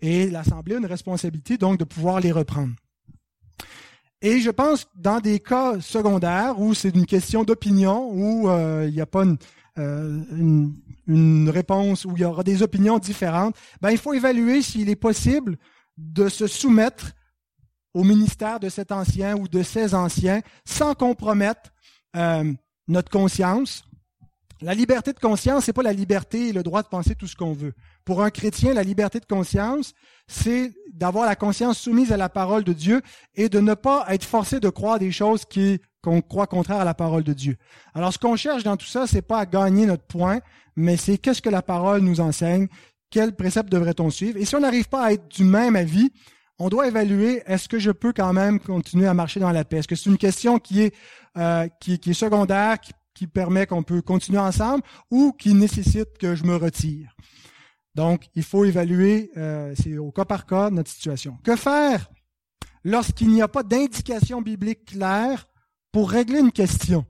Et 0.00 0.30
l'Assemblée 0.30 0.76
a 0.76 0.78
une 0.78 0.86
responsabilité, 0.86 1.58
donc, 1.58 1.78
de 1.78 1.84
pouvoir 1.84 2.20
les 2.20 2.32
reprendre. 2.32 2.72
Et 4.22 4.40
je 4.40 4.50
pense 4.50 4.86
dans 4.96 5.20
des 5.20 5.40
cas 5.40 5.80
secondaires 5.80 6.58
où 6.58 6.72
c'est 6.74 6.94
une 6.94 7.06
question 7.06 7.44
d'opinion, 7.44 8.08
où 8.10 8.48
euh, 8.48 8.86
il 8.88 8.94
n'y 8.94 9.00
a 9.00 9.06
pas 9.06 9.24
euh, 9.78 10.20
une, 11.06 11.50
réponse, 11.50 12.04
où 12.04 12.12
il 12.16 12.22
y 12.22 12.24
aura 12.24 12.42
des 12.42 12.62
opinions 12.62 12.98
différentes, 12.98 13.56
ben, 13.80 13.90
il 13.90 13.98
faut 13.98 14.14
évaluer 14.14 14.62
s'il 14.62 14.88
est 14.88 14.96
possible 14.96 15.58
de 15.98 16.28
se 16.28 16.46
soumettre 16.46 17.12
au 17.92 18.02
ministère 18.02 18.60
de 18.60 18.68
cet 18.68 18.92
ancien 18.92 19.36
ou 19.36 19.46
de 19.46 19.62
ces 19.62 19.94
anciens 19.94 20.40
sans 20.64 20.94
compromettre 20.94 21.72
euh, 22.16 22.52
notre 22.88 23.10
conscience. 23.10 23.84
La 24.60 24.74
liberté 24.74 25.12
de 25.12 25.18
conscience, 25.18 25.64
c'est 25.64 25.72
pas 25.72 25.82
la 25.82 25.92
liberté 25.92 26.48
et 26.48 26.52
le 26.52 26.62
droit 26.62 26.82
de 26.82 26.88
penser 26.88 27.14
tout 27.14 27.26
ce 27.26 27.36
qu'on 27.36 27.52
veut. 27.52 27.74
Pour 28.04 28.22
un 28.22 28.30
chrétien, 28.30 28.74
la 28.74 28.82
liberté 28.82 29.20
de 29.20 29.26
conscience, 29.26 29.92
c'est 30.26 30.72
d'avoir 30.92 31.26
la 31.26 31.36
conscience 31.36 31.78
soumise 31.78 32.12
à 32.12 32.16
la 32.16 32.28
parole 32.28 32.64
de 32.64 32.72
Dieu 32.72 33.02
et 33.34 33.48
de 33.48 33.60
ne 33.60 33.74
pas 33.74 34.06
être 34.08 34.24
forcé 34.24 34.60
de 34.60 34.68
croire 34.68 34.98
des 34.98 35.10
choses 35.10 35.44
qui 35.44 35.80
qu'on 36.02 36.20
croit 36.20 36.46
contraires 36.46 36.80
à 36.80 36.84
la 36.84 36.92
parole 36.92 37.24
de 37.24 37.32
Dieu. 37.32 37.56
Alors, 37.94 38.12
ce 38.12 38.18
qu'on 38.18 38.36
cherche 38.36 38.62
dans 38.62 38.76
tout 38.76 38.86
ça, 38.86 39.06
c'est 39.06 39.22
pas 39.22 39.38
à 39.38 39.46
gagner 39.46 39.86
notre 39.86 40.04
point, 40.04 40.40
mais 40.76 40.98
c'est 40.98 41.16
qu'est-ce 41.16 41.40
que 41.40 41.48
la 41.48 41.62
parole 41.62 42.02
nous 42.02 42.20
enseigne, 42.20 42.68
quel 43.10 43.34
précepte 43.34 43.72
devrait-on 43.72 44.10
suivre? 44.10 44.36
Et 44.36 44.44
si 44.44 44.54
on 44.54 44.60
n'arrive 44.60 44.88
pas 44.88 45.04
à 45.04 45.12
être 45.12 45.26
du 45.28 45.44
même 45.44 45.76
avis, 45.76 46.10
on 46.58 46.68
doit 46.68 46.88
évaluer 46.88 47.42
est-ce 47.46 47.68
que 47.68 47.78
je 47.78 47.90
peux 47.90 48.12
quand 48.12 48.34
même 48.34 48.60
continuer 48.60 49.06
à 49.06 49.14
marcher 49.14 49.40
dans 49.40 49.50
la 49.50 49.64
paix? 49.64 49.78
Est-ce 49.78 49.88
que 49.88 49.96
c'est 49.96 50.10
une 50.10 50.18
question 50.18 50.58
qui 50.58 50.82
est 50.82 50.94
euh, 51.36 51.66
qui, 51.80 51.94
est 51.94 52.12
secondaire, 52.12 52.78
qui, 52.80 52.92
qui 53.14 53.26
permet 53.26 53.66
qu'on 53.66 53.82
peut 53.82 54.02
continuer 54.02 54.38
ensemble, 54.38 54.82
ou 55.10 55.32
qui 55.32 55.54
nécessite 55.54 56.18
que 56.18 56.34
je 56.34 56.44
me 56.44 56.56
retire? 56.56 57.16
Donc, 57.94 58.28
il 58.34 58.42
faut 58.42 58.64
évaluer, 58.64 59.30
euh, 59.36 59.74
c'est 59.80 59.96
au 59.98 60.10
cas 60.10 60.24
par 60.24 60.46
cas, 60.46 60.70
notre 60.70 60.90
situation. 60.90 61.38
Que 61.44 61.56
faire 61.56 62.10
lorsqu'il 62.82 63.28
n'y 63.28 63.40
a 63.40 63.48
pas 63.48 63.62
d'indication 63.62 64.42
biblique 64.42 64.84
claire 64.86 65.46
pour 65.92 66.10
régler 66.10 66.40
une 66.40 66.52
question? 66.52 67.06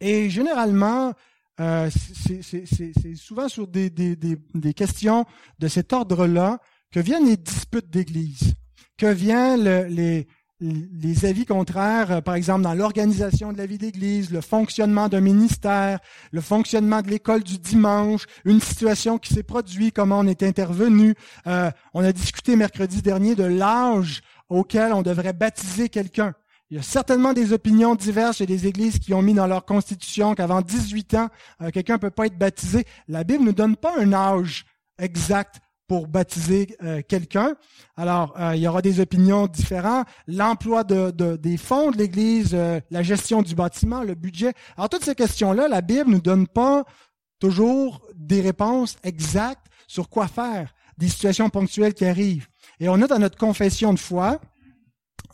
Et 0.00 0.28
généralement, 0.30 1.12
euh, 1.60 1.88
c'est 1.90 3.14
souvent 3.14 3.48
sur 3.48 3.68
des, 3.68 3.88
des, 3.88 4.16
des, 4.16 4.74
questions 4.74 5.24
de 5.60 5.68
cet 5.68 5.92
ordre-là 5.92 6.58
que 6.90 6.98
viennent 6.98 7.26
les 7.26 7.36
disputes 7.36 7.90
d'Église, 7.90 8.54
que 8.96 9.06
viennent 9.06 9.62
le, 9.62 9.86
les, 9.86 10.26
les 10.60 11.24
avis 11.24 11.46
contraires, 11.46 12.12
euh, 12.12 12.20
par 12.20 12.34
exemple 12.34 12.62
dans 12.62 12.74
l'organisation 12.74 13.52
de 13.52 13.58
la 13.58 13.66
vie 13.66 13.78
d'Église, 13.78 14.30
le 14.30 14.40
fonctionnement 14.40 15.08
d'un 15.08 15.20
ministère, 15.20 15.98
le 16.30 16.40
fonctionnement 16.40 17.02
de 17.02 17.08
l'école 17.08 17.42
du 17.42 17.58
dimanche, 17.58 18.26
une 18.44 18.60
situation 18.60 19.18
qui 19.18 19.34
s'est 19.34 19.42
produite, 19.42 19.94
comment 19.94 20.20
on 20.20 20.26
est 20.26 20.42
intervenu. 20.42 21.14
Euh, 21.46 21.70
on 21.92 22.04
a 22.04 22.12
discuté 22.12 22.56
mercredi 22.56 23.02
dernier 23.02 23.34
de 23.34 23.44
l'âge 23.44 24.20
auquel 24.48 24.92
on 24.92 25.02
devrait 25.02 25.32
baptiser 25.32 25.88
quelqu'un. 25.88 26.34
Il 26.70 26.76
y 26.76 26.80
a 26.80 26.82
certainement 26.82 27.32
des 27.32 27.52
opinions 27.52 27.94
diverses 27.94 28.38
chez 28.38 28.46
des 28.46 28.66
églises 28.66 28.98
qui 28.98 29.12
ont 29.12 29.22
mis 29.22 29.34
dans 29.34 29.46
leur 29.46 29.64
constitution 29.64 30.34
qu'avant 30.34 30.62
18 30.62 31.14
ans, 31.14 31.28
euh, 31.62 31.70
quelqu'un 31.70 31.94
ne 31.94 31.98
peut 31.98 32.10
pas 32.10 32.26
être 32.26 32.38
baptisé. 32.38 32.84
La 33.08 33.24
Bible 33.24 33.44
ne 33.44 33.52
donne 33.52 33.76
pas 33.76 33.92
un 33.98 34.12
âge 34.12 34.64
exact 34.98 35.60
pour 35.86 36.08
baptiser 36.08 36.76
euh, 36.82 37.02
quelqu'un. 37.06 37.56
Alors, 37.96 38.34
euh, 38.38 38.56
il 38.56 38.62
y 38.62 38.68
aura 38.68 38.82
des 38.82 39.00
opinions 39.00 39.46
différentes. 39.46 40.06
L'emploi 40.26 40.84
de, 40.84 41.10
des 41.36 41.56
fonds 41.56 41.90
de 41.90 41.98
l'Église, 41.98 42.56
la 42.90 43.02
gestion 43.02 43.42
du 43.42 43.54
bâtiment, 43.54 44.02
le 44.02 44.14
budget. 44.14 44.52
Alors, 44.76 44.88
toutes 44.88 45.04
ces 45.04 45.14
questions-là, 45.14 45.68
la 45.68 45.80
Bible 45.80 46.10
ne 46.10 46.18
donne 46.18 46.46
pas 46.46 46.84
toujours 47.38 48.06
des 48.14 48.40
réponses 48.40 48.96
exactes 49.02 49.66
sur 49.86 50.08
quoi 50.08 50.28
faire, 50.28 50.72
des 50.96 51.08
situations 51.08 51.50
ponctuelles 51.50 51.94
qui 51.94 52.06
arrivent. 52.06 52.46
Et 52.80 52.88
on 52.88 53.00
a 53.02 53.06
dans 53.06 53.18
notre 53.18 53.36
confession 53.36 53.92
de 53.92 53.98
foi 53.98 54.40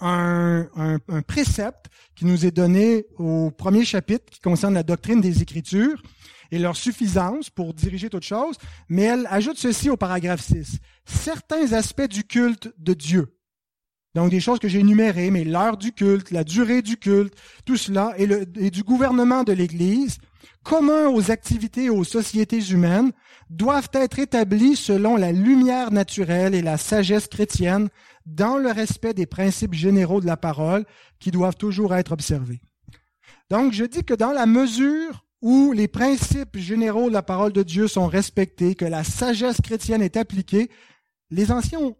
un, 0.00 0.68
un, 0.76 1.22
précepte 1.22 1.86
qui 2.16 2.24
nous 2.24 2.46
est 2.46 2.50
donné 2.50 3.06
au 3.18 3.50
premier 3.50 3.84
chapitre 3.84 4.24
qui 4.30 4.40
concerne 4.40 4.74
la 4.74 4.82
doctrine 4.82 5.20
des 5.20 5.42
Écritures 5.42 6.02
et 6.50 6.58
leur 6.58 6.76
suffisance 6.76 7.50
pour 7.50 7.74
diriger 7.74 8.10
toute 8.10 8.24
chose, 8.24 8.56
mais 8.88 9.02
elle 9.02 9.26
ajoute 9.30 9.58
ceci 9.58 9.90
au 9.90 9.96
paragraphe 9.96 10.42
6. 10.42 10.78
Certains 11.04 11.72
aspects 11.72 12.08
du 12.08 12.24
culte 12.24 12.72
de 12.78 12.94
Dieu, 12.94 13.36
donc 14.14 14.30
des 14.30 14.40
choses 14.40 14.58
que 14.58 14.68
j'ai 14.68 14.80
énumérées, 14.80 15.30
mais 15.30 15.44
l'heure 15.44 15.76
du 15.76 15.92
culte, 15.92 16.32
la 16.32 16.42
durée 16.42 16.82
du 16.82 16.96
culte, 16.96 17.34
tout 17.64 17.76
cela, 17.76 18.14
et, 18.18 18.28
et 18.56 18.70
du 18.70 18.82
gouvernement 18.82 19.44
de 19.44 19.52
l'Église, 19.52 20.18
commun 20.64 21.08
aux 21.08 21.30
activités 21.30 21.84
et 21.84 21.90
aux 21.90 22.04
sociétés 22.04 22.70
humaines, 22.70 23.12
doivent 23.50 23.90
être 23.92 24.18
établis 24.18 24.76
selon 24.76 25.16
la 25.16 25.32
lumière 25.32 25.92
naturelle 25.92 26.54
et 26.54 26.62
la 26.62 26.76
sagesse 26.76 27.28
chrétienne 27.28 27.88
dans 28.26 28.58
le 28.58 28.70
respect 28.70 29.14
des 29.14 29.26
principes 29.26 29.74
généraux 29.74 30.20
de 30.20 30.26
la 30.26 30.36
parole 30.36 30.84
qui 31.18 31.30
doivent 31.30 31.56
toujours 31.56 31.94
être 31.94 32.12
observés. 32.12 32.60
Donc, 33.48 33.72
je 33.72 33.84
dis 33.84 34.04
que 34.04 34.14
dans 34.14 34.32
la 34.32 34.46
mesure 34.46 35.24
où 35.42 35.72
les 35.72 35.88
principes 35.88 36.58
généraux 36.58 37.08
de 37.08 37.14
la 37.14 37.22
parole 37.22 37.52
de 37.52 37.62
Dieu 37.62 37.88
sont 37.88 38.06
respectés, 38.06 38.74
que 38.74 38.84
la 38.84 39.04
sagesse 39.04 39.60
chrétienne 39.62 40.02
est 40.02 40.16
appliquée, 40.16 40.70
les 41.30 41.50
anciens 41.52 41.80
ont, 41.80 41.96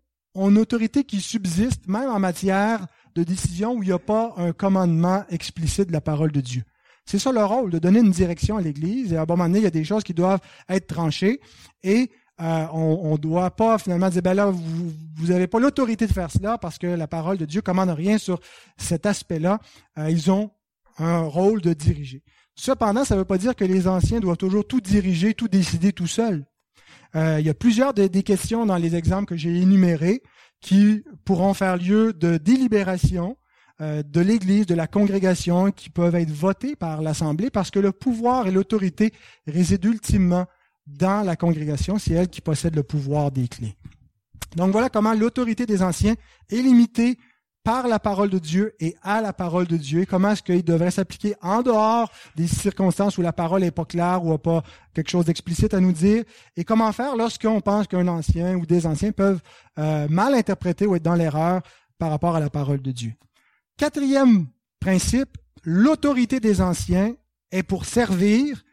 une 0.49 0.59
autorité 0.59 1.05
qui 1.05 1.20
subsiste 1.20 1.88
même 1.88 2.09
en 2.09 2.20
matière 2.20 2.86
de 3.16 3.24
décision 3.24 3.74
où 3.74 3.82
il 3.82 3.86
n'y 3.86 3.93
a 3.93 3.99
pas 3.99 4.32
un 4.36 4.53
commandement 4.53 5.24
explicite 5.28 5.88
de 5.88 5.93
la 5.93 6.01
parole 6.01 6.30
de 6.30 6.41
Dieu. 6.41 6.62
C'est 7.05 7.18
ça 7.18 7.32
le 7.32 7.45
rôle, 7.45 7.70
de 7.70 7.80
donner 7.80 7.99
une 7.99 8.12
direction 8.12 8.57
à 8.57 8.61
l'Église. 8.61 9.12
Et 9.12 9.16
à 9.16 9.22
un 9.22 9.26
moment 9.26 9.45
donné, 9.45 9.59
il 9.59 9.64
y 9.64 9.66
a 9.66 9.70
des 9.70 9.82
choses 9.82 10.05
qui 10.05 10.14
doivent 10.14 10.41
être 10.68 10.86
tranchées. 10.86 11.41
Et 11.82 12.12
euh, 12.41 12.66
on 12.72 13.12
ne 13.12 13.16
doit 13.18 13.51
pas 13.51 13.78
finalement 13.78 14.09
dire, 14.09 14.22
ben 14.22 14.34
là, 14.34 14.51
vous 14.51 15.26
n'avez 15.26 15.49
pas 15.49 15.59
l'autorité 15.59 16.07
de 16.07 16.12
faire 16.12 16.30
cela 16.30 16.57
parce 16.57 16.78
que 16.78 16.86
la 16.86 17.09
parole 17.09 17.36
de 17.36 17.45
Dieu 17.45 17.62
commande 17.62 17.91
rien 17.91 18.16
sur 18.16 18.38
cet 18.76 19.07
aspect-là. 19.07 19.59
Euh, 19.99 20.09
ils 20.09 20.30
ont 20.30 20.53
un 20.99 21.22
rôle 21.22 21.61
de 21.61 21.72
diriger. 21.72 22.22
Cependant, 22.62 23.06
ça 23.06 23.14
ne 23.14 23.20
veut 23.20 23.24
pas 23.24 23.38
dire 23.38 23.56
que 23.56 23.64
les 23.64 23.88
anciens 23.88 24.20
doivent 24.20 24.36
toujours 24.36 24.66
tout 24.66 24.82
diriger, 24.82 25.32
tout 25.32 25.48
décider 25.48 25.94
tout 25.94 26.06
seuls. 26.06 26.44
Euh, 27.16 27.40
il 27.40 27.46
y 27.46 27.48
a 27.48 27.54
plusieurs 27.54 27.94
des 27.94 28.22
questions 28.22 28.66
dans 28.66 28.76
les 28.76 28.96
exemples 28.96 29.24
que 29.24 29.36
j'ai 29.36 29.56
énumérés 29.56 30.22
qui 30.61 31.02
pourront 31.24 31.54
faire 31.54 31.78
lieu 31.78 32.12
de 32.12 32.36
délibération 32.36 33.38
de 33.80 34.20
l'Église, 34.20 34.66
de 34.66 34.74
la 34.74 34.86
congrégation, 34.86 35.70
qui 35.70 35.88
peuvent 35.88 36.14
être 36.14 36.30
votées 36.30 36.76
par 36.76 37.00
l'Assemblée 37.00 37.48
parce 37.48 37.70
que 37.70 37.78
le 37.78 37.92
pouvoir 37.92 38.46
et 38.46 38.50
l'autorité 38.50 39.11
résident 39.46 39.88
ultimement 39.88 40.44
dans 40.86 41.24
la 41.24 41.34
congrégation, 41.34 41.98
c'est 41.98 42.12
elle 42.12 42.28
qui 42.28 42.42
possède 42.42 42.76
le 42.76 42.82
pouvoir 42.82 43.30
des 43.30 43.48
clés. 43.48 43.74
Donc 44.54 44.72
voilà 44.72 44.90
comment 44.90 45.14
l'autorité 45.14 45.64
des 45.64 45.82
anciens 45.82 46.14
est 46.50 46.61
limitée 46.61 47.16
par 47.62 47.88
la 47.88 47.98
parole 47.98 48.30
de 48.30 48.38
Dieu 48.38 48.74
et 48.80 48.96
à 49.02 49.20
la 49.20 49.32
parole 49.32 49.66
de 49.66 49.76
Dieu, 49.76 50.06
comment 50.06 50.30
est-ce 50.30 50.42
qu'il 50.42 50.64
devrait 50.64 50.90
s'appliquer 50.90 51.34
en 51.42 51.62
dehors 51.62 52.11
des 52.34 52.46
circonstances 52.46 53.18
où 53.18 53.22
la 53.22 53.32
parole 53.32 53.61
n'est 53.61 53.70
pas 53.70 53.84
claire 53.84 54.24
ou 54.24 54.30
n'a 54.30 54.38
pas 54.38 54.62
quelque 54.94 55.11
chose 55.11 55.26
d'explicite 55.26 55.74
à 55.74 55.80
nous 55.80 55.92
dire, 55.92 56.24
et 56.56 56.64
comment 56.64 56.90
faire 56.92 57.16
lorsqu'on 57.16 57.61
pense 57.61 57.86
qu'un 57.86 58.08
ancien 58.08 58.56
ou 58.56 58.64
des 58.64 58.86
anciens 58.86 59.12
peuvent 59.12 59.40
euh, 59.78 60.08
mal 60.08 60.34
interpréter 60.34 60.86
ou 60.86 60.96
être 60.96 61.02
dans 61.02 61.14
l'erreur 61.14 61.62
par 61.98 62.11
rapport 62.11 62.34
à 62.34 62.40
la 62.40 62.50
parole 62.50 62.80
de 62.80 62.92
Dieu? 62.92 63.12
Quatrième 63.76 64.46
principe, 64.80 65.36
l'autorité 65.62 66.40
des 66.40 66.61
anciens 66.61 67.14
est 67.52 67.62
pour 67.62 67.84
servir 67.84 68.64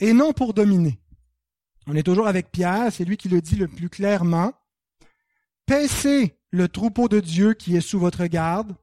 et 0.00 0.12
non 0.12 0.32
pour 0.32 0.54
dominer. 0.54 0.98
On 1.86 1.94
est 1.94 2.02
toujours 2.02 2.28
avec 2.28 2.50
Pierre, 2.50 2.92
c'est 2.92 3.04
lui 3.04 3.16
qui 3.16 3.28
le 3.28 3.40
dit 3.40 3.56
le 3.56 3.68
plus 3.68 3.88
clairement. 3.88 4.52
Paissez 5.66 6.37
le 6.50 6.68
troupeau 6.68 7.08
de 7.08 7.20
Dieu 7.20 7.54
qui 7.54 7.76
est 7.76 7.80
sous 7.80 7.98
votre 7.98 8.26
garde, 8.26 8.74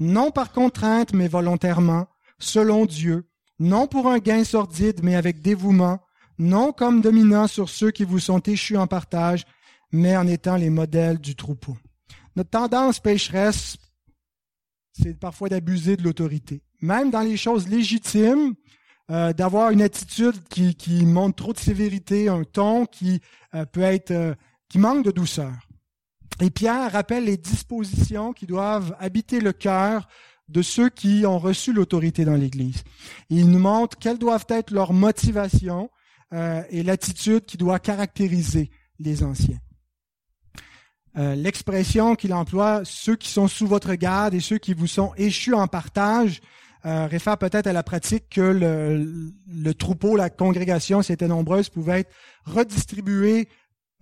non 0.00 0.30
par 0.30 0.52
contrainte, 0.52 1.12
mais 1.12 1.28
volontairement, 1.28 2.06
selon 2.38 2.86
Dieu, 2.86 3.28
non 3.58 3.86
pour 3.86 4.08
un 4.08 4.18
gain 4.18 4.44
sordide, 4.44 5.00
mais 5.02 5.14
avec 5.14 5.40
dévouement, 5.40 6.00
non 6.38 6.72
comme 6.72 7.00
dominant 7.00 7.46
sur 7.46 7.68
ceux 7.68 7.90
qui 7.90 8.04
vous 8.04 8.18
sont 8.18 8.40
échus 8.40 8.76
en 8.76 8.86
partage, 8.86 9.46
mais 9.92 10.16
en 10.16 10.26
étant 10.26 10.56
les 10.56 10.70
modèles 10.70 11.18
du 11.18 11.36
troupeau. 11.36 11.76
Notre 12.36 12.50
tendance 12.50 12.98
pécheresse, 12.98 13.76
c'est 14.92 15.18
parfois 15.18 15.48
d'abuser 15.48 15.96
de 15.96 16.02
l'autorité. 16.02 16.62
Même 16.80 17.10
dans 17.10 17.20
les 17.20 17.36
choses 17.36 17.68
légitimes, 17.68 18.54
euh, 19.10 19.32
d'avoir 19.32 19.70
une 19.70 19.82
attitude 19.82 20.42
qui, 20.48 20.74
qui, 20.74 21.04
montre 21.04 21.36
trop 21.36 21.52
de 21.52 21.58
sévérité, 21.58 22.28
un 22.28 22.42
ton 22.42 22.86
qui 22.86 23.20
euh, 23.54 23.66
peut 23.66 23.82
être 23.82 24.10
euh, 24.10 24.34
qui 24.68 24.78
manque 24.78 25.04
de 25.04 25.10
douceur. 25.10 25.52
Et 26.40 26.50
Pierre 26.50 26.92
rappelle 26.92 27.24
les 27.24 27.36
dispositions 27.36 28.32
qui 28.32 28.46
doivent 28.46 28.96
habiter 28.98 29.40
le 29.40 29.52
cœur 29.52 30.08
de 30.48 30.62
ceux 30.62 30.90
qui 30.90 31.24
ont 31.26 31.38
reçu 31.38 31.72
l'autorité 31.72 32.24
dans 32.24 32.34
l'Église. 32.34 32.82
Il 33.30 33.50
nous 33.50 33.58
montre 33.58 33.96
quelles 33.98 34.18
doivent 34.18 34.46
être 34.48 34.72
leurs 34.72 34.92
motivations 34.92 35.90
et 36.70 36.82
l'attitude 36.82 37.46
qui 37.46 37.56
doit 37.56 37.78
caractériser 37.78 38.70
les 38.98 39.22
anciens. 39.22 39.60
L'expression 41.14 42.16
qu'il 42.16 42.34
emploie, 42.34 42.82
ceux 42.84 43.14
qui 43.14 43.28
sont 43.28 43.46
sous 43.46 43.68
votre 43.68 43.94
garde 43.94 44.34
et 44.34 44.40
ceux 44.40 44.58
qui 44.58 44.74
vous 44.74 44.88
sont 44.88 45.12
échus 45.16 45.54
en 45.54 45.68
partage, 45.68 46.40
euh, 46.86 47.06
réfère 47.06 47.38
peut-être 47.38 47.66
à 47.66 47.72
la 47.72 47.82
pratique 47.82 48.28
que 48.28 48.42
le, 48.42 49.32
le 49.48 49.74
troupeau, 49.74 50.16
la 50.16 50.28
congrégation, 50.28 51.00
si 51.00 51.12
était 51.12 51.28
nombreuse, 51.28 51.70
pouvait 51.70 52.00
être 52.00 52.12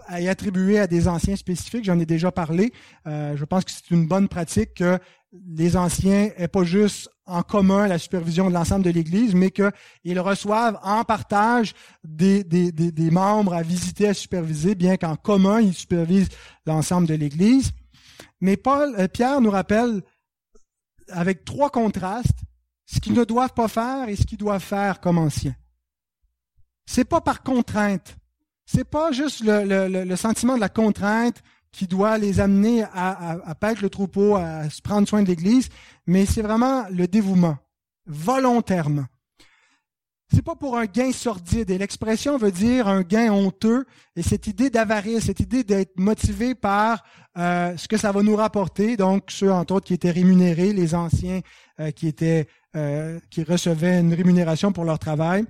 redistribué 0.08 0.24
et 0.24 0.28
attribué 0.28 0.78
à 0.78 0.86
des 0.86 1.08
anciens 1.08 1.36
spécifiques. 1.36 1.84
J'en 1.84 1.98
ai 1.98 2.06
déjà 2.06 2.30
parlé. 2.32 2.72
Euh, 3.06 3.36
je 3.36 3.44
pense 3.44 3.64
que 3.64 3.70
c'est 3.70 3.90
une 3.90 4.06
bonne 4.06 4.28
pratique 4.28 4.74
que 4.74 4.98
les 5.48 5.76
anciens 5.76 6.30
aient 6.36 6.48
pas 6.48 6.64
juste 6.64 7.08
en 7.24 7.42
commun 7.42 7.86
la 7.86 7.98
supervision 7.98 8.48
de 8.48 8.54
l'ensemble 8.54 8.84
de 8.84 8.90
l'Église, 8.90 9.34
mais 9.34 9.50
qu'ils 9.50 10.20
reçoivent 10.20 10.78
en 10.82 11.04
partage 11.04 11.72
des, 12.04 12.44
des, 12.44 12.72
des, 12.72 12.92
des, 12.92 13.10
membres 13.10 13.54
à 13.54 13.62
visiter, 13.62 14.08
à 14.08 14.14
superviser, 14.14 14.74
bien 14.74 14.96
qu'en 14.96 15.16
commun, 15.16 15.60
ils 15.60 15.74
supervisent 15.74 16.28
l'ensemble 16.66 17.06
de 17.06 17.14
l'Église. 17.14 17.70
Mais 18.40 18.56
Paul, 18.56 18.94
euh, 18.98 19.08
Pierre 19.08 19.40
nous 19.40 19.50
rappelle 19.50 20.02
avec 21.08 21.44
trois 21.44 21.70
contrastes 21.70 22.40
ce 22.86 23.00
qu'ils 23.00 23.14
ne 23.14 23.24
doivent 23.24 23.54
pas 23.54 23.68
faire 23.68 24.08
et 24.08 24.16
ce 24.16 24.24
qu'ils 24.24 24.38
doivent 24.38 24.62
faire 24.62 25.00
comme 25.00 25.18
anciens. 25.18 25.54
C'est 26.84 27.04
pas 27.04 27.20
par 27.20 27.42
contrainte. 27.42 28.16
C'est 28.66 28.88
pas 28.88 29.12
juste 29.12 29.42
le, 29.44 30.16
sentiment 30.16 30.56
de 30.56 30.60
la 30.60 30.68
contrainte 30.68 31.42
qui 31.72 31.86
doit 31.86 32.18
les 32.18 32.40
amener 32.40 32.82
à, 32.82 32.88
à, 32.92 33.50
à 33.50 33.72
le 33.74 33.88
troupeau, 33.88 34.36
à 34.36 34.68
se 34.68 34.82
prendre 34.82 35.08
soin 35.08 35.22
de 35.22 35.28
l'Église, 35.28 35.68
mais 36.06 36.26
c'est 36.26 36.42
vraiment 36.42 36.84
le 36.90 37.08
dévouement, 37.08 37.56
volontairement. 38.06 39.06
C'est 40.34 40.42
pas 40.42 40.54
pour 40.54 40.78
un 40.78 40.86
gain 40.86 41.12
sordide. 41.12 41.70
Et 41.70 41.76
l'expression 41.76 42.38
veut 42.38 42.50
dire 42.50 42.88
un 42.88 43.02
gain 43.02 43.30
honteux. 43.30 43.84
Et 44.16 44.22
cette 44.22 44.46
idée 44.46 44.70
d'avarice, 44.70 45.26
cette 45.26 45.40
idée 45.40 45.62
d'être 45.62 45.98
motivé 45.98 46.54
par 46.54 47.04
euh, 47.36 47.76
ce 47.76 47.86
que 47.86 47.98
ça 47.98 48.12
va 48.12 48.22
nous 48.22 48.36
rapporter, 48.36 48.96
donc 48.96 49.24
ceux 49.28 49.52
entre 49.52 49.74
autres 49.74 49.86
qui 49.86 49.94
étaient 49.94 50.10
rémunérés, 50.10 50.72
les 50.72 50.94
anciens 50.94 51.40
euh, 51.80 51.90
qui 51.90 52.08
étaient 52.08 52.46
euh, 52.76 53.20
qui 53.30 53.42
recevaient 53.42 54.00
une 54.00 54.14
rémunération 54.14 54.72
pour 54.72 54.84
leur 54.84 54.98
travail, 54.98 55.44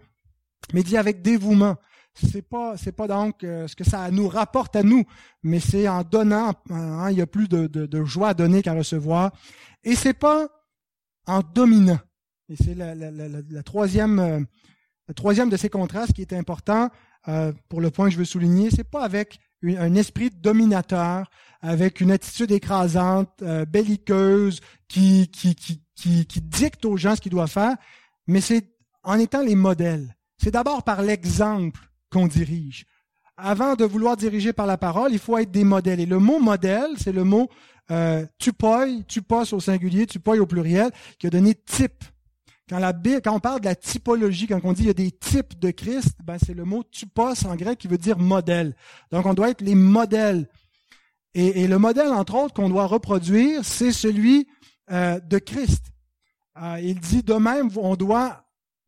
mais 0.73 0.83
dit 0.83 0.97
avec 0.97 1.23
dévouement. 1.23 1.77
C'est 2.15 2.43
pas 2.43 2.77
c'est 2.77 2.93
pas 2.93 3.07
donc 3.07 3.39
ce 3.41 3.75
que 3.75 3.85
ça 3.85 4.11
nous 4.11 4.29
rapporte 4.29 4.77
à 4.77 4.83
nous, 4.83 5.05
mais 5.43 5.61
c'est 5.61 5.89
en 5.89 6.03
donnant. 6.03 6.53
Hein, 6.71 7.11
il 7.11 7.17
y 7.17 7.23
a 7.23 7.27
plus 7.27 7.49
de, 7.49 7.67
de, 7.67 7.87
de 7.87 8.05
joie 8.05 8.29
à 8.29 8.35
donner 8.35 8.63
qu'à 8.63 8.75
recevoir. 8.75 9.33
Et 9.83 9.95
c'est 9.95 10.13
pas 10.13 10.49
en 11.27 11.41
dominant. 11.41 11.99
Et 12.49 12.57
c'est 12.57 12.75
la, 12.75 12.95
la, 12.95 13.11
la, 13.11 13.29
la, 13.29 13.63
troisième 13.63 14.47
le 15.09 15.15
troisième 15.15 15.51
de 15.51 15.57
ces 15.57 15.69
contrastes 15.69 16.13
qui 16.13 16.23
est 16.23 16.33
important 16.33 16.91
euh, 17.29 17.53
pour 17.69 17.81
le 17.81 17.91
point 17.91 18.07
que 18.07 18.13
je 18.13 18.19
veux 18.19 18.25
souligner, 18.25 18.71
c'est 18.71 18.89
pas 18.89 19.05
avec 19.05 19.39
un 19.65 19.95
esprit 19.95 20.31
dominateur, 20.31 21.31
avec 21.61 22.01
une 22.01 22.11
attitude 22.11 22.51
écrasante, 22.51 23.31
euh, 23.43 23.65
belliqueuse, 23.65 24.61
qui, 24.89 25.29
qui, 25.29 25.55
qui, 25.55 25.83
qui, 25.95 26.27
qui 26.27 26.41
dicte 26.41 26.85
aux 26.85 26.97
gens 26.97 27.15
ce 27.15 27.21
qu'ils 27.21 27.33
doivent 27.33 27.51
faire, 27.51 27.77
mais 28.27 28.41
c'est 28.41 28.75
en 29.05 29.19
étant 29.19 29.43
les 29.43 29.55
modèles. 29.55 30.17
C'est 30.37 30.51
d'abord 30.51 30.83
par 30.83 31.03
l'exemple 31.03 31.81
qu'on 32.13 32.27
dirige. 32.27 32.87
Avant 33.37 33.75
de 33.75 33.85
vouloir 33.85 34.17
diriger 34.17 34.53
par 34.53 34.67
la 34.67 34.77
parole, 34.77 35.13
il 35.13 35.19
faut 35.19 35.39
être 35.39 35.51
des 35.51 35.65
modèles. 35.65 36.01
Et 36.01 36.07
le 36.07 36.19
mot 36.19 36.39
modèle, 36.39 36.91
c'est 36.99 37.13
le 37.13 37.25
mot 37.25 37.49
euh, 37.91 38.25
tupos 38.39 39.53
au 39.53 39.61
singulier, 39.61 40.07
tupoi 40.07 40.37
au 40.37 40.47
pluriel, 40.47 40.91
qui 41.19 41.27
a 41.27 41.31
donné 41.31 41.55
type. 41.55 42.05
Quand, 42.69 42.79
la, 42.79 42.93
quand 42.93 43.35
on 43.35 43.41
parle 43.41 43.61
de 43.61 43.65
la 43.65 43.75
typologie, 43.75 44.47
quand 44.47 44.61
on 44.63 44.73
dit 44.73 44.83
il 44.83 44.87
y 44.87 44.91
a 44.91 44.95
des 44.95 45.11
types 45.11 45.59
de 45.59 45.71
Christ, 45.71 46.17
ben 46.23 46.37
c'est 46.39 46.55
le 46.55 46.65
mot 46.65 46.85
tupos 46.85 47.45
en 47.47 47.57
grec 47.57 47.79
qui 47.79 47.89
veut 47.89 47.99
dire 47.99 48.19
modèle. 48.19 48.77
Donc 49.11 49.27
on 49.27 49.35
doit 49.35 49.51
être 49.51 49.63
les 49.63 49.75
modèles. 49.75 50.49
Et, 51.35 51.67
le 51.67 51.79
modèle, 51.79 52.09
entre 52.09 52.35
autres, 52.35 52.53
qu'on 52.53 52.69
doit 52.69 52.87
reproduire, 52.87 53.65
c'est 53.65 53.93
celui 53.93 54.47
euh, 54.91 55.19
de 55.19 55.39
Christ. 55.39 55.87
Euh, 56.63 56.79
il 56.83 57.01
dit 57.01 57.23
de 57.23 57.33
même, 57.33 57.71
on 57.77 57.97
doit 57.97 58.42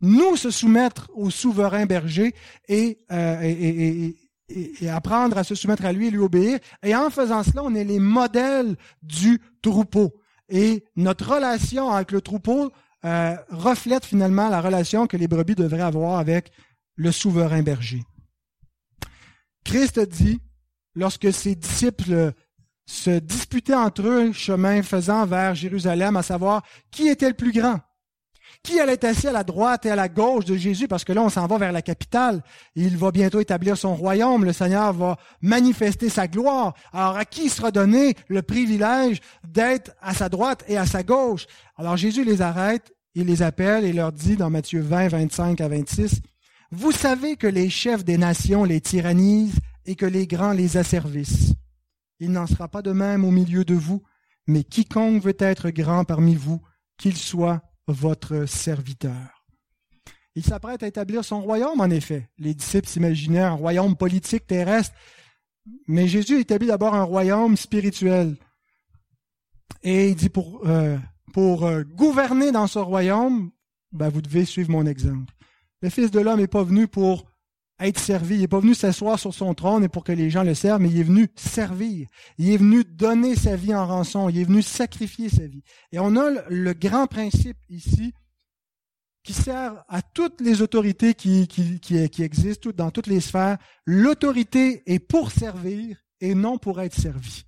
nous 0.04 0.36
se 0.36 0.50
soumettre 0.50 1.10
au 1.14 1.30
souverain 1.30 1.86
berger 1.86 2.34
et, 2.68 2.98
euh, 3.10 3.40
et, 3.42 4.88
apprendre 4.88 5.38
à 5.38 5.44
se 5.44 5.54
soumettre 5.54 5.84
à 5.84 5.92
lui 5.92 6.08
et 6.08 6.10
lui 6.10 6.18
obéir. 6.18 6.58
Et 6.82 6.94
en 6.94 7.10
faisant 7.10 7.42
cela, 7.42 7.62
on 7.64 7.74
est 7.74 7.84
les 7.84 7.98
modèles 7.98 8.76
du 9.02 9.40
troupeau. 9.62 10.14
Et 10.48 10.84
notre 10.96 11.34
relation 11.34 11.90
avec 11.90 12.12
le 12.12 12.20
troupeau 12.20 12.70
euh, 13.04 13.36
reflète 13.50 14.04
finalement 14.04 14.48
la 14.48 14.60
relation 14.60 15.06
que 15.06 15.16
les 15.16 15.28
brebis 15.28 15.54
devraient 15.54 15.80
avoir 15.80 16.18
avec 16.18 16.52
le 16.96 17.10
souverain 17.10 17.62
berger. 17.62 18.02
Christ 19.64 19.98
dit, 20.00 20.40
lorsque 20.94 21.32
ses 21.32 21.54
disciples 21.54 22.32
se 22.86 23.18
disputaient 23.18 23.74
entre 23.74 24.06
eux, 24.06 24.32
chemin 24.32 24.82
faisant 24.82 25.24
vers 25.26 25.54
Jérusalem, 25.54 26.16
à 26.16 26.22
savoir 26.22 26.62
qui 26.90 27.08
était 27.08 27.28
le 27.28 27.34
plus 27.34 27.52
grand. 27.52 27.80
Qui 28.64 28.80
allait 28.80 29.04
assis 29.04 29.28
à 29.28 29.32
la 29.32 29.44
droite 29.44 29.84
et 29.84 29.90
à 29.90 29.94
la 29.94 30.08
gauche 30.08 30.46
de 30.46 30.56
Jésus? 30.56 30.88
Parce 30.88 31.04
que 31.04 31.12
là, 31.12 31.22
on 31.22 31.28
s'en 31.28 31.46
va 31.46 31.58
vers 31.58 31.70
la 31.70 31.82
capitale. 31.82 32.42
Il 32.74 32.96
va 32.96 33.10
bientôt 33.10 33.38
établir 33.38 33.76
son 33.76 33.94
royaume. 33.94 34.46
Le 34.46 34.54
Seigneur 34.54 34.94
va 34.94 35.18
manifester 35.42 36.08
sa 36.08 36.26
gloire. 36.28 36.72
Alors, 36.90 37.18
à 37.18 37.26
qui 37.26 37.50
sera 37.50 37.70
donné 37.70 38.14
le 38.28 38.40
privilège 38.40 39.20
d'être 39.46 39.92
à 40.00 40.14
sa 40.14 40.30
droite 40.30 40.64
et 40.66 40.78
à 40.78 40.86
sa 40.86 41.02
gauche? 41.02 41.46
Alors, 41.76 41.98
Jésus 41.98 42.24
les 42.24 42.40
arrête, 42.40 42.90
il 43.14 43.26
les 43.26 43.42
appelle 43.42 43.84
et 43.84 43.92
leur 43.92 44.12
dit 44.12 44.36
dans 44.36 44.48
Matthieu 44.48 44.80
20, 44.80 45.08
25 45.08 45.60
à 45.60 45.68
26, 45.68 46.22
Vous 46.70 46.92
savez 46.92 47.36
que 47.36 47.46
les 47.46 47.68
chefs 47.68 48.02
des 48.02 48.16
nations 48.16 48.64
les 48.64 48.80
tyrannisent 48.80 49.60
et 49.84 49.94
que 49.94 50.06
les 50.06 50.26
grands 50.26 50.52
les 50.52 50.78
asservissent. 50.78 51.52
Il 52.18 52.32
n'en 52.32 52.46
sera 52.46 52.68
pas 52.68 52.80
de 52.80 52.92
même 52.92 53.26
au 53.26 53.30
milieu 53.30 53.66
de 53.66 53.74
vous, 53.74 54.02
mais 54.46 54.64
quiconque 54.64 55.22
veut 55.22 55.36
être 55.38 55.68
grand 55.68 56.04
parmi 56.04 56.34
vous, 56.34 56.62
qu'il 56.96 57.18
soit 57.18 57.60
votre 57.86 58.46
serviteur. 58.46 59.46
Il 60.36 60.44
s'apprête 60.44 60.82
à 60.82 60.88
établir 60.88 61.24
son 61.24 61.40
royaume, 61.40 61.80
en 61.80 61.90
effet. 61.90 62.28
Les 62.38 62.54
disciples 62.54 62.88
s'imaginaient 62.88 63.40
un 63.40 63.52
royaume 63.52 63.96
politique 63.96 64.46
terrestre, 64.46 64.94
mais 65.86 66.08
Jésus 66.08 66.40
établit 66.40 66.68
d'abord 66.68 66.94
un 66.94 67.04
royaume 67.04 67.56
spirituel. 67.56 68.36
Et 69.82 70.08
il 70.08 70.16
dit 70.16 70.30
pour, 70.30 70.66
euh, 70.66 70.98
pour 71.32 71.64
euh, 71.64 71.84
gouverner 71.84 72.52
dans 72.52 72.66
ce 72.66 72.78
royaume, 72.78 73.50
ben, 73.92 74.08
vous 74.08 74.22
devez 74.22 74.44
suivre 74.44 74.70
mon 74.70 74.86
exemple. 74.86 75.32
Le 75.82 75.90
Fils 75.90 76.10
de 76.10 76.20
l'homme 76.20 76.40
n'est 76.40 76.46
pas 76.48 76.64
venu 76.64 76.88
pour 76.88 77.26
être 77.86 77.98
servi. 77.98 78.36
Il 78.36 78.40
n'est 78.42 78.48
pas 78.48 78.60
venu 78.60 78.74
s'asseoir 78.74 79.18
sur 79.18 79.34
son 79.34 79.54
trône 79.54 79.84
et 79.84 79.88
pour 79.88 80.04
que 80.04 80.12
les 80.12 80.30
gens 80.30 80.42
le 80.42 80.54
servent, 80.54 80.80
mais 80.80 80.90
il 80.90 81.00
est 81.00 81.04
venu 81.04 81.28
servir. 81.36 82.08
Il 82.38 82.50
est 82.50 82.56
venu 82.56 82.84
donner 82.84 83.36
sa 83.36 83.56
vie 83.56 83.74
en 83.74 83.86
rançon. 83.86 84.28
Il 84.28 84.38
est 84.38 84.44
venu 84.44 84.62
sacrifier 84.62 85.28
sa 85.28 85.46
vie. 85.46 85.62
Et 85.92 85.98
on 85.98 86.16
a 86.16 86.30
le, 86.48 86.72
grand 86.72 87.06
principe 87.06 87.58
ici 87.68 88.12
qui 89.22 89.32
sert 89.32 89.84
à 89.88 90.02
toutes 90.02 90.40
les 90.40 90.60
autorités 90.60 91.14
qui, 91.14 91.48
existent 92.20 92.70
dans 92.74 92.90
toutes 92.90 93.06
les 93.06 93.20
sphères. 93.20 93.58
L'autorité 93.86 94.82
est 94.86 94.98
pour 94.98 95.30
servir 95.30 95.96
et 96.20 96.34
non 96.34 96.58
pour 96.58 96.80
être 96.80 96.94
servi. 96.94 97.44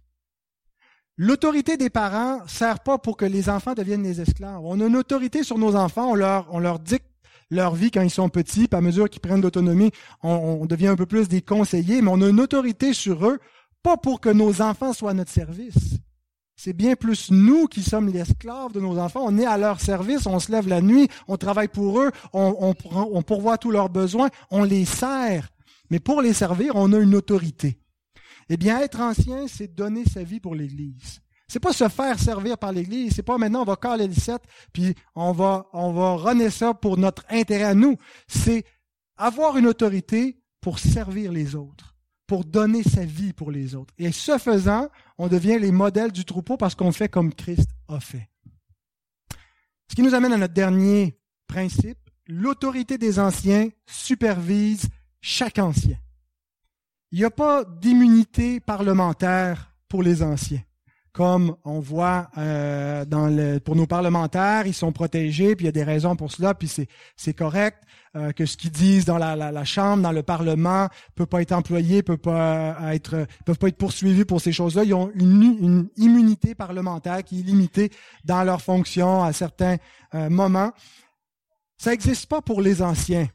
L'autorité 1.19 1.77
des 1.77 1.91
parents 1.91 2.47
sert 2.47 2.81
pas 2.81 2.99
pour 2.99 3.17
que 3.17 3.25
les 3.25 3.49
enfants 3.49 3.75
deviennent 3.75 4.03
des 4.03 4.21
esclaves. 4.21 4.61
On 4.63 4.81
a 4.81 4.87
une 4.87 4.97
autorité 4.97 5.43
sur 5.43 5.57
nos 5.57 5.75
enfants, 5.75 6.11
on 6.11 6.15
leur, 6.15 6.47
on 6.53 6.59
leur 6.59 6.79
dicte 6.79 7.07
leur 7.51 7.75
vie 7.75 7.91
quand 7.91 8.03
ils 8.03 8.11
sont 8.11 8.29
petits, 8.29 8.69
puis 8.69 8.77
à 8.77 8.81
mesure 8.81 9.09
qu'ils 9.09 9.21
prennent 9.21 9.41
d'autonomie, 9.41 9.93
on, 10.23 10.67
devient 10.67 10.89
un 10.89 10.97
peu 10.97 11.07
plus 11.07 11.29
des 11.29 11.43
conseillers, 11.43 12.03
mais 12.03 12.11
on 12.11 12.21
a 12.23 12.29
une 12.29 12.41
autorité 12.41 12.93
sur 12.93 13.27
eux, 13.27 13.39
pas 13.83 13.97
pour 13.97 14.21
que 14.21 14.29
nos 14.29 14.63
enfants 14.63 14.93
soient 14.93 15.13
à 15.13 15.15
notre 15.15 15.31
service. 15.31 15.99
C'est 16.57 16.73
bien 16.73 16.97
plus 16.97 17.31
nous 17.31 17.67
qui 17.67 17.83
sommes 17.83 18.09
les 18.09 18.21
esclaves 18.21 18.73
de 18.73 18.81
nos 18.81 18.99
enfants. 18.99 19.21
On 19.25 19.39
est 19.39 19.45
à 19.45 19.59
leur 19.59 19.81
service, 19.81 20.27
on 20.27 20.41
se 20.41 20.51
lève 20.51 20.67
la 20.69 20.81
nuit, 20.81 21.09
on 21.29 21.37
travaille 21.37 21.69
pour 21.69 22.01
eux, 22.01 22.11
on, 22.33 22.75
on, 22.91 23.09
on 23.13 23.23
pourvoit 23.23 23.59
tous 23.59 23.71
leurs 23.71 23.91
besoins, 23.91 24.31
on 24.51 24.65
les 24.65 24.87
sert. 24.87 25.51
Mais 25.91 26.01
pour 26.01 26.23
les 26.23 26.33
servir, 26.33 26.73
on 26.75 26.93
a 26.93 26.99
une 26.99 27.15
autorité. 27.15 27.79
Eh 28.49 28.57
bien, 28.57 28.81
être 28.81 29.01
ancien, 29.01 29.47
c'est 29.49 29.75
donner 29.75 30.05
sa 30.05 30.23
vie 30.23 30.41
pour 30.41 30.55
l'Église. 30.55 31.21
C'est 31.49 31.61
pas 31.61 31.73
se 31.73 31.89
faire 31.89 32.19
servir 32.19 32.59
par 32.59 32.73
l'Église. 32.73 33.15
C'est 33.15 33.23
pas 33.23 33.39
maintenant 33.39 33.63
on 33.63 33.65
va 33.65 33.77
caler 33.77 34.09
le 34.09 34.15
set, 34.15 34.43
puis 34.73 34.95
on 35.15 35.33
va, 35.33 35.67
on 35.73 35.93
va 35.93 36.17
runner 36.17 36.51
ça 36.51 36.75
pour 36.75 36.99
notre 36.99 37.25
intérêt 37.31 37.65
à 37.65 37.75
nous. 37.75 37.97
C'est 38.27 38.65
avoir 39.17 39.57
une 39.57 39.67
autorité 39.67 40.41
pour 40.61 40.79
servir 40.79 41.31
les 41.31 41.55
autres, 41.55 41.95
pour 42.27 42.45
donner 42.45 42.83
sa 42.83 43.05
vie 43.05 43.33
pour 43.33 43.51
les 43.51 43.75
autres. 43.75 43.95
Et 43.99 44.11
ce 44.11 44.39
faisant, 44.39 44.89
on 45.19 45.29
devient 45.29 45.59
les 45.61 45.71
modèles 45.71 46.13
du 46.13 46.25
troupeau 46.25 46.57
parce 46.57 46.75
qu'on 46.75 46.93
fait 46.93 47.09
comme 47.09 47.33
Christ 47.33 47.71
a 47.89 48.01
fait. 48.01 48.29
Ce 49.89 49.95
qui 49.95 50.03
nous 50.03 50.15
amène 50.15 50.33
à 50.33 50.39
notre 50.39 50.55
dernier 50.55 51.17
principe. 51.47 51.99
L'autorité 52.29 52.99
des 52.99 53.21
anciens 53.21 53.69
supervise 53.87 54.89
chaque 55.21 55.61
ancien. 55.61 55.97
Il 57.13 57.21
n'y 57.21 57.25
a 57.25 57.31
pas 57.31 57.65
d'immunité 57.65 58.59
parlementaire 58.59 59.73
pour 59.89 60.03
les 60.03 60.25
anciens 60.25 60.63
comme 61.17 61.57
on 61.65 61.81
voit 61.81 62.29
euh, 62.37 63.07
dans 63.07 63.29
le, 63.29 63.59
pour 63.59 63.75
nos 63.75 63.87
parlementaires, 63.87 64.67
ils 64.67 64.75
sont 64.75 64.93
protégés, 64.93 65.57
puis 65.57 65.65
il 65.65 65.67
y 65.67 65.71
a 65.71 65.73
des 65.73 65.83
raisons 65.83 66.15
pour 66.15 66.31
cela, 66.31 66.53
puis 66.53 66.69
c'est, 66.69 67.33
correct 67.33 67.79
euh, 68.17 68.33
que 68.33 68.45
ce 68.45 68.59
qu'ils 68.59 68.71
disent 68.71 69.07
dans 69.07 69.17
la, 69.17 69.35
la, 69.35 69.65
Chambre, 69.65 70.03
dans 70.03 70.13
le 70.13 70.23
Parlement, 70.23 70.89
peut 71.15 71.25
pas 71.25 71.41
être 71.41 71.53
employé, 71.53 72.03
peut 72.03 72.19
pas 72.19 72.77
être, 72.93 73.27
peuvent 73.47 73.57
pas 73.57 73.69
être 73.69 73.79
poursuivis 73.79 74.27
pour 74.27 74.43
ces 74.43 74.53
choses-là. 74.53 74.85
Ils 74.85 74.93
ont 74.93 75.11
une, 75.15 75.43
une 75.43 75.89
immunité 75.97 76.55
parlementaire 76.55 77.25
qui 77.25 77.41
est 77.41 77.45
limitée 77.45 77.91
dans 78.27 78.45
leur 78.45 78.61
fonction 78.61 79.25
à 79.25 79.33
certains 79.33 79.77
euh, 80.15 80.29
moments. 80.29 80.73
Ça 81.79 81.93
n'existe 81.93 82.27
pas 82.27 82.43
pour 82.43 82.61
les 82.61 82.83
anciens. 82.83 83.27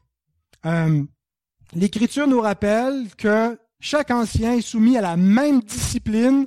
L'Écriture 1.74 2.28
nous 2.28 2.40
rappelle 2.40 3.08
que 3.18 3.58
chaque 3.80 4.12
ancien 4.12 4.52
est 4.52 4.60
soumis 4.60 4.96
à 4.96 5.00
la 5.00 5.16
même 5.16 5.62
discipline 5.62 6.46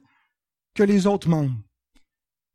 que 0.75 0.83
les 0.83 1.07
autres 1.07 1.29
membres. 1.29 1.55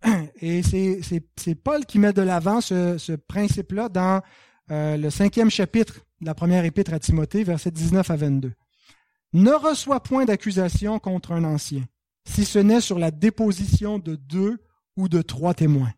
Et 0.41 0.63
c'est 0.63 1.55
Paul 1.57 1.85
qui 1.85 1.99
met 1.99 2.13
de 2.13 2.23
l'avant 2.23 2.61
ce, 2.61 3.17
principe-là 3.17 3.89
dans 3.89 4.23
euh, 4.71 4.97
le 4.97 5.11
cinquième 5.11 5.51
chapitre 5.51 6.07
de 6.21 6.27
la 6.27 6.35
première 6.35 6.65
épître 6.65 6.93
à 6.93 6.99
Timothée, 6.99 7.43
versets 7.43 7.71
19 7.71 8.09
à 8.09 8.17
22. 8.17 8.53
Ne 9.33 9.53
reçois 9.53 10.03
point 10.03 10.25
d'accusation 10.25 10.99
contre 10.99 11.33
un 11.33 11.45
ancien, 11.45 11.85
si 12.29 12.45
ce 12.45 12.59
n'est 12.59 12.81
sur 12.81 12.99
la 12.99 13.11
déposition 13.11 13.99
de 13.99 14.17
deux 14.17 14.59
ou 14.97 15.09
de 15.09 15.23
trois 15.23 15.55
témoins. 15.55 15.93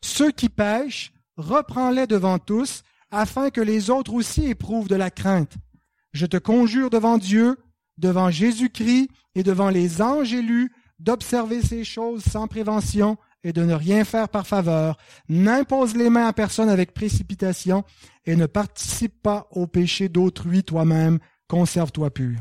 Ceux 0.00 0.30
qui 0.30 0.48
pêchent, 0.48 1.12
reprends-les 1.36 2.06
devant 2.06 2.38
tous, 2.38 2.82
afin 3.10 3.50
que 3.50 3.60
les 3.60 3.90
autres 3.90 4.14
aussi 4.14 4.46
éprouvent 4.46 4.88
de 4.88 4.94
la 4.94 5.10
crainte. 5.10 5.54
Je 6.12 6.26
te 6.26 6.36
conjure 6.36 6.90
devant 6.90 7.18
Dieu, 7.18 7.56
devant 7.96 8.30
Jésus-Christ 8.30 9.10
et 9.34 9.42
devant 9.42 9.70
les 9.70 10.00
anges 10.00 10.32
élus, 10.32 10.72
d'observer 10.98 11.62
ces 11.62 11.84
choses 11.84 12.24
sans 12.24 12.48
prévention 12.48 13.16
et 13.44 13.52
de 13.52 13.64
ne 13.64 13.74
rien 13.74 14.04
faire 14.04 14.28
par 14.28 14.46
faveur, 14.46 14.98
n'impose 15.28 15.96
les 15.96 16.10
mains 16.10 16.26
à 16.26 16.32
personne 16.32 16.68
avec 16.68 16.92
précipitation 16.92 17.84
et 18.26 18.36
ne 18.36 18.46
participe 18.46 19.22
pas 19.22 19.46
au 19.52 19.66
péché 19.66 20.08
d'autrui 20.08 20.64
toi-même, 20.64 21.18
conserve-toi 21.46 22.10
pur. 22.10 22.40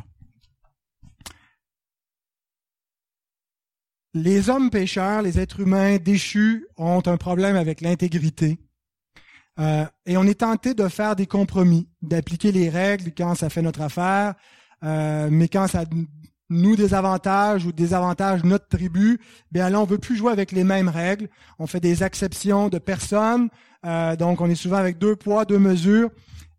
Les 4.13 4.49
hommes 4.49 4.71
pécheurs, 4.71 5.21
les 5.21 5.39
êtres 5.39 5.59
humains 5.59 5.97
déchus 5.97 6.65
ont 6.77 7.03
un 7.05 7.17
problème 7.17 7.55
avec 7.55 7.81
l'intégrité. 7.81 8.57
Euh, 9.59 9.85
et 10.05 10.17
on 10.17 10.23
est 10.23 10.39
tenté 10.39 10.73
de 10.73 10.87
faire 10.87 11.15
des 11.15 11.27
compromis, 11.27 11.87
d'appliquer 12.01 12.51
les 12.51 12.69
règles 12.69 13.11
quand 13.15 13.35
ça 13.35 13.49
fait 13.49 13.61
notre 13.61 13.81
affaire, 13.81 14.35
euh, 14.83 15.29
mais 15.31 15.47
quand 15.47 15.67
ça 15.67 15.83
nous 16.49 16.75
des 16.75 16.93
avantages 16.93 17.65
ou 17.65 17.71
des 17.71 17.93
avantages 17.93 18.43
notre 18.43 18.67
tribu, 18.67 19.19
bien 19.51 19.69
là 19.69 19.81
on 19.81 19.85
veut 19.85 19.97
plus 19.97 20.15
jouer 20.15 20.31
avec 20.31 20.51
les 20.51 20.63
mêmes 20.63 20.89
règles. 20.89 21.29
On 21.59 21.67
fait 21.67 21.79
des 21.79 22.03
exceptions 22.03 22.69
de 22.69 22.79
personnes, 22.79 23.49
euh, 23.85 24.15
donc 24.15 24.41
on 24.41 24.49
est 24.49 24.55
souvent 24.55 24.77
avec 24.77 24.97
deux 24.97 25.15
poids, 25.15 25.45
deux 25.45 25.59
mesures. 25.59 26.09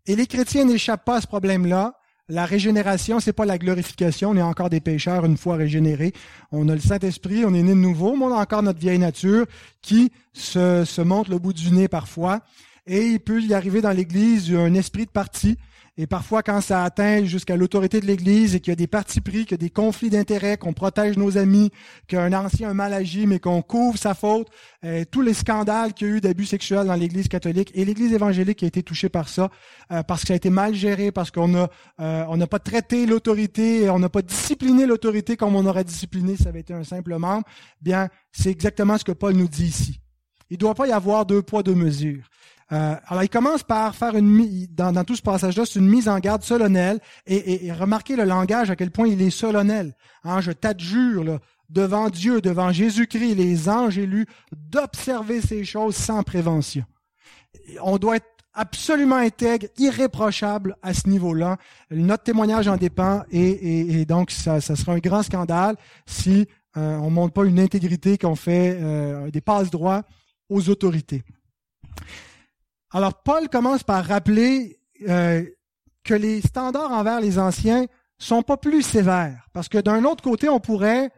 Et 0.05 0.15
les 0.15 0.27
chrétiens 0.27 0.65
n'échappent 0.65 1.05
pas 1.05 1.17
à 1.17 1.21
ce 1.21 1.27
problème-là. 1.27 1.93
La 2.31 2.45
régénération, 2.45 3.19
c'est 3.19 3.33
pas 3.33 3.45
la 3.45 3.57
glorification. 3.57 4.29
On 4.29 4.35
est 4.37 4.41
encore 4.41 4.69
des 4.69 4.79
pécheurs 4.79 5.25
une 5.25 5.35
fois 5.35 5.55
régénérés. 5.55 6.13
On 6.51 6.69
a 6.69 6.75
le 6.75 6.79
Saint-Esprit, 6.79 7.43
on 7.43 7.55
est 7.55 7.63
né 7.63 7.71
de 7.71 7.79
nouveau, 7.79 8.15
mais 8.15 8.25
on 8.25 8.33
a 8.33 8.39
encore 8.39 8.61
notre 8.61 8.79
vieille 8.79 8.99
nature 8.99 9.47
qui 9.81 10.11
se, 10.31 10.85
se 10.85 11.01
montre 11.01 11.31
le 11.31 11.39
bout 11.39 11.53
du 11.53 11.71
nez 11.71 11.87
parfois. 11.87 12.41
Et 12.85 13.07
il 13.07 13.19
peut 13.19 13.41
y 13.41 13.55
arriver 13.55 13.81
dans 13.81 13.91
l'Église 13.91 14.53
un 14.53 14.75
esprit 14.75 15.05
de 15.05 15.11
parti. 15.11 15.57
Et 16.01 16.07
parfois, 16.07 16.43
quand 16.43 16.61
ça 16.61 16.85
atteint 16.85 17.25
jusqu'à 17.25 17.57
l'autorité 17.57 17.99
de 17.99 18.05
l'Église 18.05 18.55
et 18.55 18.61
qu'il 18.61 18.71
y 18.71 18.73
a 18.73 18.77
des 18.77 18.87
partis 18.87 19.19
pris, 19.19 19.43
qu'il 19.43 19.51
y 19.51 19.53
a 19.55 19.57
des 19.57 19.69
conflits 19.69 20.09
d'intérêts, 20.09 20.55
qu'on 20.55 20.71
protège 20.71 21.17
nos 21.17 21.37
amis, 21.37 21.71
qu'un 22.07 22.31
ancien 22.31 22.69
a 22.69 22.73
mal 22.73 22.93
agi, 22.93 23.27
mais 23.27 23.39
qu'on 23.39 23.61
couvre 23.61 23.97
sa 23.97 24.13
faute, 24.13 24.47
euh, 24.85 25.03
tous 25.11 25.21
les 25.21 25.33
scandales 25.33 25.93
qu'il 25.93 26.07
y 26.07 26.11
a 26.11 26.13
eu 26.15 26.21
d'abus 26.21 26.45
sexuels 26.45 26.87
dans 26.87 26.93
l'Église 26.93 27.27
catholique 27.27 27.73
et 27.75 27.83
l'Église 27.83 28.13
évangélique 28.13 28.63
a 28.63 28.67
été 28.67 28.81
touchée 28.81 29.09
par 29.09 29.27
ça, 29.27 29.49
euh, 29.91 30.01
parce 30.01 30.21
que 30.21 30.27
ça 30.27 30.35
a 30.35 30.37
été 30.37 30.49
mal 30.49 30.73
géré, 30.73 31.11
parce 31.11 31.31
qu'on 31.31 31.53
a 31.55 31.67
euh, 31.99 32.37
n'a 32.37 32.47
pas 32.47 32.59
traité 32.59 33.05
l'autorité, 33.05 33.89
on 33.89 33.99
n'a 33.99 34.07
pas 34.07 34.21
discipliné 34.21 34.85
l'autorité 34.85 35.35
comme 35.35 35.57
on 35.57 35.65
aurait 35.65 35.83
discipliné 35.83 36.37
si 36.37 36.43
ça 36.43 36.49
avait 36.49 36.61
été 36.61 36.73
un 36.73 36.85
simple 36.85 37.17
membre. 37.17 37.43
Bien, 37.81 38.07
c'est 38.31 38.51
exactement 38.51 38.97
ce 38.97 39.03
que 39.03 39.11
Paul 39.11 39.33
nous 39.33 39.49
dit 39.49 39.65
ici. 39.65 39.99
Il 40.49 40.53
ne 40.53 40.59
doit 40.59 40.75
pas 40.75 40.87
y 40.87 40.93
avoir 40.93 41.25
deux 41.25 41.41
poids, 41.41 41.61
deux 41.61 41.75
mesures. 41.75 42.23
Euh, 42.71 42.95
alors, 43.07 43.23
il 43.23 43.29
commence 43.29 43.63
par 43.63 43.95
faire 43.95 44.15
une 44.15 44.67
dans, 44.71 44.91
dans 44.91 45.03
tout 45.03 45.15
ce 45.15 45.21
passage-là, 45.21 45.65
c'est 45.65 45.79
une 45.79 45.89
mise 45.89 46.07
en 46.07 46.19
garde 46.19 46.43
solennelle 46.43 46.99
et, 47.25 47.71
remarquez 47.71 48.15
le 48.15 48.25
langage 48.25 48.69
à 48.69 48.75
quel 48.75 48.91
point 48.91 49.07
il 49.07 49.21
est 49.21 49.31
solennel. 49.31 49.95
Hein, 50.23 50.41
je 50.41 50.51
t'adjure 50.51 51.39
devant 51.69 52.09
Dieu, 52.09 52.41
devant 52.41 52.71
Jésus-Christ, 52.71 53.35
les 53.35 53.69
anges 53.69 53.97
élus, 53.97 54.27
d'observer 54.51 55.41
ces 55.41 55.63
choses 55.63 55.95
sans 55.95 56.23
prévention. 56.23 56.83
On 57.81 57.97
doit 57.97 58.17
être 58.17 58.27
absolument 58.53 59.15
intègre, 59.15 59.67
irréprochable 59.77 60.75
à 60.81 60.93
ce 60.93 61.07
niveau-là. 61.07 61.57
Notre 61.91 62.23
témoignage 62.23 62.67
en 62.67 62.77
dépend 62.77 63.23
et, 63.31 64.01
et, 64.01 64.05
donc 64.05 64.31
ça, 64.31 64.59
ça, 64.61 64.75
sera 64.75 64.93
un 64.93 64.99
grand 64.99 65.23
scandale 65.23 65.75
si 66.05 66.47
euh, 66.77 66.97
on 66.97 67.09
montre 67.09 67.33
pas 67.33 67.45
une 67.45 67.59
intégrité, 67.59 68.17
qu'on 68.17 68.35
fait 68.35 68.77
euh, 68.79 69.31
des 69.31 69.41
passe-droits 69.41 70.03
aux 70.49 70.69
autorités. 70.69 71.23
Alors, 72.91 73.21
Paul 73.23 73.49
commence 73.49 73.83
par 73.83 74.05
rappeler 74.05 74.79
euh, 75.07 75.43
que 76.03 76.13
les 76.13 76.41
standards 76.41 76.91
envers 76.91 77.21
les 77.21 77.37
anciens 77.37 77.85
sont 78.17 78.41
pas 78.41 78.57
plus 78.57 78.81
sévères, 78.81 79.47
parce 79.53 79.69
que 79.69 79.77
d'un 79.77 80.03
autre 80.03 80.23
côté, 80.23 80.49
on 80.49 80.59
pourrait 80.59 81.09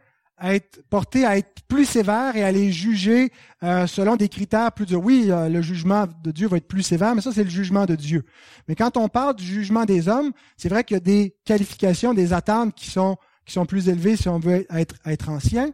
être 0.43 0.81
porté 0.89 1.25
à 1.25 1.37
être 1.37 1.61
plus 1.67 1.85
sévère 1.85 2.35
et 2.35 2.43
à 2.43 2.51
les 2.51 2.71
juger 2.71 3.31
euh, 3.63 3.87
selon 3.87 4.15
des 4.15 4.27
critères 4.27 4.71
plus 4.71 4.85
durs. 4.85 5.03
Oui, 5.03 5.27
euh, 5.29 5.49
le 5.49 5.61
jugement 5.61 6.07
de 6.23 6.31
Dieu 6.31 6.47
va 6.47 6.57
être 6.57 6.67
plus 6.67 6.83
sévère, 6.83 7.15
mais 7.15 7.21
ça, 7.21 7.31
c'est 7.31 7.43
le 7.43 7.49
jugement 7.49 7.85
de 7.85 7.95
Dieu. 7.95 8.23
Mais 8.67 8.75
quand 8.75 8.97
on 8.97 9.07
parle 9.07 9.35
du 9.35 9.45
jugement 9.45 9.85
des 9.85 10.07
hommes, 10.07 10.31
c'est 10.57 10.69
vrai 10.69 10.83
qu'il 10.83 10.95
y 10.95 10.97
a 10.97 11.01
des 11.01 11.35
qualifications, 11.45 12.13
des 12.13 12.33
attentes 12.33 12.75
qui 12.75 12.89
sont, 12.89 13.17
qui 13.45 13.53
sont 13.53 13.65
plus 13.65 13.87
élevées 13.87 14.15
si 14.15 14.29
on 14.29 14.39
veut 14.39 14.65
être, 14.71 14.95
être 15.05 15.29
ancien. 15.29 15.71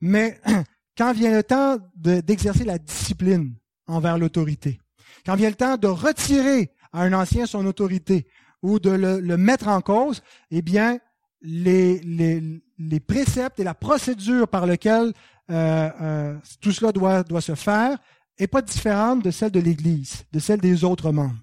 Mais 0.00 0.40
quand 0.98 1.12
vient 1.12 1.32
le 1.32 1.42
temps 1.42 1.78
d'exercer 1.96 2.64
la 2.64 2.78
discipline 2.78 3.54
envers 3.86 4.18
l'autorité, 4.18 4.80
quand 5.24 5.34
vient 5.34 5.50
le 5.50 5.56
temps 5.56 5.76
de 5.76 5.86
retirer 5.86 6.70
à 6.92 7.02
un 7.02 7.12
ancien 7.12 7.46
son 7.46 7.66
autorité 7.66 8.26
ou 8.62 8.78
de 8.78 8.90
le, 8.90 9.36
mettre 9.36 9.68
en 9.68 9.80
cause, 9.80 10.22
eh 10.50 10.62
bien, 10.62 10.98
les, 11.40 12.60
préceptes 13.06 13.60
et 13.60 13.64
la 13.64 13.74
procédure 13.74 14.48
par 14.48 14.66
laquelle 14.66 15.12
euh, 15.50 15.90
euh, 16.00 16.36
tout 16.60 16.72
cela 16.72 16.92
doit, 16.92 17.22
doit 17.22 17.40
se 17.40 17.54
faire 17.54 17.98
est 18.38 18.46
pas 18.46 18.62
différente 18.62 19.24
de 19.24 19.30
celle 19.30 19.50
de 19.50 19.60
l'Église, 19.60 20.24
de 20.32 20.38
celle 20.38 20.60
des 20.60 20.84
autres 20.84 21.12
membres. 21.12 21.36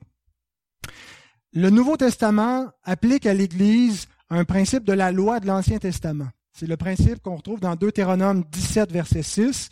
Le 1.53 1.69
Nouveau 1.69 1.97
Testament 1.97 2.67
applique 2.83 3.25
à 3.25 3.33
l'Église 3.33 4.07
un 4.29 4.45
principe 4.45 4.83
de 4.83 4.93
la 4.93 5.11
loi 5.11 5.39
de 5.39 5.47
l'Ancien 5.47 5.77
Testament. 5.77 6.27
C'est 6.51 6.67
le 6.67 6.77
principe 6.77 7.21
qu'on 7.21 7.35
retrouve 7.35 7.59
dans 7.59 7.75
Deutéronome 7.75 8.43
17, 8.51 8.91
verset 8.91 9.23
6. 9.23 9.69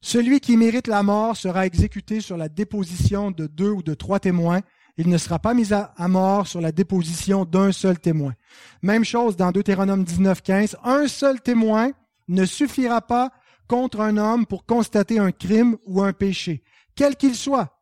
Celui 0.00 0.40
qui 0.40 0.56
mérite 0.56 0.86
la 0.86 1.02
mort 1.02 1.36
sera 1.36 1.66
exécuté 1.66 2.20
sur 2.20 2.36
la 2.36 2.48
déposition 2.48 3.30
de 3.30 3.46
deux 3.46 3.70
ou 3.70 3.82
de 3.82 3.94
trois 3.94 4.20
témoins. 4.20 4.60
Il 4.98 5.08
ne 5.08 5.18
sera 5.18 5.38
pas 5.38 5.52
mis 5.52 5.72
à, 5.72 5.92
mort 6.08 6.46
sur 6.46 6.60
la 6.60 6.72
déposition 6.72 7.44
d'un 7.44 7.72
seul 7.72 7.98
témoin. 7.98 8.34
Même 8.82 9.04
chose 9.04 9.36
dans 9.36 9.52
Deutéronome 9.52 10.04
19, 10.04 10.42
15. 10.42 10.76
Un 10.84 11.06
seul 11.06 11.40
témoin 11.40 11.92
ne 12.28 12.44
suffira 12.44 13.02
pas 13.02 13.30
contre 13.68 14.00
un 14.00 14.16
homme 14.16 14.46
pour 14.46 14.64
constater 14.64 15.18
un 15.18 15.32
crime 15.32 15.76
ou 15.86 16.02
un 16.02 16.12
péché, 16.12 16.62
quel 16.94 17.16
qu'il 17.16 17.34
soit. 17.34 17.76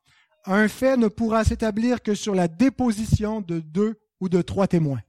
Un 0.46 0.68
fait 0.68 0.96
ne 0.96 1.08
pourra 1.08 1.44
s'établir 1.44 2.02
que 2.02 2.14
sur 2.14 2.34
la 2.34 2.48
déposition 2.48 3.40
de 3.40 3.60
deux 3.60 3.98
ou 4.20 4.28
de 4.28 4.42
trois 4.42 4.66
témoins. 4.66 5.00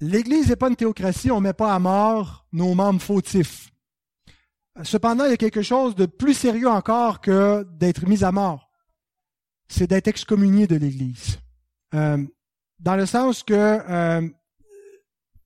L'Église 0.00 0.48
n'est 0.48 0.56
pas 0.56 0.68
une 0.68 0.76
théocratie, 0.76 1.30
on 1.30 1.36
ne 1.36 1.44
met 1.48 1.52
pas 1.52 1.74
à 1.74 1.78
mort 1.78 2.46
nos 2.52 2.74
membres 2.74 3.00
fautifs. 3.00 3.70
Cependant, 4.82 5.24
il 5.24 5.30
y 5.30 5.34
a 5.34 5.38
quelque 5.38 5.62
chose 5.62 5.94
de 5.94 6.06
plus 6.06 6.34
sérieux 6.34 6.68
encore 6.68 7.20
que 7.20 7.66
d'être 7.78 8.06
mis 8.06 8.24
à 8.24 8.32
mort. 8.32 8.70
C'est 9.68 9.86
d'être 9.86 10.08
excommunié 10.08 10.66
de 10.66 10.76
l'Église. 10.76 11.38
Euh, 11.94 12.22
dans 12.78 12.96
le 12.96 13.06
sens 13.06 13.42
que 13.42 13.54
euh, 13.54 14.28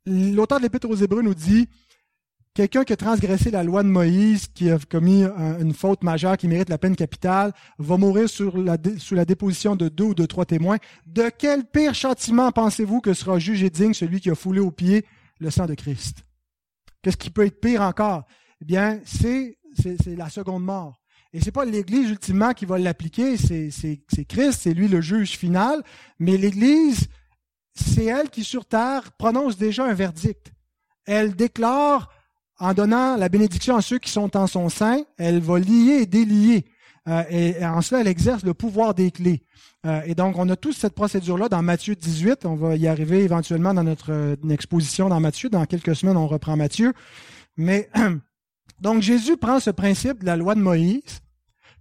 l'auteur 0.05 0.59
de 0.59 0.65
l'Épître 0.65 0.89
aux 0.89 0.97
Hébreux 0.97 1.23
nous 1.23 1.35
dit 1.35 1.69
quelqu'un 2.55 2.83
qui 2.83 2.93
a 2.93 2.97
transgressé 2.97 3.53
la 3.53 3.63
loi 3.63 3.85
de 3.85 3.89
Moïse, 3.89 4.49
qui 4.49 4.71
a 4.71 4.79
commis 4.79 5.23
une 5.25 5.73
faute 5.73 6.03
majeure 6.03 6.37
qui 6.37 6.49
mérite 6.49 6.69
la 6.69 6.79
peine 6.79 6.97
capitale, 6.97 7.53
va 7.79 7.97
mourir 7.97 8.29
sous 8.29 8.51
la 8.51 9.25
déposition 9.25 9.77
de 9.77 9.89
deux 9.89 10.05
ou 10.05 10.15
de 10.15 10.27
trois 10.27 10.45
témoins. 10.45 10.79
De 11.07 11.31
quel 11.31 11.65
pire 11.65 11.95
châtiment 11.95 12.51
pensez-vous 12.51 13.01
que 13.01 13.15
sera 13.15 13.39
jugé 13.39 13.71
digne 13.71 13.95
celui 13.95 14.21
qui 14.21 14.31
a 14.31 14.35
foulé 14.35 14.61
aux 14.61 14.73
pieds 14.73 15.07
le 15.39 15.51
sang 15.51 15.67
de 15.67 15.75
Christ? 15.75 16.25
Qu'est-ce 17.03 17.17
qui 17.17 17.31
peut 17.31 17.47
être 17.47 17.61
pire 17.61 17.83
encore? 17.83 18.25
Eh 18.61 18.65
bien, 18.65 19.01
c'est, 19.05 19.57
la 20.07 20.29
seconde 20.29 20.65
mort. 20.65 21.01
Et 21.33 21.41
c'est 21.41 21.53
pas 21.53 21.65
l'Église 21.65 22.11
ultimement 22.11 22.53
qui 22.53 22.67
va 22.67 22.79
l'appliquer, 22.79 23.37
c'est, 23.37 24.25
Christ, 24.29 24.61
c'est 24.63 24.75
lui 24.75 24.89
le 24.89 25.01
juge 25.01 25.37
final, 25.37 25.83
mais 26.19 26.37
l'Église, 26.37 27.09
c'est 27.75 28.07
elle 28.07 28.31
qui 28.31 28.43
sur 28.43 28.67
terre 28.67 29.13
prononce 29.13 29.57
déjà 29.57 29.85
un 29.85 29.95
verdict. 29.95 30.53
Elle 31.07 31.37
déclare, 31.37 32.11
en 32.59 32.75
donnant 32.75 33.17
la 33.17 33.29
bénédiction 33.29 33.77
à 33.77 33.83
ceux 33.83 33.99
qui 33.99 34.11
sont 34.11 34.37
en 34.37 34.47
son 34.47 34.69
sein, 34.69 35.05
elle 35.19 35.41
va 35.41 35.59
lier 35.59 36.01
et 36.03 36.07
délier. 36.07 36.67
Euh, 37.09 37.23
et, 37.31 37.65
en 37.65 37.81
cela, 37.81 38.03
elle 38.03 38.09
exerce 38.09 38.45
le 38.45 38.55
pouvoir 38.55 38.95
des 38.95 39.11
clés. 39.11 39.43
Euh, 39.87 40.03
et 40.05 40.15
donc, 40.15 40.37
on 40.37 40.49
a 40.49 40.57
tous 40.57 40.73
cette 40.73 40.95
procédure-là 40.95 41.49
dans 41.49 41.63
Matthieu 41.63 41.95
18. 41.95 42.45
On 42.45 42.55
va 42.55 42.77
y 42.77 42.87
arriver 42.87 43.25
éventuellement 43.25 43.73
dans 43.73 43.85
notre 43.85 44.13
euh, 44.13 44.37
exposition 44.51 45.09
dans 45.09 45.21
Matthieu. 45.21 45.49
Dans 45.49 45.65
quelques 45.65 45.97
semaines, 45.97 46.17
on 46.17 46.27
reprend 46.27 46.57
Matthieu. 46.57 46.93
Mais 47.57 47.89
Donc 48.81 49.03
Jésus 49.03 49.37
prend 49.37 49.61
ce 49.61 49.71
principe 49.71 50.21
de 50.21 50.27
la 50.27 50.37
loi 50.37 50.55
de 50.55 50.61
Moïse 50.61 51.21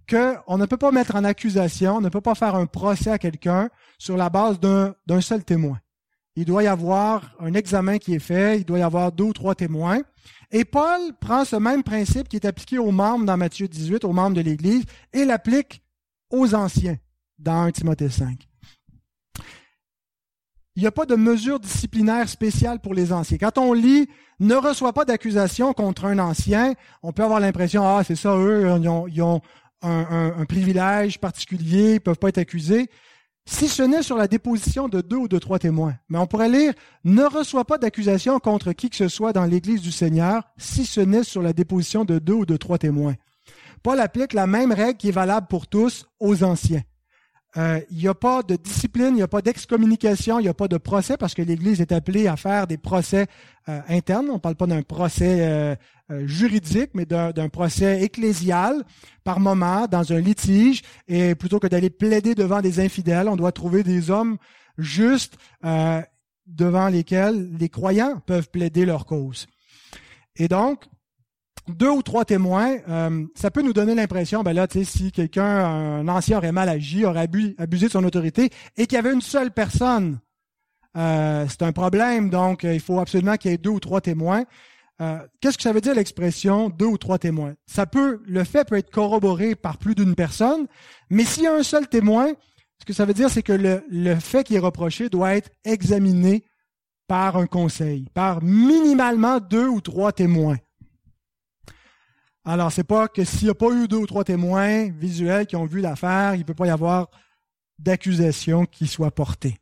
qu'on 0.08 0.58
ne 0.58 0.66
peut 0.66 0.76
pas 0.76 0.90
mettre 0.90 1.14
en 1.14 1.24
accusation, 1.24 1.96
on 1.96 2.00
ne 2.00 2.08
peut 2.08 2.20
pas 2.20 2.34
faire 2.34 2.56
un 2.56 2.66
procès 2.66 3.10
à 3.10 3.18
quelqu'un 3.18 3.70
sur 3.98 4.16
la 4.16 4.28
base 4.28 4.58
d'un 4.58 5.20
seul 5.20 5.44
témoin. 5.44 5.78
Il 6.36 6.44
doit 6.44 6.62
y 6.62 6.66
avoir 6.66 7.34
un 7.38 7.54
examen 7.54 7.98
qui 7.98 8.14
est 8.14 8.20
fait, 8.20 8.58
il 8.58 8.64
doit 8.64 8.78
y 8.78 8.82
avoir 8.82 9.12
deux 9.12 9.24
ou 9.24 9.32
trois 9.32 9.54
témoins. 9.54 10.00
Et 10.50 10.64
Paul 10.64 11.00
prend 11.20 11.44
ce 11.44 11.56
même 11.56 11.82
principe 11.82 12.28
qui 12.28 12.36
est 12.36 12.46
appliqué 12.46 12.78
aux 12.78 12.90
membres 12.90 13.24
dans 13.24 13.36
Matthieu 13.36 13.68
18, 13.68 14.04
aux 14.04 14.12
membres 14.12 14.36
de 14.36 14.40
l'Église, 14.40 14.84
et 15.12 15.24
l'applique 15.24 15.82
aux 16.30 16.54
anciens 16.54 16.98
dans 17.38 17.62
1 17.62 17.72
Timothée 17.72 18.10
5 18.10 18.49
il 20.76 20.82
n'y 20.82 20.86
a 20.86 20.92
pas 20.92 21.06
de 21.06 21.16
mesure 21.16 21.60
disciplinaire 21.60 22.28
spéciale 22.28 22.80
pour 22.80 22.94
les 22.94 23.12
anciens. 23.12 23.38
Quand 23.38 23.58
on 23.58 23.72
lit 23.72 24.08
ne 24.38 24.54
reçoit 24.54 24.92
pas 24.92 25.04
d'accusation 25.04 25.72
contre 25.72 26.06
un 26.06 26.18
ancien, 26.18 26.74
on 27.02 27.12
peut 27.12 27.24
avoir 27.24 27.40
l'impression, 27.40 27.84
ah, 27.84 28.02
c'est 28.06 28.16
ça, 28.16 28.36
eux, 28.36 28.66
ils 29.08 29.22
ont, 29.22 29.40
un, 29.82 30.44
privilège 30.46 31.18
particulier, 31.18 31.94
ils 31.94 32.00
peuvent 32.00 32.18
pas 32.18 32.28
être 32.28 32.38
accusés. 32.38 32.88
Si 33.46 33.68
ce 33.68 33.82
n'est 33.82 34.02
sur 34.02 34.16
la 34.16 34.28
déposition 34.28 34.88
de 34.88 35.00
deux 35.00 35.16
ou 35.16 35.28
de 35.28 35.38
trois 35.38 35.58
témoins. 35.58 35.94
Mais 36.08 36.18
on 36.18 36.26
pourrait 36.26 36.48
lire, 36.48 36.72
ne 37.04 37.24
reçoit 37.24 37.64
pas 37.64 37.78
d'accusation 37.78 38.38
contre 38.38 38.72
qui 38.72 38.90
que 38.90 38.96
ce 38.96 39.08
soit 39.08 39.32
dans 39.32 39.46
l'Église 39.46 39.80
du 39.80 39.90
Seigneur, 39.90 40.44
si 40.56 40.84
ce 40.84 41.00
n'est 41.00 41.24
sur 41.24 41.42
la 41.42 41.52
déposition 41.52 42.04
de 42.04 42.18
deux 42.18 42.34
ou 42.34 42.46
de 42.46 42.56
trois 42.56 42.78
témoins. 42.78 43.16
Paul 43.82 43.98
applique 43.98 44.34
la 44.34 44.46
même 44.46 44.72
règle 44.72 44.98
qui 44.98 45.08
est 45.08 45.12
valable 45.12 45.46
pour 45.48 45.66
tous 45.66 46.06
aux 46.20 46.44
anciens. 46.44 46.82
Euh, 47.56 47.80
il 47.90 47.98
n'y 47.98 48.08
a 48.08 48.14
pas 48.14 48.42
de 48.42 48.54
discipline, 48.56 49.08
il 49.08 49.14
n'y 49.14 49.22
a 49.22 49.28
pas 49.28 49.42
d'excommunication, 49.42 50.38
il 50.38 50.42
n'y 50.42 50.48
a 50.48 50.54
pas 50.54 50.68
de 50.68 50.76
procès 50.76 51.16
parce 51.16 51.34
que 51.34 51.42
l'Église 51.42 51.80
est 51.80 51.90
appelée 51.90 52.28
à 52.28 52.36
faire 52.36 52.66
des 52.66 52.78
procès 52.78 53.26
euh, 53.68 53.80
internes. 53.88 54.28
On 54.30 54.34
ne 54.34 54.38
parle 54.38 54.54
pas 54.54 54.66
d'un 54.66 54.82
procès 54.82 55.40
euh, 55.40 55.74
juridique, 56.26 56.90
mais 56.94 57.06
d'un 57.06 57.48
procès 57.48 58.02
ecclésial 58.02 58.84
par 59.24 59.40
moment, 59.40 59.86
dans 59.88 60.12
un 60.12 60.20
litige. 60.20 60.82
Et 61.08 61.34
plutôt 61.34 61.58
que 61.58 61.66
d'aller 61.66 61.90
plaider 61.90 62.34
devant 62.34 62.60
des 62.60 62.80
infidèles, 62.80 63.28
on 63.28 63.36
doit 63.36 63.52
trouver 63.52 63.82
des 63.82 64.10
hommes 64.10 64.36
justes 64.78 65.36
devant 66.46 66.88
lesquels 66.88 67.52
les 67.56 67.68
croyants 67.68 68.18
peuvent 68.26 68.50
plaider 68.50 68.84
leur 68.84 69.06
cause. 69.06 69.46
Et 70.34 70.48
donc, 70.48 70.84
deux 71.68 71.90
ou 71.90 72.02
trois 72.02 72.24
témoins, 72.24 72.76
euh, 72.88 73.24
ça 73.34 73.50
peut 73.50 73.62
nous 73.62 73.72
donner 73.72 73.94
l'impression, 73.94 74.42
ben 74.42 74.52
là, 74.52 74.66
tu 74.66 74.78
sais, 74.78 74.84
si 74.84 75.12
quelqu'un, 75.12 75.44
un 75.44 76.08
ancien 76.08 76.38
aurait 76.38 76.52
mal 76.52 76.68
agi, 76.68 77.04
aurait 77.04 77.28
abusé 77.58 77.86
de 77.86 77.92
son 77.92 78.04
autorité, 78.04 78.50
et 78.76 78.86
qu'il 78.86 78.96
y 78.96 78.98
avait 78.98 79.12
une 79.12 79.20
seule 79.20 79.52
personne, 79.52 80.18
euh, 80.96 81.46
c'est 81.48 81.62
un 81.62 81.72
problème. 81.72 82.30
Donc, 82.30 82.64
euh, 82.64 82.74
il 82.74 82.80
faut 82.80 82.98
absolument 82.98 83.36
qu'il 83.36 83.50
y 83.50 83.54
ait 83.54 83.58
deux 83.58 83.70
ou 83.70 83.80
trois 83.80 84.00
témoins. 84.00 84.44
euh, 85.00 85.18
qu'est-ce 85.40 85.56
que 85.56 85.62
ça 85.62 85.72
veut 85.72 85.80
dire 85.80 85.94
l'expression 85.94 86.68
deux 86.68 86.86
ou 86.86 86.98
trois 86.98 87.18
témoins 87.18 87.54
Ça 87.66 87.86
peut, 87.86 88.20
le 88.26 88.44
fait 88.44 88.66
peut 88.68 88.76
être 88.76 88.90
corroboré 88.90 89.54
par 89.54 89.78
plus 89.78 89.94
d'une 89.94 90.14
personne, 90.14 90.66
mais 91.08 91.24
s'il 91.24 91.44
y 91.44 91.46
a 91.46 91.54
un 91.54 91.62
seul 91.62 91.88
témoin, 91.88 92.32
ce 92.78 92.84
que 92.84 92.92
ça 92.92 93.04
veut 93.04 93.14
dire, 93.14 93.30
c'est 93.30 93.42
que 93.42 93.52
le, 93.52 93.84
le 93.88 94.14
fait 94.16 94.44
qui 94.44 94.56
est 94.56 94.58
reproché 94.60 95.08
doit 95.08 95.36
être 95.36 95.50
examiné 95.64 96.44
par 97.06 97.36
un 97.36 97.46
conseil, 97.46 98.06
par 98.14 98.42
minimalement 98.42 99.38
deux 99.40 99.68
ou 99.68 99.80
trois 99.80 100.12
témoins. 100.12 100.56
Alors, 102.44 102.72
c'est 102.72 102.84
pas 102.84 103.08
que 103.08 103.24
s'il 103.24 103.44
n'y 103.44 103.50
a 103.50 103.54
pas 103.54 103.70
eu 103.70 103.86
deux 103.86 103.98
ou 103.98 104.06
trois 104.06 104.24
témoins 104.24 104.88
visuels 104.90 105.46
qui 105.46 105.56
ont 105.56 105.66
vu 105.66 105.80
l'affaire, 105.80 106.34
il 106.34 106.38
ne 106.38 106.44
peut 106.44 106.54
pas 106.54 106.66
y 106.66 106.70
avoir 106.70 107.10
d'accusation 107.78 108.66
qui 108.66 108.86
soit 108.86 109.10
portée. 109.10 109.58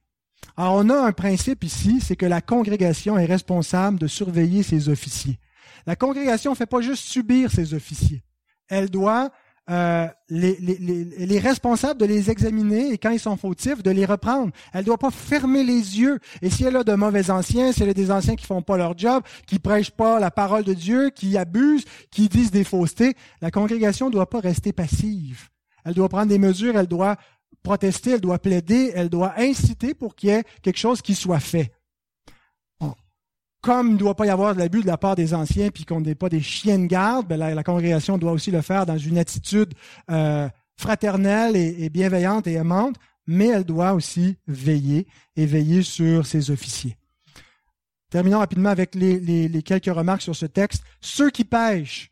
Alors, 0.56 0.74
on 0.74 0.88
a 0.90 1.06
un 1.06 1.12
principe 1.12 1.64
ici, 1.64 2.00
c'est 2.00 2.16
que 2.16 2.26
la 2.26 2.40
congrégation 2.40 3.18
est 3.18 3.24
responsable 3.24 3.98
de 3.98 4.06
surveiller 4.06 4.62
ses 4.62 4.88
officiers. 4.88 5.38
La 5.86 5.96
congrégation 5.96 6.52
ne 6.52 6.56
fait 6.56 6.66
pas 6.66 6.80
juste 6.80 7.04
subir 7.04 7.50
ses 7.50 7.74
officiers. 7.74 8.22
Elle 8.68 8.90
doit, 8.90 9.30
euh, 9.70 10.06
les, 10.30 10.56
les, 10.60 11.38
responsables 11.38 12.00
de 12.00 12.06
les 12.06 12.30
examiner 12.30 12.90
et 12.90 12.96
quand 12.98 13.10
ils 13.10 13.20
sont 13.20 13.36
fautifs, 13.36 13.82
de 13.82 13.90
les 13.90 14.06
reprendre. 14.06 14.50
Elle 14.72 14.80
ne 14.80 14.86
doit 14.86 14.98
pas 14.98 15.10
fermer 15.10 15.62
les 15.62 16.00
yeux. 16.00 16.18
Et 16.40 16.48
si 16.48 16.64
elle 16.64 16.76
a 16.76 16.84
de 16.84 16.94
mauvais 16.94 17.30
anciens, 17.30 17.72
si 17.72 17.82
elle 17.82 17.90
a 17.90 17.94
des 17.94 18.10
anciens 18.10 18.34
qui 18.34 18.46
font 18.46 18.62
pas 18.62 18.78
leur 18.78 18.96
job, 18.96 19.22
qui 19.46 19.58
prêchent 19.58 19.90
pas 19.90 20.20
la 20.20 20.30
parole 20.30 20.64
de 20.64 20.72
Dieu, 20.72 21.10
qui 21.10 21.36
abusent, 21.36 21.84
qui 22.10 22.28
disent 22.28 22.50
des 22.50 22.64
faussetés, 22.64 23.14
la 23.42 23.50
congrégation 23.50 24.06
ne 24.06 24.12
doit 24.12 24.30
pas 24.30 24.40
rester 24.40 24.72
passive. 24.72 25.48
Elle 25.84 25.94
doit 25.94 26.08
prendre 26.08 26.28
des 26.28 26.38
mesures, 26.38 26.76
elle 26.76 26.86
doit 26.86 27.16
protester, 27.62 28.12
elle 28.12 28.20
doit 28.20 28.38
plaider, 28.38 28.92
elle 28.94 29.10
doit 29.10 29.34
inciter 29.36 29.92
pour 29.92 30.14
qu'il 30.14 30.30
y 30.30 30.32
ait 30.32 30.44
quelque 30.62 30.78
chose 30.78 31.02
qui 31.02 31.14
soit 31.14 31.40
fait. 31.40 31.72
Comme 33.60 33.88
il 33.88 33.92
ne 33.94 33.98
doit 33.98 34.14
pas 34.14 34.26
y 34.26 34.30
avoir 34.30 34.54
de 34.54 34.60
l'abus 34.60 34.82
de 34.82 34.86
la 34.86 34.96
part 34.96 35.16
des 35.16 35.34
anciens, 35.34 35.70
puis 35.70 35.84
qu'on 35.84 36.00
n'est 36.00 36.14
pas 36.14 36.28
des 36.28 36.40
chiens 36.40 36.78
de 36.78 36.86
garde, 36.86 37.26
ben 37.26 37.36
la, 37.36 37.62
congrégation 37.64 38.16
doit 38.16 38.32
aussi 38.32 38.50
le 38.50 38.62
faire 38.62 38.86
dans 38.86 38.98
une 38.98 39.18
attitude 39.18 39.74
euh, 40.10 40.48
fraternelle 40.76 41.56
et, 41.56 41.88
bienveillante 41.90 42.46
et 42.46 42.52
aimante, 42.52 42.96
mais 43.26 43.48
elle 43.48 43.64
doit 43.64 43.94
aussi 43.94 44.36
veiller 44.46 45.06
et 45.36 45.44
veiller 45.44 45.82
sur 45.82 46.24
ses 46.24 46.50
officiers. 46.50 46.96
Terminons 48.10 48.38
rapidement 48.38 48.70
avec 48.70 48.94
les, 48.94 49.62
quelques 49.62 49.86
remarques 49.86 50.22
sur 50.22 50.36
ce 50.36 50.46
texte. 50.46 50.84
Ceux 51.00 51.30
qui 51.30 51.44
pêchent, 51.44 52.10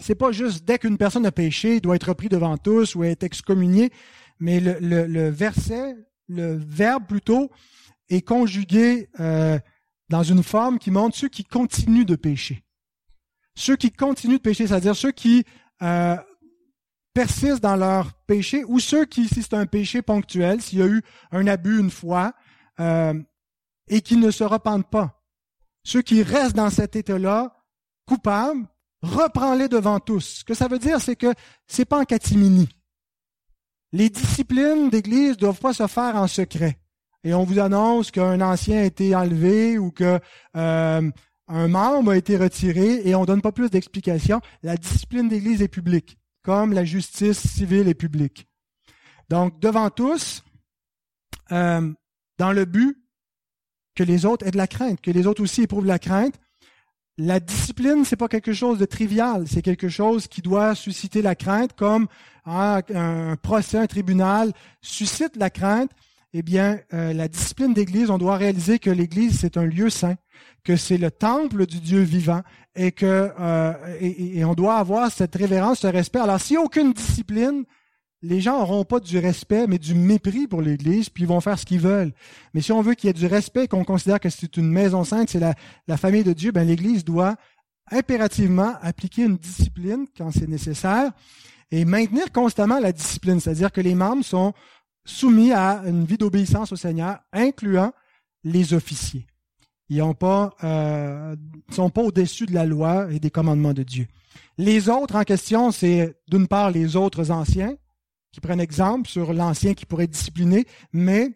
c'est 0.00 0.16
pas 0.16 0.32
juste 0.32 0.64
dès 0.64 0.78
qu'une 0.78 0.98
personne 0.98 1.24
a 1.24 1.32
péché, 1.32 1.76
il 1.76 1.80
doit 1.80 1.96
être 1.96 2.08
repris 2.08 2.28
devant 2.28 2.58
tous 2.58 2.96
ou 2.96 3.04
être 3.04 3.22
excommunié 3.22 3.92
mais 4.38 4.60
le, 4.60 4.78
le, 5.06 5.28
verset, 5.30 5.96
le 6.28 6.54
verbe 6.56 7.06
plutôt, 7.06 7.50
est 8.08 8.22
conjugué 8.22 9.08
euh, 9.20 9.58
dans 10.08 10.22
une 10.22 10.42
forme 10.42 10.78
qui 10.78 10.90
montre 10.90 11.16
ceux 11.16 11.28
qui 11.28 11.44
continuent 11.44 12.04
de 12.04 12.16
pécher. 12.16 12.64
Ceux 13.54 13.76
qui 13.76 13.90
continuent 13.90 14.36
de 14.36 14.42
pécher, 14.42 14.66
c'est-à-dire 14.66 14.94
ceux 14.94 15.12
qui 15.12 15.44
euh, 15.82 16.16
persistent 17.14 17.62
dans 17.62 17.76
leur 17.76 18.12
péché, 18.26 18.64
ou 18.66 18.78
ceux 18.78 19.06
qui, 19.06 19.28
si 19.28 19.42
c'est 19.42 19.54
un 19.54 19.66
péché 19.66 20.02
ponctuel, 20.02 20.60
s'il 20.60 20.78
y 20.78 20.82
a 20.82 20.86
eu 20.86 21.02
un 21.32 21.46
abus 21.46 21.80
une 21.80 21.90
fois, 21.90 22.34
euh, 22.78 23.14
et 23.88 24.02
qui 24.02 24.16
ne 24.16 24.30
se 24.30 24.44
repentent 24.44 24.90
pas. 24.90 25.22
Ceux 25.84 26.02
qui 26.02 26.22
restent 26.22 26.56
dans 26.56 26.70
cet 26.70 26.96
état-là, 26.96 27.56
coupables, 28.06 28.66
reprends-les 29.02 29.68
devant 29.68 30.00
tous. 30.00 30.38
Ce 30.40 30.44
que 30.44 30.54
ça 30.54 30.68
veut 30.68 30.78
dire, 30.78 31.00
c'est 31.00 31.16
que 31.16 31.32
c'est 31.66 31.84
pas 31.84 32.00
en 32.00 32.04
catimini. 32.04 32.68
Les 33.92 34.10
disciplines 34.10 34.90
d'église 34.90 35.36
doivent 35.36 35.60
pas 35.60 35.72
se 35.72 35.86
faire 35.86 36.16
en 36.16 36.26
secret. 36.26 36.78
Et 37.26 37.34
on 37.34 37.42
vous 37.42 37.58
annonce 37.58 38.12
qu'un 38.12 38.40
ancien 38.40 38.82
a 38.82 38.84
été 38.84 39.12
enlevé 39.16 39.78
ou 39.78 39.90
que 39.90 40.20
euh, 40.56 41.10
un 41.48 41.68
membre 41.68 42.12
a 42.12 42.16
été 42.16 42.36
retiré 42.36 43.00
et 43.04 43.16
on 43.16 43.22
ne 43.22 43.26
donne 43.26 43.42
pas 43.42 43.50
plus 43.50 43.68
d'explications. 43.68 44.40
La 44.62 44.76
discipline 44.76 45.28
d'église 45.28 45.60
est 45.60 45.66
publique, 45.66 46.18
comme 46.44 46.72
la 46.72 46.84
justice 46.84 47.40
civile 47.40 47.88
est 47.88 47.94
publique. 47.94 48.46
Donc, 49.28 49.58
devant 49.58 49.90
tous, 49.90 50.44
euh, 51.50 51.92
dans 52.38 52.52
le 52.52 52.64
but 52.64 52.96
que 53.96 54.04
les 54.04 54.24
autres 54.24 54.46
aient 54.46 54.52
de 54.52 54.56
la 54.56 54.68
crainte, 54.68 55.00
que 55.00 55.10
les 55.10 55.26
autres 55.26 55.42
aussi 55.42 55.62
éprouvent 55.62 55.84
la 55.84 55.98
crainte, 55.98 56.38
la 57.18 57.40
discipline, 57.40 58.04
c'est 58.04 58.14
pas 58.14 58.28
quelque 58.28 58.52
chose 58.52 58.78
de 58.78 58.84
trivial, 58.84 59.48
c'est 59.48 59.62
quelque 59.62 59.88
chose 59.88 60.28
qui 60.28 60.42
doit 60.42 60.76
susciter 60.76 61.22
la 61.22 61.34
crainte, 61.34 61.72
comme 61.72 62.06
hein, 62.44 62.82
un 62.94 63.34
procès, 63.34 63.78
un 63.78 63.88
tribunal 63.88 64.52
suscite 64.80 65.34
la 65.34 65.50
crainte. 65.50 65.90
Eh 66.38 66.42
bien, 66.42 66.80
euh, 66.92 67.14
la 67.14 67.28
discipline 67.28 67.72
d'Église, 67.72 68.10
on 68.10 68.18
doit 68.18 68.36
réaliser 68.36 68.78
que 68.78 68.90
l'Église 68.90 69.38
c'est 69.40 69.56
un 69.56 69.64
lieu 69.64 69.88
saint, 69.88 70.16
que 70.64 70.76
c'est 70.76 70.98
le 70.98 71.10
temple 71.10 71.64
du 71.64 71.80
Dieu 71.80 72.00
vivant, 72.00 72.42
et 72.74 72.92
que 72.92 73.32
euh, 73.40 74.44
on 74.44 74.52
doit 74.52 74.76
avoir 74.76 75.10
cette 75.10 75.34
révérence, 75.34 75.78
ce 75.78 75.86
respect. 75.86 76.18
Alors, 76.18 76.38
s'il 76.38 76.58
n'y 76.58 76.62
a 76.62 76.66
aucune 76.66 76.92
discipline, 76.92 77.64
les 78.20 78.42
gens 78.42 78.58
n'auront 78.58 78.84
pas 78.84 79.00
du 79.00 79.16
respect, 79.16 79.66
mais 79.66 79.78
du 79.78 79.94
mépris 79.94 80.46
pour 80.46 80.60
l'Église, 80.60 81.08
puis 81.08 81.22
ils 81.22 81.26
vont 81.26 81.40
faire 81.40 81.58
ce 81.58 81.64
qu'ils 81.64 81.80
veulent. 81.80 82.12
Mais 82.52 82.60
si 82.60 82.70
on 82.70 82.82
veut 82.82 82.92
qu'il 82.92 83.08
y 83.08 83.10
ait 83.10 83.14
du 83.14 83.24
respect, 83.24 83.66
qu'on 83.66 83.84
considère 83.84 84.20
que 84.20 84.28
c'est 84.28 84.58
une 84.58 84.68
maison 84.68 85.04
sainte, 85.04 85.30
c'est 85.30 85.40
la, 85.40 85.96
famille 85.96 86.22
de 86.22 86.34
Dieu, 86.34 86.52
ben 86.52 86.66
l'Église 86.66 87.02
doit 87.02 87.36
impérativement 87.90 88.74
appliquer 88.82 89.22
une 89.22 89.38
discipline 89.38 90.04
quand 90.14 90.30
c'est 90.32 90.48
nécessaire 90.48 91.12
et 91.70 91.86
maintenir 91.86 92.30
constamment 92.30 92.78
la 92.78 92.92
discipline, 92.92 93.40
c'est-à-dire 93.40 93.72
que 93.72 93.80
les 93.80 93.94
membres 93.94 94.24
sont 94.24 94.52
soumis 95.06 95.52
à 95.52 95.82
une 95.86 96.04
vie 96.04 96.18
d'obéissance 96.18 96.72
au 96.72 96.76
Seigneur, 96.76 97.20
incluant 97.32 97.92
les 98.44 98.74
officiers. 98.74 99.26
Ils 99.88 99.98
ne 99.98 100.12
euh, 100.64 101.36
sont 101.70 101.90
pas 101.90 102.02
au-dessus 102.02 102.46
de 102.46 102.52
la 102.52 102.66
loi 102.66 103.06
et 103.10 103.20
des 103.20 103.30
commandements 103.30 103.72
de 103.72 103.84
Dieu. 103.84 104.06
Les 104.58 104.88
autres 104.88 105.16
en 105.16 105.22
question, 105.22 105.70
c'est 105.70 106.16
d'une 106.28 106.48
part 106.48 106.70
les 106.70 106.96
autres 106.96 107.30
anciens, 107.30 107.76
qui 108.32 108.40
prennent 108.40 108.60
exemple 108.60 109.08
sur 109.08 109.32
l'ancien 109.32 109.74
qui 109.74 109.86
pourrait 109.86 110.04
être 110.04 110.10
discipliné, 110.10 110.66
mais 110.92 111.30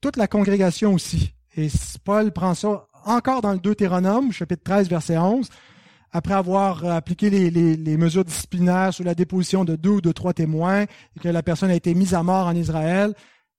toute 0.00 0.16
la 0.16 0.26
congrégation 0.26 0.92
aussi. 0.92 1.32
Et 1.56 1.68
Paul 2.04 2.32
prend 2.32 2.54
ça 2.54 2.88
encore 3.06 3.42
dans 3.42 3.52
le 3.52 3.58
Deutéronome, 3.58 4.32
chapitre 4.32 4.64
13, 4.64 4.88
verset 4.88 5.16
11, 5.16 5.48
après 6.14 6.34
avoir 6.34 6.84
appliqué 6.86 7.28
les, 7.28 7.96
mesures 7.96 8.24
disciplinaires 8.24 8.94
sous 8.94 9.02
la 9.02 9.16
déposition 9.16 9.64
de 9.64 9.74
deux 9.74 9.90
ou 9.90 10.00
de 10.00 10.12
trois 10.12 10.32
témoins, 10.32 10.82
et 10.82 11.20
que 11.20 11.28
la 11.28 11.42
personne 11.42 11.70
a 11.70 11.74
été 11.74 11.92
mise 11.92 12.14
à 12.14 12.22
mort 12.22 12.46
en 12.46 12.54
Israël, 12.54 13.14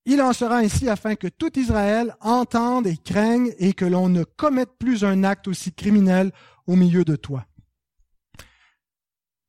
il 0.06 0.22
en 0.22 0.32
sera 0.32 0.58
ainsi 0.58 0.88
afin 0.88 1.16
que 1.16 1.28
tout 1.28 1.60
Israël 1.60 2.16
entende 2.22 2.88
et 2.88 2.95
craigne 2.95 3.51
et 3.60 3.74
que 3.74 3.84
l'on 3.84 4.08
ne 4.08 4.24
commette 4.24 4.78
plus 4.80 5.03
un 5.03 5.26
acte 5.26 5.49
aussi 5.49 5.74
criminel 5.74 6.32
au 6.66 6.78
milieu 6.78 7.03
de 7.03 7.18
toi. 7.18 7.45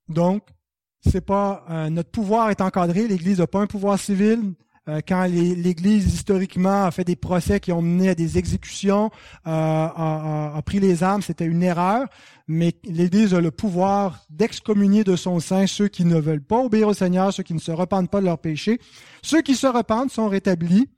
Donc, 0.08 0.42
c'est 1.00 1.24
pas 1.24 1.64
euh, 1.70 1.88
notre 1.90 2.10
pouvoir 2.10 2.50
est 2.50 2.60
encadré. 2.60 3.06
L'Église 3.06 3.38
n'a 3.38 3.46
pas 3.46 3.60
un 3.60 3.66
pouvoir 3.66 3.98
civil. 4.00 4.54
Euh, 4.88 5.00
quand 5.06 5.24
l'Église 5.24 6.12
historiquement 6.14 6.84
a 6.84 6.90
fait 6.90 7.04
des 7.04 7.16
procès 7.16 7.58
qui 7.58 7.72
ont 7.72 7.82
mené 7.82 8.10
à 8.10 8.14
des 8.14 8.38
exécutions, 8.38 9.10
euh, 9.46 9.50
a, 9.50 10.60
pris 10.64 10.78
les 10.78 11.02
armes, 11.02 11.22
c'était 11.22 11.44
une 11.44 11.62
erreur. 11.62 12.06
Mais 12.48 12.74
l'Église 12.84 13.34
a 13.34 13.40
le 13.40 13.50
pouvoir 13.50 14.24
d'excommunier 14.30 15.02
de 15.02 15.16
son 15.16 15.40
sein 15.40 15.66
ceux 15.66 15.88
qui 15.88 16.04
ne 16.04 16.18
veulent 16.18 16.44
pas 16.44 16.60
obéir 16.60 16.88
au 16.88 16.94
Seigneur, 16.94 17.32
ceux 17.32 17.42
qui 17.42 17.54
ne 17.54 17.58
se 17.58 17.72
repentent 17.72 18.10
pas 18.10 18.20
de 18.20 18.26
leurs 18.26 18.38
péchés. 18.38 18.78
Ceux 19.22 19.42
qui 19.42 19.56
se 19.56 19.66
repentent 19.66 20.12
sont 20.12 20.28
rétablis. 20.28 20.88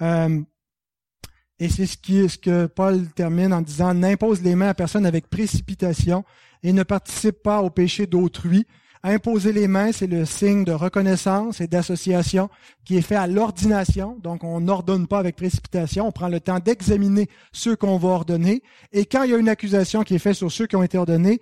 et 0.00 1.68
c'est 1.68 1.86
ce, 1.86 1.96
qui, 1.96 2.28
ce 2.28 2.36
que 2.36 2.66
Paul 2.66 3.08
termine 3.12 3.52
en 3.52 3.62
disant 3.62 3.94
n'impose 3.94 4.42
les 4.42 4.56
mains 4.56 4.70
à 4.70 4.74
personne 4.74 5.06
avec 5.06 5.28
précipitation 5.28 6.24
et 6.64 6.72
ne 6.72 6.82
participe 6.82 7.42
pas 7.42 7.62
au 7.62 7.70
péché 7.70 8.06
d'autrui. 8.06 8.66
Imposer 9.02 9.52
les 9.52 9.68
mains, 9.68 9.92
c'est 9.92 10.06
le 10.06 10.24
signe 10.24 10.64
de 10.64 10.72
reconnaissance 10.72 11.60
et 11.60 11.66
d'association 11.66 12.48
qui 12.84 12.96
est 12.96 13.02
fait 13.02 13.16
à 13.16 13.26
l'ordination. 13.26 14.16
Donc, 14.22 14.44
on 14.44 14.60
n'ordonne 14.60 15.06
pas 15.06 15.18
avec 15.18 15.36
précipitation. 15.36 16.06
On 16.06 16.12
prend 16.12 16.28
le 16.28 16.40
temps 16.40 16.58
d'examiner 16.58 17.28
ceux 17.52 17.76
qu'on 17.76 17.96
va 17.96 18.08
ordonner. 18.08 18.62
Et 18.92 19.06
quand 19.06 19.22
il 19.22 19.30
y 19.30 19.34
a 19.34 19.38
une 19.38 19.48
accusation 19.48 20.02
qui 20.02 20.14
est 20.14 20.18
faite 20.18 20.34
sur 20.34 20.50
ceux 20.50 20.66
qui 20.66 20.76
ont 20.76 20.82
été 20.82 20.98
ordonnés, 20.98 21.40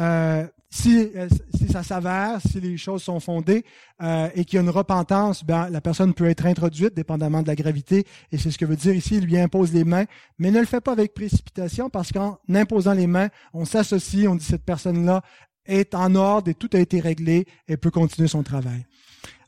euh, 0.00 0.46
si, 0.70 1.10
euh, 1.16 1.28
si, 1.54 1.66
ça 1.68 1.82
s'avère, 1.82 2.40
si 2.42 2.60
les 2.60 2.76
choses 2.76 3.02
sont 3.02 3.20
fondées 3.20 3.64
euh, 4.02 4.28
et 4.34 4.44
qu'il 4.44 4.56
y 4.56 4.58
a 4.58 4.62
une 4.62 4.70
repentance, 4.70 5.42
ben, 5.42 5.70
la 5.70 5.80
personne 5.80 6.12
peut 6.12 6.28
être 6.28 6.44
introduite 6.44 6.94
dépendamment 6.94 7.42
de 7.42 7.48
la 7.48 7.54
gravité. 7.54 8.04
Et 8.32 8.38
c'est 8.38 8.50
ce 8.50 8.58
que 8.58 8.66
veut 8.66 8.76
dire 8.76 8.94
ici, 8.94 9.20
lui 9.20 9.38
impose 9.38 9.72
les 9.72 9.84
mains, 9.84 10.04
mais 10.38 10.50
ne 10.50 10.60
le 10.60 10.66
fait 10.66 10.82
pas 10.82 10.92
avec 10.92 11.14
précipitation 11.14 11.88
parce 11.88 12.12
qu'en 12.12 12.38
imposant 12.52 12.92
les 12.92 13.06
mains, 13.06 13.28
on 13.54 13.64
s'associe, 13.64 14.28
on 14.28 14.34
dit 14.34 14.44
cette 14.44 14.64
personne-là, 14.64 15.22
est 15.68 15.94
en 15.94 16.14
ordre 16.16 16.50
et 16.50 16.54
tout 16.54 16.70
a 16.72 16.78
été 16.78 16.98
réglé 16.98 17.46
et 17.68 17.76
peut 17.76 17.90
continuer 17.90 18.26
son 18.26 18.42
travail. 18.42 18.84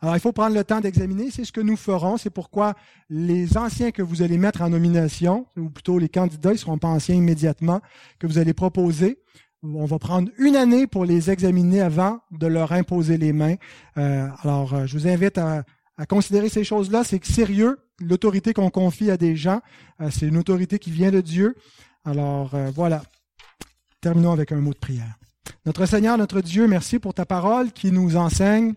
Alors, 0.02 0.16
il 0.16 0.20
faut 0.20 0.32
prendre 0.32 0.54
le 0.54 0.64
temps 0.64 0.80
d'examiner. 0.80 1.30
C'est 1.30 1.44
ce 1.44 1.52
que 1.52 1.60
nous 1.60 1.76
ferons. 1.76 2.16
C'est 2.16 2.30
pourquoi 2.30 2.74
les 3.10 3.58
anciens 3.58 3.90
que 3.90 4.02
vous 4.02 4.22
allez 4.22 4.38
mettre 4.38 4.62
en 4.62 4.70
nomination, 4.70 5.46
ou 5.56 5.68
plutôt 5.68 5.98
les 5.98 6.08
candidats, 6.08 6.50
ils 6.50 6.54
ne 6.54 6.58
seront 6.58 6.78
pas 6.78 6.88
anciens 6.88 7.16
immédiatement, 7.16 7.80
que 8.18 8.26
vous 8.26 8.38
allez 8.38 8.54
proposer, 8.54 9.18
on 9.62 9.84
va 9.84 9.98
prendre 9.98 10.30
une 10.38 10.56
année 10.56 10.86
pour 10.86 11.04
les 11.04 11.30
examiner 11.30 11.82
avant 11.82 12.20
de 12.30 12.46
leur 12.46 12.72
imposer 12.72 13.18
les 13.18 13.32
mains. 13.32 13.56
Euh, 13.98 14.26
alors, 14.42 14.72
euh, 14.72 14.86
je 14.86 14.96
vous 14.96 15.06
invite 15.06 15.38
à, 15.38 15.64
considérer 16.08 16.48
ces 16.48 16.64
choses-là. 16.64 17.04
C'est 17.04 17.22
sérieux. 17.24 17.78
L'autorité 18.00 18.54
qu'on 18.54 18.70
confie 18.70 19.10
à 19.10 19.18
des 19.18 19.36
gens, 19.36 19.60
euh, 20.00 20.08
c'est 20.10 20.26
une 20.26 20.38
autorité 20.38 20.78
qui 20.78 20.90
vient 20.90 21.10
de 21.10 21.20
Dieu. 21.20 21.54
Alors, 22.06 22.56
voilà. 22.74 23.02
Terminons 24.00 24.32
avec 24.32 24.52
un 24.52 24.60
mot 24.62 24.72
de 24.72 24.78
prière. 24.78 25.18
Notre 25.66 25.86
Seigneur, 25.86 26.18
notre 26.18 26.40
Dieu, 26.40 26.66
merci 26.66 26.98
pour 26.98 27.14
ta 27.14 27.26
parole 27.26 27.72
qui 27.72 27.92
nous 27.92 28.16
enseigne 28.16 28.74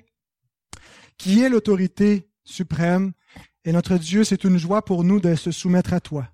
qui 1.18 1.42
est 1.42 1.50
l'autorité 1.50 2.28
suprême. 2.44 3.14
Et 3.66 3.72
notre 3.72 3.98
Dieu, 3.98 4.24
c'est 4.24 4.44
une 4.44 4.58
joie 4.58 4.84
pour 4.84 5.04
nous 5.04 5.20
de 5.20 5.36
se 5.36 5.52
soumettre 5.52 5.94
à 5.94 6.00
toi. 6.00 6.28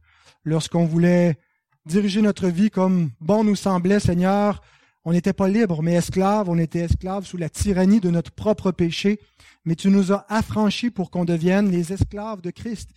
Lorsqu'on 0.44 0.86
voulait 0.86 1.38
diriger 1.86 2.22
notre 2.22 2.48
vie 2.48 2.72
comme 2.72 3.12
bon 3.20 3.44
nous 3.44 3.56
semblait, 3.56 4.00
Seigneur, 4.00 4.62
on 5.06 5.12
n'était 5.12 5.34
pas 5.34 5.48
libre, 5.48 5.82
mais 5.82 5.94
esclave, 5.94 6.50
on 6.50 6.58
était 6.58 6.80
esclave 6.80 7.26
sous 7.26 7.38
la 7.38 7.50
tyrannie 7.50 8.00
de 8.00 8.10
notre 8.10 8.32
propre 8.32 8.72
péché, 8.72 9.20
mais 9.64 9.76
tu 9.76 9.90
nous 9.90 10.12
as 10.12 10.26
affranchis 10.28 10.90
pour 10.90 11.12
qu'on 11.12 11.26
devienne 11.26 11.70
les 11.70 11.94
esclaves 11.94 12.42
de 12.42 12.52
Christ. 12.52 12.90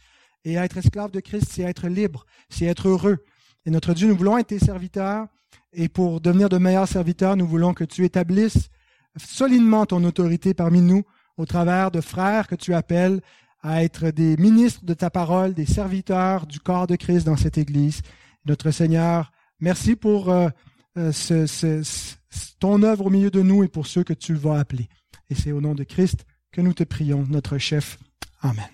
Et 0.45 0.55
être 0.55 0.79
esclave 0.79 1.11
de 1.11 1.21
Christ, 1.21 1.47
c'est 1.51 1.63
être 1.63 1.89
libre, 1.89 2.25
c'est 2.49 2.65
être 2.65 2.89
heureux. 2.89 3.25
Et 3.67 3.71
notre 3.71 3.95
Dieu, 3.95 4.09
nous 4.09 4.17
voulons 4.17 4.39
être 4.39 4.49
tes 4.49 4.59
serviteurs, 4.59 5.27
et 5.73 5.89
pour 5.89 6.21
devenir 6.21 6.49
de 6.49 6.59
meilleurs 6.59 6.89
serviteurs, 6.89 7.37
nous 7.37 7.47
voulons 7.47 7.75
que 7.75 7.85
tu 7.85 8.05
établisses 8.05 8.69
solidement 9.17 9.87
ton 9.87 10.05
autorité 10.05 10.55
parmi 10.55 10.81
nous, 10.81 11.03
au 11.37 11.47
travers 11.47 11.91
de 11.91 12.01
frères 12.01 12.47
que 12.47 12.55
tu 12.55 12.75
appelles 12.75 13.21
à 13.63 13.85
être 13.85 14.11
des 14.11 14.37
ministres 14.37 14.85
de 14.85 14.95
ta 14.95 15.11
parole, 15.11 15.55
des 15.55 15.67
serviteurs 15.67 16.47
du 16.47 16.61
corps 16.61 16.87
de 16.87 16.97
Christ 16.97 17.25
dans 17.25 17.37
cette 17.37 17.59
Église. 17.59 18.03
Notre 18.45 18.71
Seigneur, 18.71 19.33
merci 19.61 19.95
pour 19.95 20.31
euh, 20.31 20.49
euh, 20.99 21.13
ce, 21.13 22.07
ton 22.59 22.83
œuvre 22.83 23.07
au 23.07 23.11
milieu 23.11 23.31
de 23.31 23.41
nous 23.41 23.63
et 23.63 23.69
pour 23.69 23.87
ceux 23.87 24.03
que 24.03 24.13
tu 24.13 24.35
vas 24.35 24.59
appeler. 24.59 24.89
Et 25.31 25.35
c'est 25.35 25.53
au 25.53 25.61
nom 25.61 25.75
de 25.75 25.85
Christ 25.85 26.27
que 26.51 26.61
nous 26.61 26.75
te 26.75 26.85
prions, 26.85 27.25
notre 27.29 27.59
chef. 27.59 27.99
Amen. 28.41 28.67